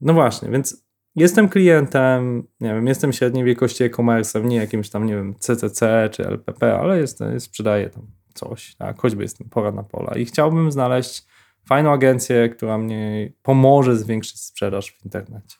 No 0.00 0.14
właśnie, 0.14 0.50
więc 0.50 0.84
jestem 1.16 1.48
klientem, 1.48 2.46
nie 2.60 2.74
wiem, 2.74 2.86
jestem 2.86 3.12
średniej 3.12 3.44
wielkości 3.44 3.84
e-commerce, 3.84 4.42
nie 4.42 4.56
jakimś 4.56 4.90
tam, 4.90 5.06
nie 5.06 5.14
wiem, 5.14 5.34
CCC 5.38 6.08
czy 6.12 6.26
LPP, 6.26 6.78
ale 6.78 6.98
jestem, 6.98 7.40
sprzedaję 7.40 7.90
tam 7.90 8.06
coś, 8.34 8.74
tak, 8.74 9.00
choćby 9.00 9.22
jestem 9.22 9.48
pora 9.48 9.72
na 9.72 9.82
pola 9.82 10.14
i 10.16 10.24
chciałbym 10.24 10.72
znaleźć 10.72 11.26
fajną 11.64 11.92
agencję, 11.92 12.48
która 12.48 12.78
mnie 12.78 13.32
pomoże 13.42 13.96
zwiększyć 13.96 14.40
sprzedaż 14.40 14.90
w 14.90 15.04
internecie. 15.04 15.56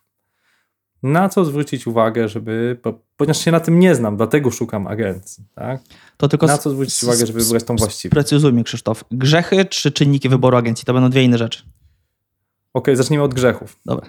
Na 1.02 1.28
co 1.28 1.44
zwrócić 1.44 1.86
uwagę, 1.86 2.28
żeby, 2.28 2.80
ponieważ 3.16 3.44
się 3.44 3.50
na 3.50 3.60
tym 3.60 3.78
nie 3.78 3.94
znam, 3.94 4.16
dlatego 4.16 4.50
szukam 4.50 4.86
agencji, 4.86 5.44
tak? 5.54 5.80
To 6.16 6.28
tylko 6.28 6.46
Na 6.46 6.58
co 6.58 6.70
zwrócić 6.70 7.02
uwagę, 7.02 7.26
żeby 7.26 7.40
wybrać 7.40 7.64
tą 7.64 7.76
właściwą? 7.76 8.10
Precyzujmy, 8.10 8.64
Krzysztof. 8.64 9.04
Grzechy 9.10 9.64
czy 9.64 9.92
czynniki 9.92 10.28
wyboru 10.28 10.56
agencji? 10.56 10.84
To 10.84 10.94
będą 10.94 11.10
dwie 11.10 11.22
inne 11.24 11.38
rzeczy. 11.38 11.62
Okej, 12.74 12.96
zacznijmy 12.96 13.24
od 13.24 13.34
grzechów. 13.34 13.80
Dobra. 13.86 14.06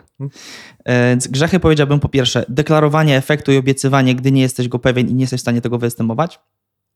E, 0.86 1.10
Więc 1.10 1.28
grzechy 1.28 1.60
powiedziałbym 1.60 2.00
po 2.00 2.10
pierwsze, 2.10 2.46
deklarowanie 2.50 3.18
efektu 3.18 3.52
i 3.52 3.58
obiecywanie, 3.58 4.16
gdy 4.16 4.32
nie 4.32 4.42
jesteś 4.42 4.68
go 4.68 4.80
pewien 4.80 5.10
i 5.10 5.14
nie 5.14 5.22
jesteś 5.24 5.40
w 5.40 5.42
stanie 5.42 5.62
tego 5.62 5.78
wyestymować. 5.78 6.40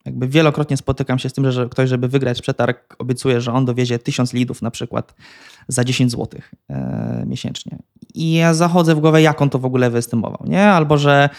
Jakby 0.05 0.27
wielokrotnie 0.27 0.77
spotykam 0.77 1.19
się 1.19 1.29
z 1.29 1.33
tym, 1.33 1.51
że 1.51 1.69
ktoś, 1.69 1.89
żeby 1.89 2.07
wygrać 2.07 2.41
przetarg, 2.41 2.95
obiecuje, 2.99 3.41
że 3.41 3.53
on 3.53 3.65
dowiezie 3.65 3.99
1000 3.99 4.33
lidów 4.33 4.61
na 4.61 4.71
przykład 4.71 5.15
za 5.67 5.83
10 5.83 6.11
zł 6.11 6.41
e, 6.69 7.23
miesięcznie. 7.27 7.79
I 8.13 8.33
ja 8.33 8.53
zachodzę 8.53 8.95
w 8.95 8.99
głowę, 8.99 9.21
jak 9.21 9.41
on 9.41 9.49
to 9.49 9.59
w 9.59 9.65
ogóle 9.65 9.89
wyestymował, 9.89 10.43
nie? 10.47 10.63
Albo, 10.65 10.97
że 10.97 11.29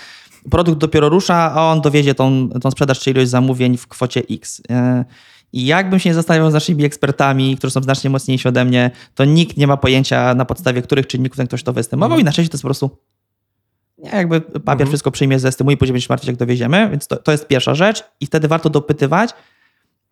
produkt 0.51 0.79
dopiero 0.79 1.09
rusza, 1.09 1.53
a 1.55 1.73
on 1.73 1.81
dowiezie 1.81 2.15
tą, 2.15 2.49
tą 2.63 2.71
sprzedaż 2.71 3.01
czy 3.01 3.11
ilość 3.11 3.31
zamówień 3.31 3.77
w 3.77 3.87
kwocie 3.87 4.23
X. 4.31 4.63
E, 4.71 5.05
I 5.53 5.67
jakbym 5.67 5.99
się 5.99 6.11
nie 6.11 6.15
zastanawiał 6.15 6.51
z 6.51 6.55
naszymi 6.55 6.85
ekspertami, 6.85 7.57
którzy 7.57 7.71
są 7.71 7.83
znacznie 7.83 8.11
mocniejsi 8.11 8.49
ode 8.49 8.65
mnie, 8.65 8.91
to 9.15 9.25
nikt 9.25 9.57
nie 9.57 9.67
ma 9.67 9.77
pojęcia 9.77 10.35
na 10.35 10.45
podstawie 10.45 10.83
których 10.83 11.07
czynników 11.07 11.37
ten 11.37 11.47
ktoś 11.47 11.63
to 11.63 11.73
wyestymował 11.73 12.19
i 12.19 12.25
na 12.25 12.33
szczęście 12.33 12.51
to 12.51 12.55
jest 12.55 12.63
po 12.63 12.69
prostu 12.69 12.91
nie, 13.99 14.11
jakby 14.11 14.41
papier 14.41 14.73
Mhm. 14.73 14.89
wszystko 14.89 15.11
przyjmie, 15.11 15.39
zestymuje 15.39 15.75
i 15.75 15.79
później 15.79 15.93
będziesz 15.93 16.09
martwić, 16.09 16.29
jak 16.29 16.37
dowieziemy, 16.37 16.89
więc 16.91 17.07
to, 17.07 17.17
to 17.17 17.33
jest 17.33 17.47
pierwsza 17.47 17.75
rzecz 17.75 18.05
i 18.21 18.27
wtedy 18.27 18.49
warto 18.49 18.71
dopytywać, 18.71 19.31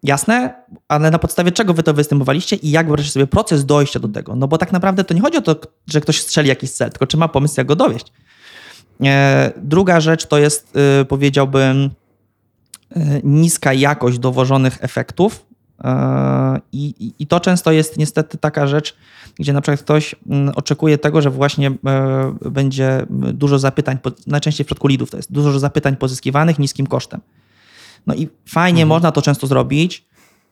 jasne, 0.02 0.54
ale 0.88 1.10
na 1.10 1.18
podstawie 1.18 1.52
czego 1.52 1.74
wy 1.74 1.82
to 1.82 1.94
występowaliście 1.94 2.56
i 2.56 2.70
jak 2.70 2.86
wyobraźcie 2.86 3.12
sobie 3.12 3.26
proces 3.26 3.64
dojścia 3.66 4.00
do 4.00 4.08
tego, 4.08 4.36
no 4.36 4.48
bo 4.48 4.58
tak 4.58 4.72
naprawdę 4.72 5.04
to 5.04 5.14
nie 5.14 5.20
chodzi 5.20 5.38
o 5.38 5.42
to, 5.42 5.56
że 5.90 6.00
ktoś 6.00 6.20
strzeli 6.20 6.48
jakiś 6.48 6.70
cel, 6.70 6.90
tylko 6.90 7.06
czy 7.06 7.16
ma 7.16 7.28
pomysł, 7.28 7.54
jak 7.58 7.66
go 7.66 7.76
dowieść. 7.76 8.12
E, 9.04 9.52
Druga 9.56 10.00
rzecz 10.00 10.26
to 10.26 10.38
jest, 10.38 10.76
y, 11.00 11.04
powiedziałbym, 11.04 11.90
y, 12.96 13.00
niska 13.24 13.72
jakość 13.72 14.18
dowożonych 14.18 14.78
efektów. 14.80 15.46
E, 15.84 16.60
I, 16.72 16.94
i- 17.06 17.14
I 17.18 17.26
to 17.26 17.40
często 17.40 17.72
jest 17.72 17.98
niestety 17.98 18.38
taka 18.38 18.66
rzecz, 18.66 18.96
gdzie 19.38 19.52
na 19.52 19.60
przykład 19.60 19.80
ktoś 19.80 20.14
mm, 20.30 20.52
oczekuje 20.56 20.98
tego, 20.98 21.22
że 21.22 21.30
właśnie 21.30 21.70
e, 21.86 22.34
będzie 22.50 23.06
dużo 23.10 23.58
zapytań, 23.58 23.98
najczęściej 24.26 24.64
w 24.64 24.66
przypadku 24.66 24.88
lidów 24.88 25.10
to 25.10 25.16
jest 25.16 25.32
dużo 25.32 25.58
zapytań 25.58 25.96
pozyskiwanych 25.96 26.58
niskim 26.58 26.86
kosztem. 26.86 27.20
No 28.06 28.14
i 28.14 28.28
fajnie 28.48 28.86
można 28.86 29.12
to 29.12 29.22
często 29.22 29.46
zrobić, 29.46 30.04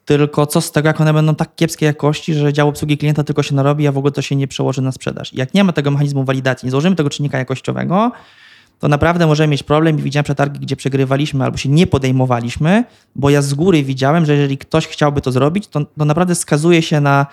tylko 0.04 0.46
co 0.46 0.60
z 0.60 0.72
tego, 0.72 0.88
jak 0.88 1.00
one 1.00 1.12
będą 1.12 1.34
tak 1.34 1.54
kiepskiej 1.54 1.86
jakości, 1.86 2.34
że 2.34 2.52
dział 2.52 2.68
obsługi 2.68 2.98
klienta 2.98 3.24
tylko 3.24 3.42
się 3.42 3.54
narobi, 3.54 3.86
a 3.86 3.92
w 3.92 3.98
ogóle 3.98 4.12
to 4.12 4.22
się 4.22 4.36
nie 4.36 4.48
przełoży 4.48 4.82
na 4.82 4.92
sprzedaż. 4.92 5.32
I 5.34 5.36
jak 5.36 5.54
nie 5.54 5.64
ma 5.64 5.72
tego 5.72 5.90
mechanizmu 5.90 6.24
walidacji, 6.24 6.66
nie 6.66 6.70
założymy 6.70 6.96
tego 6.96 7.10
czynnika 7.10 7.38
jakościowego, 7.38 8.12
to 8.78 8.88
naprawdę 8.88 9.26
możemy 9.26 9.50
mieć 9.50 9.62
problem 9.62 9.98
i 9.98 10.02
widziałem 10.02 10.24
przetargi, 10.24 10.60
gdzie 10.60 10.76
przegrywaliśmy 10.76 11.44
albo 11.44 11.56
się 11.56 11.68
nie 11.68 11.86
podejmowaliśmy, 11.86 12.84
bo 13.16 13.30
ja 13.30 13.42
z 13.42 13.54
góry 13.54 13.82
widziałem, 13.82 14.26
że 14.26 14.34
jeżeli 14.34 14.58
ktoś 14.58 14.86
chciałby 14.86 15.20
to 15.20 15.32
zrobić, 15.32 15.68
to, 15.68 15.84
to 15.84 16.04
naprawdę 16.04 16.34
skazuje 16.34 16.82
się 16.82 17.00
na 17.00 17.26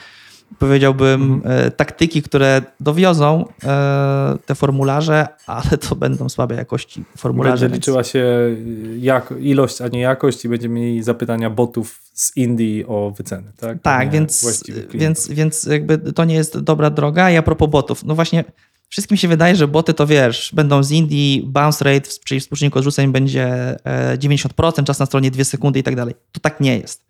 powiedziałbym 0.60 1.42
e, 1.46 1.72
taktyki, 1.72 2.22
które 2.22 2.62
dowiozą 2.80 3.46
e, 3.64 4.38
te 4.46 4.56
formularze, 4.56 5.28
ale 5.48 5.78
to 5.90 5.96
będą 5.96 6.30
słabej 6.30 6.58
jakości 6.58 7.04
formularze. 7.18 7.52
Będzie 7.52 7.66
więc- 7.66 7.76
liczyła 7.76 8.04
się 8.04 8.56
jak, 9.00 9.34
ilość, 9.40 9.82
a 9.82 9.88
nie 9.88 10.00
jakość 10.00 10.46
i 10.46 10.50
będziemy 10.50 10.76
mieli 10.76 11.04
zapytania 11.04 11.50
botów 11.50 12.02
z 12.14 12.38
Indii 12.38 12.86
o 12.88 13.14
wyceny, 13.18 13.52
tak? 13.58 13.82
Tak, 13.82 14.12
więc, 14.12 14.64
więc, 14.94 15.30
więc 15.30 15.64
jakby 15.64 15.98
to 15.98 16.26
nie 16.26 16.36
jest 16.36 16.60
dobra 16.60 16.90
droga. 16.90 17.32
I 17.32 17.38
a 17.38 17.42
propos 17.42 17.70
botów, 17.70 18.04
no 18.04 18.16
właśnie 18.16 18.44
wszystkim 18.90 19.18
się 19.18 19.28
wydaje, 19.28 19.56
że 19.56 19.68
boty 19.68 19.94
to 19.94 20.08
wiesz, 20.08 20.52
będą 20.54 20.84
z 20.84 20.92
Indii, 20.92 21.44
bounce 21.46 21.86
rate, 21.86 22.10
czyli 22.26 22.40
współczynnik 22.40 22.78
odrzuceń 22.78 23.12
będzie 23.12 23.78
e, 23.86 24.18
90%, 24.18 24.84
czas 24.84 25.00
na 25.00 25.06
stronie 25.06 25.32
2 25.32 25.44
sekundy 25.44 25.80
i 25.80 25.84
tak 25.84 25.96
dalej. 25.96 26.16
To 26.32 26.40
tak 26.40 26.60
nie 26.60 26.78
jest. 26.78 27.07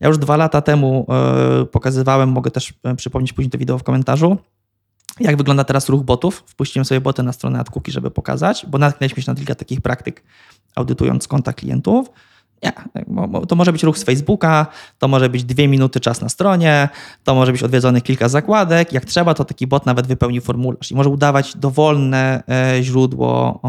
Ja 0.00 0.08
już 0.08 0.18
dwa 0.18 0.36
lata 0.36 0.60
temu 0.60 1.06
e, 1.08 1.64
pokazywałem, 1.66 2.28
mogę 2.28 2.50
też 2.50 2.74
e, 2.84 2.96
przypomnieć 2.96 3.32
później 3.32 3.50
to 3.50 3.58
wideo 3.58 3.78
w 3.78 3.82
komentarzu, 3.82 4.36
jak 5.20 5.36
wygląda 5.36 5.64
teraz 5.64 5.88
ruch 5.88 6.02
botów. 6.02 6.44
Wpuściłem 6.46 6.84
sobie 6.84 7.00
boty 7.00 7.22
na 7.22 7.32
stronę 7.32 7.58
AdCookie, 7.58 7.92
żeby 7.92 8.10
pokazać, 8.10 8.66
bo 8.68 8.78
natknęliśmy 8.78 9.22
się 9.22 9.32
na 9.32 9.36
kilka 9.36 9.54
takich 9.54 9.80
praktyk, 9.80 10.22
audytując 10.74 11.28
konta 11.28 11.52
klientów. 11.52 12.10
Nie, 12.62 12.72
to 13.48 13.56
może 13.56 13.72
być 13.72 13.82
ruch 13.82 13.98
z 13.98 14.04
Facebooka, 14.04 14.66
to 14.98 15.08
może 15.08 15.28
być 15.28 15.44
dwie 15.44 15.68
minuty 15.68 16.00
czas 16.00 16.20
na 16.20 16.28
stronie, 16.28 16.88
to 17.24 17.34
może 17.34 17.52
być 17.52 17.62
odwiedzonych 17.62 18.02
kilka 18.02 18.28
zakładek. 18.28 18.92
Jak 18.92 19.04
trzeba, 19.04 19.34
to 19.34 19.44
taki 19.44 19.66
bot 19.66 19.86
nawet 19.86 20.06
wypełni 20.06 20.40
formularz 20.40 20.90
i 20.90 20.94
może 20.94 21.08
udawać 21.10 21.56
dowolne 21.56 22.42
e, 22.48 22.82
źródło 22.82 23.60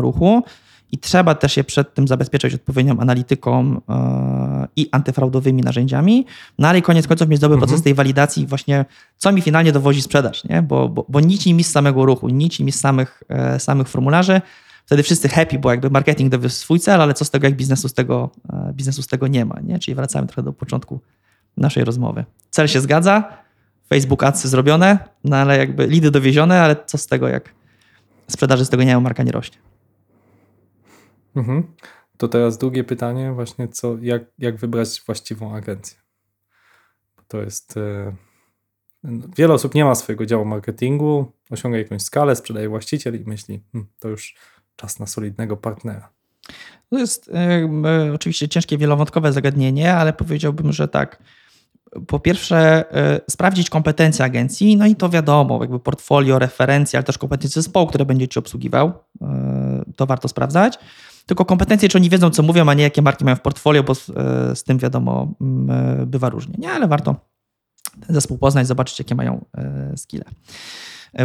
ruchu. 0.00 0.42
I 0.92 0.98
trzeba 0.98 1.34
też 1.34 1.56
je 1.56 1.64
przed 1.64 1.94
tym 1.94 2.08
zabezpieczać 2.08 2.54
odpowiednią 2.54 2.98
analityką 3.00 3.80
e, 3.88 4.68
i 4.76 4.88
antyfraudowymi 4.92 5.62
narzędziami. 5.62 6.26
No 6.58 6.68
ale 6.68 6.78
i 6.78 6.82
koniec 6.82 7.06
końców 7.06 7.28
mieć 7.28 7.40
dobry 7.40 7.54
Mhm. 7.54 7.68
proces 7.68 7.84
tej 7.84 7.94
walidacji 7.94 8.46
właśnie, 8.46 8.84
co 9.16 9.32
mi 9.32 9.42
finalnie 9.42 9.72
dowozi 9.72 10.02
sprzedaż, 10.02 10.44
nie? 10.44 10.62
Bo, 10.62 10.88
bo, 10.88 11.06
bo 11.08 11.20
nic 11.20 11.46
mi 11.46 11.64
z 11.64 11.70
samego 11.70 12.06
ruchu, 12.06 12.28
nic 12.28 12.60
mi 12.60 12.72
z 12.72 12.80
samych, 12.80 13.22
e, 13.28 13.60
samych 13.60 13.88
formularzy. 13.88 14.40
Wtedy 14.86 15.02
wszyscy 15.02 15.28
happy, 15.28 15.58
bo 15.58 15.70
jakby 15.70 15.90
marketing 15.90 16.30
dowiózł 16.32 16.54
swój 16.56 16.80
cel, 16.80 17.02
ale 17.02 17.14
co 17.14 17.24
z 17.24 17.30
tego, 17.30 17.46
jak 17.46 17.56
biznesu 17.56 17.88
z 17.88 17.94
tego, 17.94 18.30
e, 18.52 18.72
biznesu 18.72 19.02
z 19.02 19.06
tego 19.06 19.26
nie 19.26 19.44
ma, 19.44 19.60
nie? 19.62 19.78
Czyli 19.78 19.94
wracamy 19.94 20.26
trochę 20.26 20.42
do 20.42 20.52
początku 20.52 21.00
naszej 21.56 21.84
rozmowy. 21.84 22.24
Cel 22.50 22.68
się 22.68 22.80
zgadza, 22.80 23.24
Facebook 23.88 24.22
adsy 24.22 24.48
zrobione, 24.48 24.98
no 25.24 25.36
ale 25.36 25.58
jakby 25.58 25.86
lidy 25.86 26.10
dowiezione, 26.10 26.60
ale 26.62 26.76
co 26.86 26.98
z 26.98 27.06
tego, 27.06 27.28
jak 27.28 27.54
sprzedaży 28.28 28.64
z 28.64 28.68
tego 28.68 28.82
nie 28.82 28.94
ma, 28.94 29.00
marka 29.00 29.22
nie 29.22 29.32
rośnie. 29.32 29.58
Mhm. 31.36 31.62
To 32.16 32.28
teraz 32.28 32.58
drugie 32.58 32.84
pytanie, 32.84 33.32
właśnie 33.32 33.68
co, 33.68 33.96
jak, 34.00 34.22
jak 34.38 34.56
wybrać 34.56 35.02
właściwą 35.06 35.54
agencję? 35.56 35.98
To 37.28 37.42
jest. 37.42 37.76
e, 37.76 38.12
no, 39.02 39.26
Wiele 39.36 39.54
osób 39.54 39.74
nie 39.74 39.84
ma 39.84 39.94
swojego 39.94 40.26
działu 40.26 40.44
marketingu, 40.44 41.32
osiąga 41.50 41.78
jakąś 41.78 42.02
skalę, 42.02 42.36
sprzedaje 42.36 42.68
właściciel 42.68 43.20
i 43.20 43.24
myśli, 43.24 43.60
hm, 43.72 43.86
to 43.98 44.08
już 44.08 44.34
czas 44.76 44.98
na 44.98 45.06
solidnego 45.06 45.56
partnera. 45.56 46.08
To 46.90 46.98
jest 46.98 47.30
e, 47.34 48.12
oczywiście 48.14 48.48
ciężkie, 48.48 48.78
wielowątkowe 48.78 49.32
zagadnienie, 49.32 49.94
ale 49.94 50.12
powiedziałbym, 50.12 50.72
że 50.72 50.88
tak. 50.88 51.22
Po 52.06 52.18
pierwsze, 52.20 52.84
e, 52.94 53.20
sprawdzić 53.30 53.70
kompetencje 53.70 54.24
agencji, 54.24 54.76
no 54.76 54.86
i 54.86 54.96
to 54.96 55.08
wiadomo, 55.08 55.58
jakby 55.60 55.80
portfolio, 55.80 56.38
referencje, 56.38 56.98
ale 56.98 57.04
też 57.04 57.18
kompetencje 57.18 57.62
zespołu, 57.62 57.86
które 57.86 58.04
będzie 58.04 58.28
ci 58.28 58.38
obsługiwał. 58.38 58.92
E, 59.22 59.84
To 59.96 60.06
warto 60.06 60.28
sprawdzać. 60.28 60.78
Tylko 61.26 61.44
kompetencje, 61.44 61.88
czy 61.88 61.98
oni 61.98 62.10
wiedzą, 62.10 62.30
co 62.30 62.42
mówią, 62.42 62.68
a 62.68 62.74
nie 62.74 62.82
jakie 62.82 63.02
marki 63.02 63.24
mają 63.24 63.36
w 63.36 63.40
portfolio, 63.40 63.82
bo 63.82 63.94
z, 63.94 64.10
e, 64.10 64.56
z 64.56 64.64
tym 64.64 64.78
wiadomo, 64.78 65.34
m, 65.40 65.70
e, 65.70 66.06
bywa 66.06 66.28
różnie. 66.28 66.54
Nie, 66.58 66.72
ale 66.72 66.88
warto 66.88 67.16
ten 68.06 68.14
zespół 68.14 68.38
poznać, 68.38 68.66
zobaczyć, 68.66 68.98
jakie 68.98 69.14
mają 69.14 69.44
e, 69.54 69.92
skille. 69.96 70.24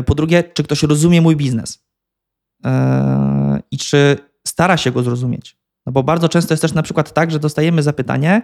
Po 0.06 0.16
drugie, 0.16 0.44
czy 0.44 0.64
ktoś 0.64 0.84
rozumie 0.84 1.22
mój 1.22 1.36
biznes 1.36 1.86
i 3.72 3.78
czy 3.78 4.18
stara 4.48 4.78
się 4.78 4.92
go 4.92 5.04
zrozumieć. 5.04 5.58
No 5.86 5.92
bo 5.92 6.04
bardzo 6.04 6.30
często 6.30 6.54
jest 6.54 6.62
też 6.62 6.74
na 6.74 6.84
przykład 6.84 7.14
tak, 7.14 7.32
że 7.32 7.40
dostajemy 7.40 7.84
zapytanie, 7.84 8.42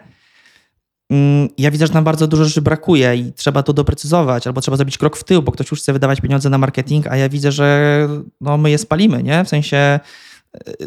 mm, 1.09 1.49
ja 1.57 1.71
widzę, 1.71 1.87
że 1.87 1.93
nam 1.93 2.03
bardzo 2.03 2.27
dużo 2.27 2.45
rzeczy 2.45 2.61
brakuje 2.61 3.15
i 3.15 3.33
trzeba 3.33 3.63
to 3.63 3.73
doprecyzować, 3.73 4.47
albo 4.47 4.61
trzeba 4.61 4.77
zrobić 4.77 4.97
krok 4.97 5.17
w 5.17 5.23
tył, 5.23 5.41
bo 5.41 5.51
ktoś 5.51 5.71
już 5.71 5.81
chce 5.81 5.93
wydawać 5.93 6.21
pieniądze 6.21 6.49
na 6.49 6.57
marketing, 6.57 7.07
a 7.07 7.17
ja 7.17 7.29
widzę, 7.29 7.51
że 7.51 8.07
no, 8.41 8.57
my 8.57 8.71
je 8.71 8.77
spalimy, 8.77 9.23
nie? 9.23 9.45
W 9.45 9.49
sensie 9.49 9.99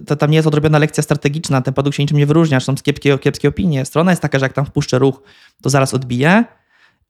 to 0.06 0.16
tam 0.16 0.30
nie 0.30 0.36
jest 0.36 0.48
odrobiona 0.48 0.78
lekcja 0.78 1.02
strategiczna, 1.02 1.62
ten 1.62 1.74
produkt 1.74 1.96
się 1.96 2.02
niczym 2.02 2.18
nie 2.18 2.26
wyróżnia, 2.26 2.61
są 2.61 2.74
kiepskie, 2.74 3.18
kiepskie 3.18 3.48
opinie. 3.48 3.84
Strona 3.84 4.12
jest 4.12 4.22
taka, 4.22 4.38
że 4.38 4.44
jak 4.44 4.52
tam 4.52 4.66
wpuszczę 4.66 4.98
ruch, 4.98 5.22
to 5.62 5.70
zaraz 5.70 5.94
odbije. 5.94 6.44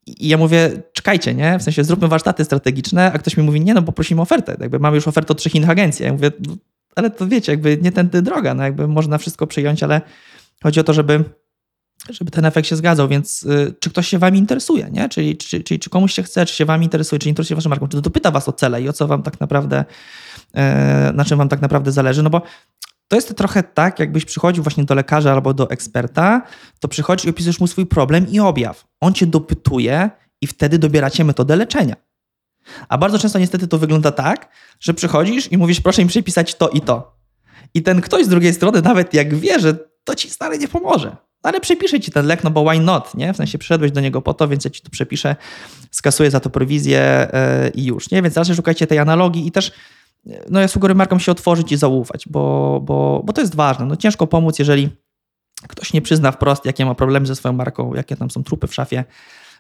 I 0.07 0.29
ja 0.29 0.37
mówię, 0.37 0.83
czekajcie, 0.93 1.35
nie? 1.35 1.59
W 1.59 1.63
sensie 1.63 1.85
zróbmy 1.85 2.09
warsztaty 2.09 2.45
strategiczne, 2.45 3.13
a 3.13 3.19
ktoś 3.19 3.37
mi 3.37 3.43
mówi, 3.43 3.61
nie, 3.61 3.75
no 3.75 3.83
bo 3.83 3.93
prosimy 3.93 4.21
o 4.21 4.23
ofertę. 4.23 4.57
Jakby 4.61 4.79
mamy 4.79 4.97
już 4.97 5.09
ofertę 5.09 5.33
od 5.33 5.39
trzech 5.39 5.55
innych 5.55 5.71
agencji. 5.71 6.05
Ja 6.05 6.13
mówię, 6.13 6.31
no, 6.47 6.57
ale 6.97 7.11
to 7.11 7.29
wiecie, 7.29 7.53
jakby 7.53 7.79
nie 7.83 7.93
tędy 7.93 8.23
droga, 8.23 8.55
no 8.55 8.63
jakby 8.63 8.89
można 8.89 9.19
wszystko 9.19 9.47
przyjąć, 9.47 9.83
ale 9.83 10.01
chodzi 10.63 10.81
o 10.81 10.85
to, 10.85 10.93
żeby 10.93 11.25
żeby 12.09 12.31
ten 12.31 12.45
efekt 12.45 12.69
się 12.69 12.77
zgadzał, 12.77 13.09
więc 13.09 13.43
y, 13.43 13.75
czy 13.81 13.91
ktoś 13.91 14.09
się 14.09 14.19
wami 14.19 14.39
interesuje, 14.39 14.91
nie? 14.91 15.09
Czyli, 15.09 15.37
czy, 15.37 15.65
czyli 15.65 15.81
czy 15.81 15.91
komuś 15.91 16.15
się 16.15 16.23
chce, 16.23 16.47
czy 16.47 16.55
się 16.55 16.65
wami 16.65 16.85
interesuje, 16.85 17.19
czy 17.19 17.29
interesuje 17.29 17.57
waszą 17.57 17.71
marką, 17.71 17.89
czy 17.89 18.01
dopyta 18.01 18.31
was 18.31 18.49
o 18.49 18.53
cele 18.53 18.83
i 18.83 18.89
o 18.89 18.93
co 18.93 19.07
wam 19.07 19.23
tak 19.23 19.41
naprawdę, 19.41 19.85
e, 20.55 21.13
na 21.15 21.25
czym 21.25 21.39
wam 21.39 21.49
tak 21.49 21.61
naprawdę 21.61 21.93
zależy, 21.93 22.23
no 22.23 22.31
bo 22.31 22.43
to 23.09 23.17
jest 23.17 23.37
trochę 23.37 23.63
tak, 23.63 23.99
jakbyś 23.99 24.25
przychodził 24.25 24.63
właśnie 24.63 24.85
do 24.85 24.95
lekarza 24.95 25.33
albo 25.33 25.55
do 25.55 25.71
eksperta, 25.71 26.43
to 26.81 26.89
przychodzisz 26.89 27.25
i 27.25 27.31
opisujesz 27.31 27.61
mu 27.61 27.67
swój 27.67 27.87
problem 27.87 28.29
i 28.29 28.41
objaw. 28.41 28.87
On 29.01 29.15
cię 29.15 29.27
dopytuje 29.27 30.11
i 30.41 30.47
wtedy 30.47 30.79
dobieracie 30.79 31.25
metodę 31.25 31.57
leczenia. 31.57 31.97
A 32.89 32.99
bardzo 32.99 33.19
często 33.19 33.39
niestety 33.39 33.69
to 33.69 33.79
wygląda 33.79 34.13
tak, 34.13 34.49
że 34.81 34.95
przychodzisz 34.95 35.53
i 35.53 35.59
mówisz, 35.59 35.81
proszę 35.81 36.03
mi 36.03 36.09
przepisać 36.09 36.55
to 36.55 36.69
i 36.69 36.81
to. 36.81 37.17
I 37.75 37.83
ten 37.83 38.01
ktoś 38.01 38.25
z 38.25 38.29
drugiej 38.29 38.55
strony, 38.55 38.83
nawet 38.83 39.15
jak 39.15 39.35
wie, 39.35 39.61
że 39.61 39.75
to 40.05 40.15
ci 40.15 40.31
stary 40.31 40.59
nie 40.59 40.69
pomoże. 40.69 41.17
Ale 41.43 41.61
przepiszę 41.61 42.01
ci 42.01 42.13
ten 42.13 42.27
lek, 42.27 42.45
no 42.45 42.51
bo 42.51 42.71
why 42.71 42.81
not, 42.81 43.15
nie? 43.15 43.33
W 43.33 43.37
sensie 43.37 43.59
przyszedłeś 43.59 43.93
do 43.93 44.01
niego 44.01 44.23
po 44.23 44.35
to, 44.35 44.49
więc 44.49 44.65
ja 44.65 44.71
ci 44.71 44.83
to 44.83 44.91
przepiszę, 44.91 45.37
skasuję 45.91 46.31
za 46.31 46.41
to 46.41 46.51
prowizję 46.51 47.29
yy, 47.63 47.71
i 47.71 47.85
już, 47.85 48.11
nie? 48.11 48.23
Więc 48.23 48.37
raczej 48.37 48.55
szukajcie 48.55 48.87
tej 48.87 48.99
analogii 48.99 49.47
i 49.47 49.53
też 49.53 49.73
no 50.51 50.61
ja 50.61 50.69
sugeruję 50.69 50.95
markom 50.95 51.21
się 51.21 51.33
otworzyć 51.33 51.73
i 51.73 51.77
zaufać, 51.77 52.29
bo, 52.29 52.81
bo, 52.83 53.23
bo 53.25 53.33
to 53.33 53.41
jest 53.41 53.55
ważne. 53.55 53.87
No 53.87 53.97
ciężko 53.97 54.27
pomóc, 54.27 54.59
jeżeli 54.59 54.91
ktoś 55.69 55.93
nie 55.93 56.03
przyzna 56.03 56.33
wprost, 56.33 56.65
jakie 56.65 56.85
ma 56.85 56.95
problemy 56.95 57.27
ze 57.27 57.37
swoją 57.37 57.53
marką, 57.53 57.95
jakie 57.95 58.17
tam 58.17 58.31
są 58.31 58.45
trupy 58.45 58.67
w 58.67 58.75
szafie, 58.75 59.05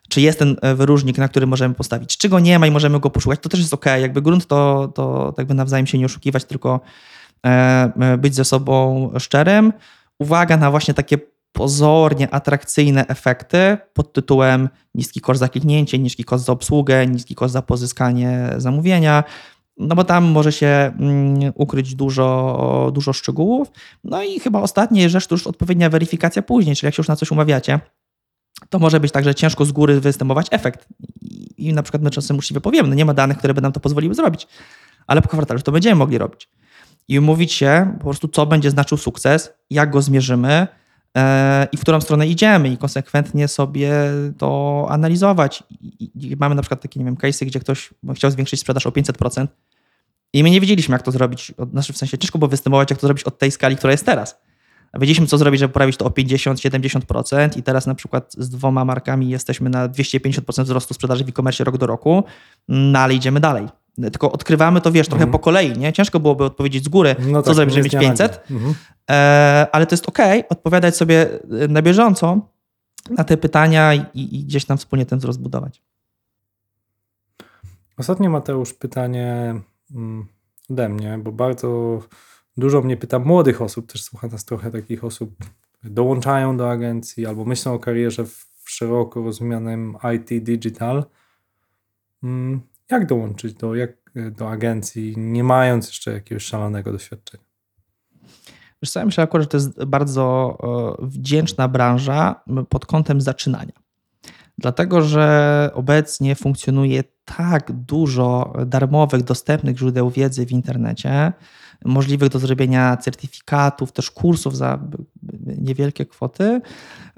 czy 0.08 0.20
jest 0.20 0.38
ten 0.38 0.56
e, 0.62 0.74
wyróżnik, 0.74 1.18
na 1.18 1.28
który 1.28 1.46
możemy 1.46 1.74
postawić. 1.74 2.16
Czy 2.16 2.28
go 2.28 2.40
nie 2.40 2.58
ma 2.58 2.66
i 2.66 2.70
możemy 2.70 3.00
go 3.00 3.10
poszukać, 3.10 3.40
to 3.42 3.48
też 3.48 3.60
jest 3.60 3.74
ok. 3.74 3.86
Jakby 3.86 4.22
grunt 4.22 4.46
to, 4.46 4.88
to 4.94 5.34
jakby 5.38 5.54
nawzajem 5.54 5.86
się 5.86 5.98
nie 5.98 6.06
oszukiwać, 6.06 6.44
tylko 6.44 6.80
e, 7.46 7.50
e, 8.00 8.18
być 8.18 8.34
ze 8.34 8.44
sobą 8.44 9.10
szczerym. 9.18 9.72
Uwaga 10.18 10.56
na 10.56 10.70
właśnie 10.70 10.94
takie 10.94 11.18
pozornie 11.52 12.34
atrakcyjne 12.34 13.06
efekty 13.06 13.78
pod 13.92 14.12
tytułem 14.12 14.68
niski 14.94 15.20
koszt 15.20 15.40
za 15.40 15.48
kliknięcie, 15.48 15.98
niski 15.98 16.24
koszt 16.24 16.44
za 16.44 16.52
obsługę, 16.52 17.06
niski 17.06 17.34
koszt 17.34 17.52
za 17.52 17.62
pozyskanie 17.62 18.50
zamówienia, 18.56 19.24
no 19.76 19.94
bo 19.94 20.04
tam 20.04 20.24
może 20.24 20.52
się 20.52 20.66
mm, 20.66 21.52
ukryć 21.54 21.94
dużo, 21.94 22.90
dużo 22.94 23.12
szczegółów. 23.12 23.68
No 24.04 24.22
i 24.22 24.40
chyba 24.40 24.60
ostatnia 24.60 25.08
rzecz 25.08 25.26
to 25.26 25.34
już 25.34 25.46
odpowiednia 25.46 25.90
weryfikacja 25.90 26.42
później, 26.42 26.76
czyli 26.76 26.86
jak 26.86 26.94
się 26.94 27.00
już 27.00 27.08
na 27.08 27.16
coś 27.16 27.30
umawiacie, 27.30 27.80
to 28.68 28.78
może 28.78 29.00
być 29.00 29.12
tak, 29.12 29.24
że 29.24 29.34
ciężko 29.34 29.64
z 29.64 29.72
góry 29.72 30.00
występować 30.00 30.46
efekt. 30.50 30.88
I 31.56 31.72
na 31.72 31.82
przykład 31.82 32.02
my 32.02 32.10
czasem 32.10 32.38
uczciwie 32.38 32.60
powiemy, 32.60 32.88
no 32.88 32.94
nie 32.94 33.04
ma 33.04 33.14
danych, 33.14 33.38
które 33.38 33.54
by 33.54 33.60
nam 33.60 33.72
to 33.72 33.80
pozwoliły 33.80 34.14
zrobić, 34.14 34.46
ale 35.06 35.22
po 35.22 35.28
kwartale 35.28 35.60
to 35.60 35.72
będziemy 35.72 35.94
mogli 35.94 36.18
robić. 36.18 36.48
I 37.08 37.18
umówić 37.18 37.52
się 37.52 37.94
po 37.98 38.04
prostu, 38.04 38.28
co 38.28 38.46
będzie 38.46 38.70
znaczył 38.70 38.98
sukces, 38.98 39.52
jak 39.70 39.90
go 39.90 40.02
zmierzymy, 40.02 40.66
i 41.72 41.76
w 41.76 41.80
którą 41.80 42.00
stronę 42.00 42.26
idziemy 42.26 42.68
i 42.68 42.76
konsekwentnie 42.76 43.48
sobie 43.48 43.92
to 44.38 44.86
analizować. 44.90 45.62
I 45.80 46.36
mamy 46.38 46.54
na 46.54 46.62
przykład 46.62 46.80
takie, 46.80 47.00
nie 47.00 47.06
wiem, 47.06 47.16
case'y, 47.16 47.46
gdzie 47.46 47.60
ktoś 47.60 47.90
chciał 48.14 48.30
zwiększyć 48.30 48.60
sprzedaż 48.60 48.86
o 48.86 48.90
500%, 48.90 49.46
i 50.32 50.42
my 50.42 50.50
nie 50.50 50.60
wiedzieliśmy, 50.60 50.92
jak 50.92 51.02
to 51.02 51.10
zrobić. 51.10 51.52
Znaczy, 51.72 51.92
w 51.92 51.96
sensie 51.96 52.18
ciężko 52.18 52.38
było 52.38 52.48
występować, 52.48 52.90
jak 52.90 53.00
to 53.00 53.06
zrobić 53.06 53.24
od 53.24 53.38
tej 53.38 53.50
skali, 53.50 53.76
która 53.76 53.90
jest 53.90 54.06
teraz. 54.06 54.40
Wiedzieliśmy, 54.94 55.26
co 55.26 55.38
zrobić, 55.38 55.60
żeby 55.60 55.72
poprawić 55.72 55.96
to 55.96 56.04
o 56.04 56.08
50-70% 56.08 57.58
i 57.58 57.62
teraz 57.62 57.86
na 57.86 57.94
przykład 57.94 58.34
z 58.38 58.48
dwoma 58.48 58.84
markami 58.84 59.28
jesteśmy 59.28 59.70
na 59.70 59.88
250% 59.88 60.64
wzrostu 60.64 60.94
sprzedaży 60.94 61.24
w 61.24 61.28
e-commerce 61.28 61.64
rok 61.64 61.78
do 61.78 61.86
roku, 61.86 62.24
no 62.68 62.98
ale 62.98 63.14
idziemy 63.14 63.40
dalej. 63.40 63.68
Tylko 64.00 64.32
odkrywamy 64.32 64.80
to, 64.80 64.92
wiesz, 64.92 65.08
trochę 65.08 65.24
mhm. 65.24 65.32
po 65.32 65.38
kolei, 65.38 65.78
nie? 65.78 65.92
Ciężko 65.92 66.20
byłoby 66.20 66.44
odpowiedzieć 66.44 66.84
z 66.84 66.88
góry, 66.88 67.16
no 67.18 67.42
co 67.42 67.46
tak, 67.46 67.54
zrobić, 67.54 67.74
żeby 67.74 67.84
mieć 67.84 67.96
500, 67.96 68.40
mhm. 68.50 68.74
e, 69.10 69.66
ale 69.72 69.86
to 69.86 69.94
jest 69.94 70.08
ok, 70.08 70.18
odpowiadać 70.48 70.96
sobie 70.96 71.28
na 71.68 71.82
bieżąco 71.82 72.40
na 73.10 73.24
te 73.24 73.36
pytania 73.36 73.94
i, 73.94 74.08
i 74.14 74.44
gdzieś 74.44 74.64
tam 74.64 74.78
wspólnie 74.78 75.06
ten 75.06 75.18
wzrost 75.18 75.40
budować. 75.40 75.82
Ostatnio 77.96 78.30
Mateusz 78.30 78.74
pytanie 78.74 79.54
Mm, 79.94 80.26
ode 80.70 80.88
mnie, 80.88 81.18
bo 81.22 81.32
bardzo 81.32 82.00
dużo 82.56 82.82
mnie 82.82 82.96
pyta 82.96 83.18
młodych 83.18 83.62
osób, 83.62 83.92
też 83.92 84.02
słucha 84.02 84.26
nas 84.26 84.44
trochę 84.44 84.70
takich 84.70 85.04
osób, 85.04 85.34
dołączają 85.84 86.56
do 86.56 86.70
agencji 86.70 87.26
albo 87.26 87.44
myślą 87.44 87.74
o 87.74 87.78
karierze 87.78 88.24
w 88.26 88.46
szeroko 88.64 89.22
rozumianym 89.22 89.96
IT 90.16 90.44
digital. 90.44 91.04
Jak 92.90 93.06
dołączyć 93.06 93.54
do, 93.54 93.74
jak, 93.74 93.90
do 94.14 94.50
agencji, 94.50 95.14
nie 95.16 95.44
mając 95.44 95.86
jeszcze 95.86 96.12
jakiegoś 96.12 96.44
szalonego 96.44 96.92
doświadczenia? 96.92 97.44
Wiesz 98.82 98.90
co, 98.90 98.98
ja 99.00 99.06
myślę 99.06 99.24
akurat, 99.24 99.42
że 99.42 99.48
to 99.48 99.56
jest 99.56 99.84
bardzo 99.84 100.56
e, 101.00 101.06
wdzięczna 101.06 101.68
branża 101.68 102.44
pod 102.68 102.86
kątem 102.86 103.20
zaczynania. 103.20 103.72
Dlatego, 104.58 105.02
że 105.02 105.70
obecnie 105.74 106.34
funkcjonuje 106.34 107.04
tak 107.24 107.72
dużo 107.72 108.52
darmowych, 108.66 109.22
dostępnych 109.22 109.78
źródeł 109.78 110.10
wiedzy 110.10 110.46
w 110.46 110.52
internecie, 110.52 111.32
możliwych 111.84 112.28
do 112.28 112.38
zrobienia 112.38 112.96
certyfikatów, 112.96 113.92
też 113.92 114.10
kursów 114.10 114.56
za 114.56 114.78
niewielkie 115.58 116.06
kwoty, 116.06 116.60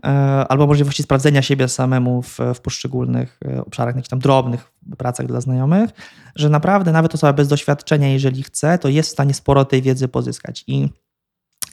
e, 0.04 0.08
albo 0.48 0.66
możliwości 0.66 1.02
sprawdzenia 1.02 1.42
siebie 1.42 1.68
samemu 1.68 2.22
w, 2.22 2.38
w 2.54 2.60
poszczególnych 2.60 3.40
e, 3.44 3.64
obszarach, 3.64 3.94
jakichś 3.94 4.10
tam 4.10 4.18
drobnych 4.18 4.72
pracach 4.98 5.26
dla 5.26 5.40
znajomych, 5.40 5.90
że 6.36 6.48
naprawdę 6.48 6.92
nawet 6.92 7.14
osoba 7.14 7.32
bez 7.32 7.48
doświadczenia, 7.48 8.08
jeżeli 8.08 8.42
chce, 8.42 8.78
to 8.78 8.88
jest 8.88 9.08
w 9.08 9.12
stanie 9.12 9.34
sporo 9.34 9.64
tej 9.64 9.82
wiedzy 9.82 10.08
pozyskać. 10.08 10.64
I 10.66 10.88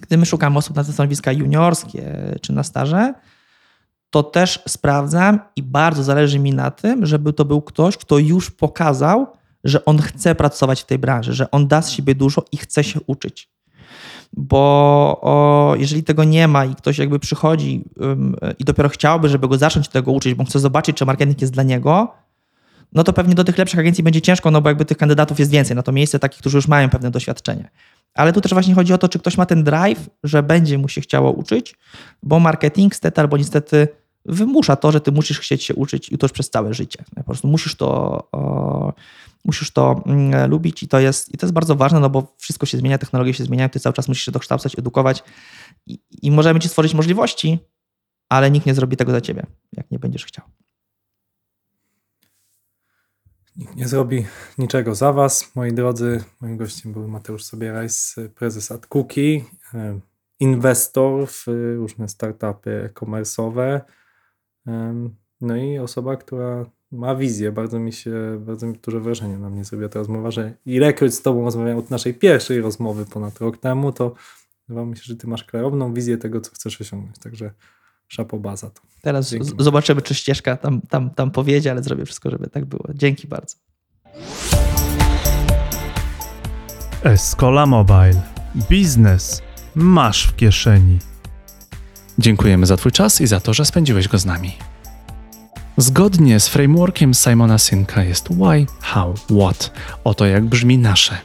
gdy 0.01 0.17
my 0.17 0.25
szukamy 0.25 0.57
osób 0.57 0.75
na 0.75 0.83
te 0.83 0.93
stanowiska 0.93 1.31
juniorskie 1.31 2.35
czy 2.41 2.53
na 2.53 2.63
staże, 2.63 3.13
to 4.09 4.23
też 4.23 4.63
sprawdzam 4.67 5.39
i 5.55 5.63
bardzo 5.63 6.03
zależy 6.03 6.39
mi 6.39 6.53
na 6.53 6.71
tym, 6.71 7.05
żeby 7.05 7.33
to 7.33 7.45
był 7.45 7.61
ktoś, 7.61 7.97
kto 7.97 8.17
już 8.17 8.51
pokazał, 8.51 9.27
że 9.63 9.85
on 9.85 10.01
chce 10.01 10.35
pracować 10.35 10.81
w 10.81 10.85
tej 10.85 10.99
branży, 10.99 11.33
że 11.33 11.51
on 11.51 11.67
da 11.67 11.81
z 11.81 11.91
siebie 11.91 12.15
dużo 12.15 12.45
i 12.51 12.57
chce 12.57 12.83
się 12.83 12.99
uczyć. 13.07 13.49
Bo 14.33 15.19
o, 15.21 15.75
jeżeli 15.77 16.03
tego 16.03 16.23
nie 16.23 16.47
ma 16.47 16.65
i 16.65 16.75
ktoś 16.75 16.97
jakby 16.97 17.19
przychodzi 17.19 17.83
um, 17.97 18.35
i 18.59 18.63
dopiero 18.63 18.89
chciałby, 18.89 19.29
żeby 19.29 19.47
go 19.47 19.57
zacząć 19.57 19.87
tego 19.87 20.11
uczyć, 20.11 20.33
bo 20.33 20.45
chce 20.45 20.59
zobaczyć, 20.59 20.97
czy 20.97 21.05
marketing 21.05 21.41
jest 21.41 21.53
dla 21.53 21.63
niego, 21.63 22.13
no 22.93 23.03
to 23.03 23.13
pewnie 23.13 23.35
do 23.35 23.43
tych 23.43 23.57
lepszych 23.57 23.79
agencji 23.79 24.03
będzie 24.03 24.21
ciężko, 24.21 24.51
no 24.51 24.61
bo 24.61 24.69
jakby 24.69 24.85
tych 24.85 24.97
kandydatów 24.97 25.39
jest 25.39 25.51
więcej 25.51 25.75
na 25.75 25.83
to 25.83 25.91
miejsce, 25.91 26.19
takich, 26.19 26.39
którzy 26.39 26.57
już 26.57 26.67
mają 26.67 26.89
pewne 26.89 27.11
doświadczenie. 27.11 27.69
Ale 28.13 28.33
tu 28.33 28.41
też 28.41 28.53
właśnie 28.53 28.75
chodzi 28.75 28.93
o 28.93 28.97
to, 28.97 29.09
czy 29.09 29.19
ktoś 29.19 29.37
ma 29.37 29.45
ten 29.45 29.63
drive, 29.63 30.09
że 30.23 30.43
będzie 30.43 30.77
mu 30.77 30.87
się 30.87 31.01
chciało 31.01 31.31
uczyć, 31.31 31.75
bo 32.23 32.39
marketing 32.39 32.95
stety 32.95 33.21
albo 33.21 33.37
niestety 33.37 33.87
wymusza 34.25 34.75
to, 34.75 34.91
że 34.91 35.01
ty 35.01 35.11
musisz 35.11 35.39
chcieć 35.39 35.63
się 35.63 35.75
uczyć 35.75 36.09
i 36.09 36.17
to 36.17 36.25
już 36.25 36.31
przez 36.31 36.49
całe 36.49 36.73
życie. 36.73 37.03
Po 37.15 37.23
prostu 37.23 37.47
musisz 37.47 37.75
to, 37.75 38.23
musisz 39.45 39.71
to 39.71 40.03
mm, 40.05 40.49
lubić 40.49 40.83
i 40.83 40.87
to, 40.87 40.99
jest, 40.99 41.33
i 41.33 41.37
to 41.37 41.45
jest 41.45 41.53
bardzo 41.53 41.75
ważne, 41.75 41.99
no 41.99 42.09
bo 42.09 42.35
wszystko 42.37 42.65
się 42.65 42.77
zmienia, 42.77 42.97
technologie 42.97 43.33
się 43.33 43.43
zmieniają, 43.43 43.69
ty 43.69 43.79
cały 43.79 43.93
czas 43.93 44.07
musisz 44.07 44.25
się 44.25 44.31
dokształcać, 44.31 44.79
edukować 44.79 45.23
i, 45.85 45.99
i 46.21 46.31
możemy 46.31 46.59
ci 46.59 46.69
stworzyć 46.69 46.93
możliwości, 46.93 47.59
ale 48.29 48.51
nikt 48.51 48.65
nie 48.65 48.73
zrobi 48.73 48.97
tego 48.97 49.11
za 49.11 49.21
ciebie, 49.21 49.45
jak 49.73 49.91
nie 49.91 49.99
będziesz 49.99 50.25
chciał. 50.25 50.45
Nikt 53.55 53.75
nie 53.75 53.87
zrobi 53.87 54.25
niczego 54.57 54.95
za 54.95 55.13
was, 55.13 55.55
moi 55.55 55.73
drodzy. 55.73 56.23
Moim 56.41 56.57
gościem 56.57 56.93
był 56.93 57.07
Mateusz 57.07 57.43
Sobierajs, 57.43 58.15
prezes 58.35 58.71
AdCookie, 58.71 59.41
e, 59.73 59.99
inwestor 60.39 61.27
w 61.27 61.45
różne 61.75 62.07
startupy 62.07 62.89
komersowe. 62.93 63.81
No 65.41 65.55
i 65.55 65.79
osoba, 65.79 66.17
która 66.17 66.65
ma 66.91 67.15
wizję. 67.15 67.51
Bardzo 67.51 67.79
mi 67.79 67.93
się, 67.93 68.11
bardzo 68.39 68.67
mi 68.67 68.73
duże 68.73 68.99
wrażenie 68.99 69.37
na 69.37 69.49
mnie 69.49 69.63
zrobiła 69.63 69.89
ta 69.89 69.99
rozmowa, 69.99 70.31
że 70.31 70.53
ilekroć 70.65 71.13
z 71.13 71.21
tobą 71.21 71.43
rozmawiałem 71.43 71.77
od 71.77 71.89
naszej 71.89 72.13
pierwszej 72.13 72.61
rozmowy 72.61 73.05
ponad 73.05 73.39
rok 73.39 73.57
temu, 73.57 73.91
to 73.91 74.13
wydawało 74.67 74.87
mi 74.87 74.97
się, 74.97 75.03
że 75.05 75.15
ty 75.15 75.27
masz 75.27 75.43
klarowną 75.43 75.93
wizję 75.93 76.17
tego, 76.17 76.41
co 76.41 76.51
chcesz 76.51 76.81
osiągnąć. 76.81 77.19
Także 77.19 77.51
szapoba 78.07 78.55
za 78.55 78.69
to. 78.69 78.81
Teraz 79.01 79.29
Dzięki. 79.29 79.51
zobaczymy, 79.59 80.01
czy 80.01 80.15
ścieżka 80.15 80.57
tam, 80.57 80.81
tam, 80.81 81.09
tam 81.09 81.31
powiedzie, 81.31 81.71
ale 81.71 81.83
zrobię 81.83 82.05
wszystko, 82.05 82.29
żeby 82.29 82.47
tak 82.47 82.65
było. 82.65 82.85
Dzięki 82.93 83.27
bardzo. 83.27 83.55
Escola 87.03 87.65
Mobile. 87.65 88.21
Biznes 88.69 89.41
masz 89.75 90.27
w 90.27 90.35
kieszeni. 90.35 90.99
Dziękujemy 92.17 92.65
za 92.65 92.77
Twój 92.77 92.91
czas 92.91 93.21
i 93.21 93.27
za 93.27 93.39
to, 93.39 93.53
że 93.53 93.65
spędziłeś 93.65 94.07
go 94.07 94.17
z 94.17 94.25
nami. 94.25 94.51
Zgodnie 95.79 96.39
z 96.39 96.47
frameworkiem 96.47 97.13
Simona 97.13 97.57
Synka 97.57 98.03
jest 98.03 98.29
why, 98.29 98.65
how, 98.81 99.13
what. 99.13 99.71
Oto 100.03 100.25
jak 100.25 100.45
brzmi 100.45 100.77
nasze. 100.77 101.17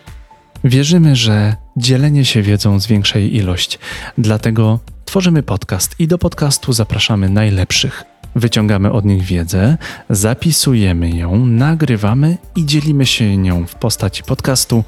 Wierzymy, 0.65 1.17
że 1.17 1.57
dzielenie 1.77 2.25
się 2.25 2.43
wiedzą 2.43 2.81
zwiększa 2.81 3.19
jej 3.19 3.37
ilość, 3.37 3.79
dlatego 4.19 4.81
tworzymy 5.05 5.43
podcast 5.43 5.95
i 5.99 6.09
do 6.09 6.19
podcastu 6.19 6.73
zapraszamy 6.73 7.29
najlepszych. 7.29 8.05
Wyciągamy 8.37 8.93
od 8.93 9.05
nich 9.05 9.23
wiedzę, 9.23 9.79
zapisujemy 10.11 11.11
ją, 11.11 11.47
nagrywamy 11.47 12.37
i 12.57 12.67
dzielimy 12.67 13.07
się 13.07 13.37
nią 13.37 13.67
w 13.67 13.75
postaci 13.75 14.23
podcastu, 14.23 14.85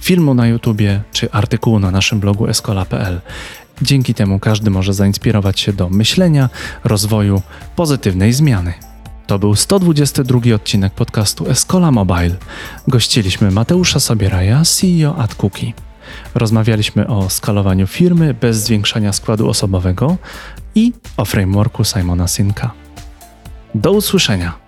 filmu 0.00 0.34
na 0.34 0.46
YouTubie 0.46 1.02
czy 1.12 1.30
artykułu 1.30 1.78
na 1.78 1.90
naszym 1.90 2.20
blogu 2.20 2.46
escola.pl. 2.46 3.20
Dzięki 3.82 4.14
temu 4.14 4.38
każdy 4.38 4.70
może 4.70 4.94
zainspirować 4.94 5.60
się 5.60 5.72
do 5.72 5.88
myślenia, 5.88 6.48
rozwoju, 6.84 7.42
pozytywnej 7.76 8.32
zmiany. 8.32 8.93
To 9.26 9.38
był 9.38 9.54
122 9.54 10.54
odcinek 10.54 10.92
podcastu 10.92 11.50
Escola 11.50 11.90
Mobile. 11.90 12.36
Gościliśmy 12.88 13.50
Mateusza 13.50 14.00
Sobieraja, 14.00 14.62
CEO 14.64 15.16
AdCookie. 15.16 15.72
Rozmawialiśmy 16.34 17.06
o 17.06 17.30
skalowaniu 17.30 17.86
firmy 17.86 18.34
bez 18.34 18.56
zwiększania 18.56 19.12
składu 19.12 19.48
osobowego 19.48 20.16
i 20.74 20.92
o 21.16 21.24
frameworku 21.24 21.84
Simona 21.84 22.28
Synka. 22.28 22.70
Do 23.74 23.92
usłyszenia. 23.92 24.63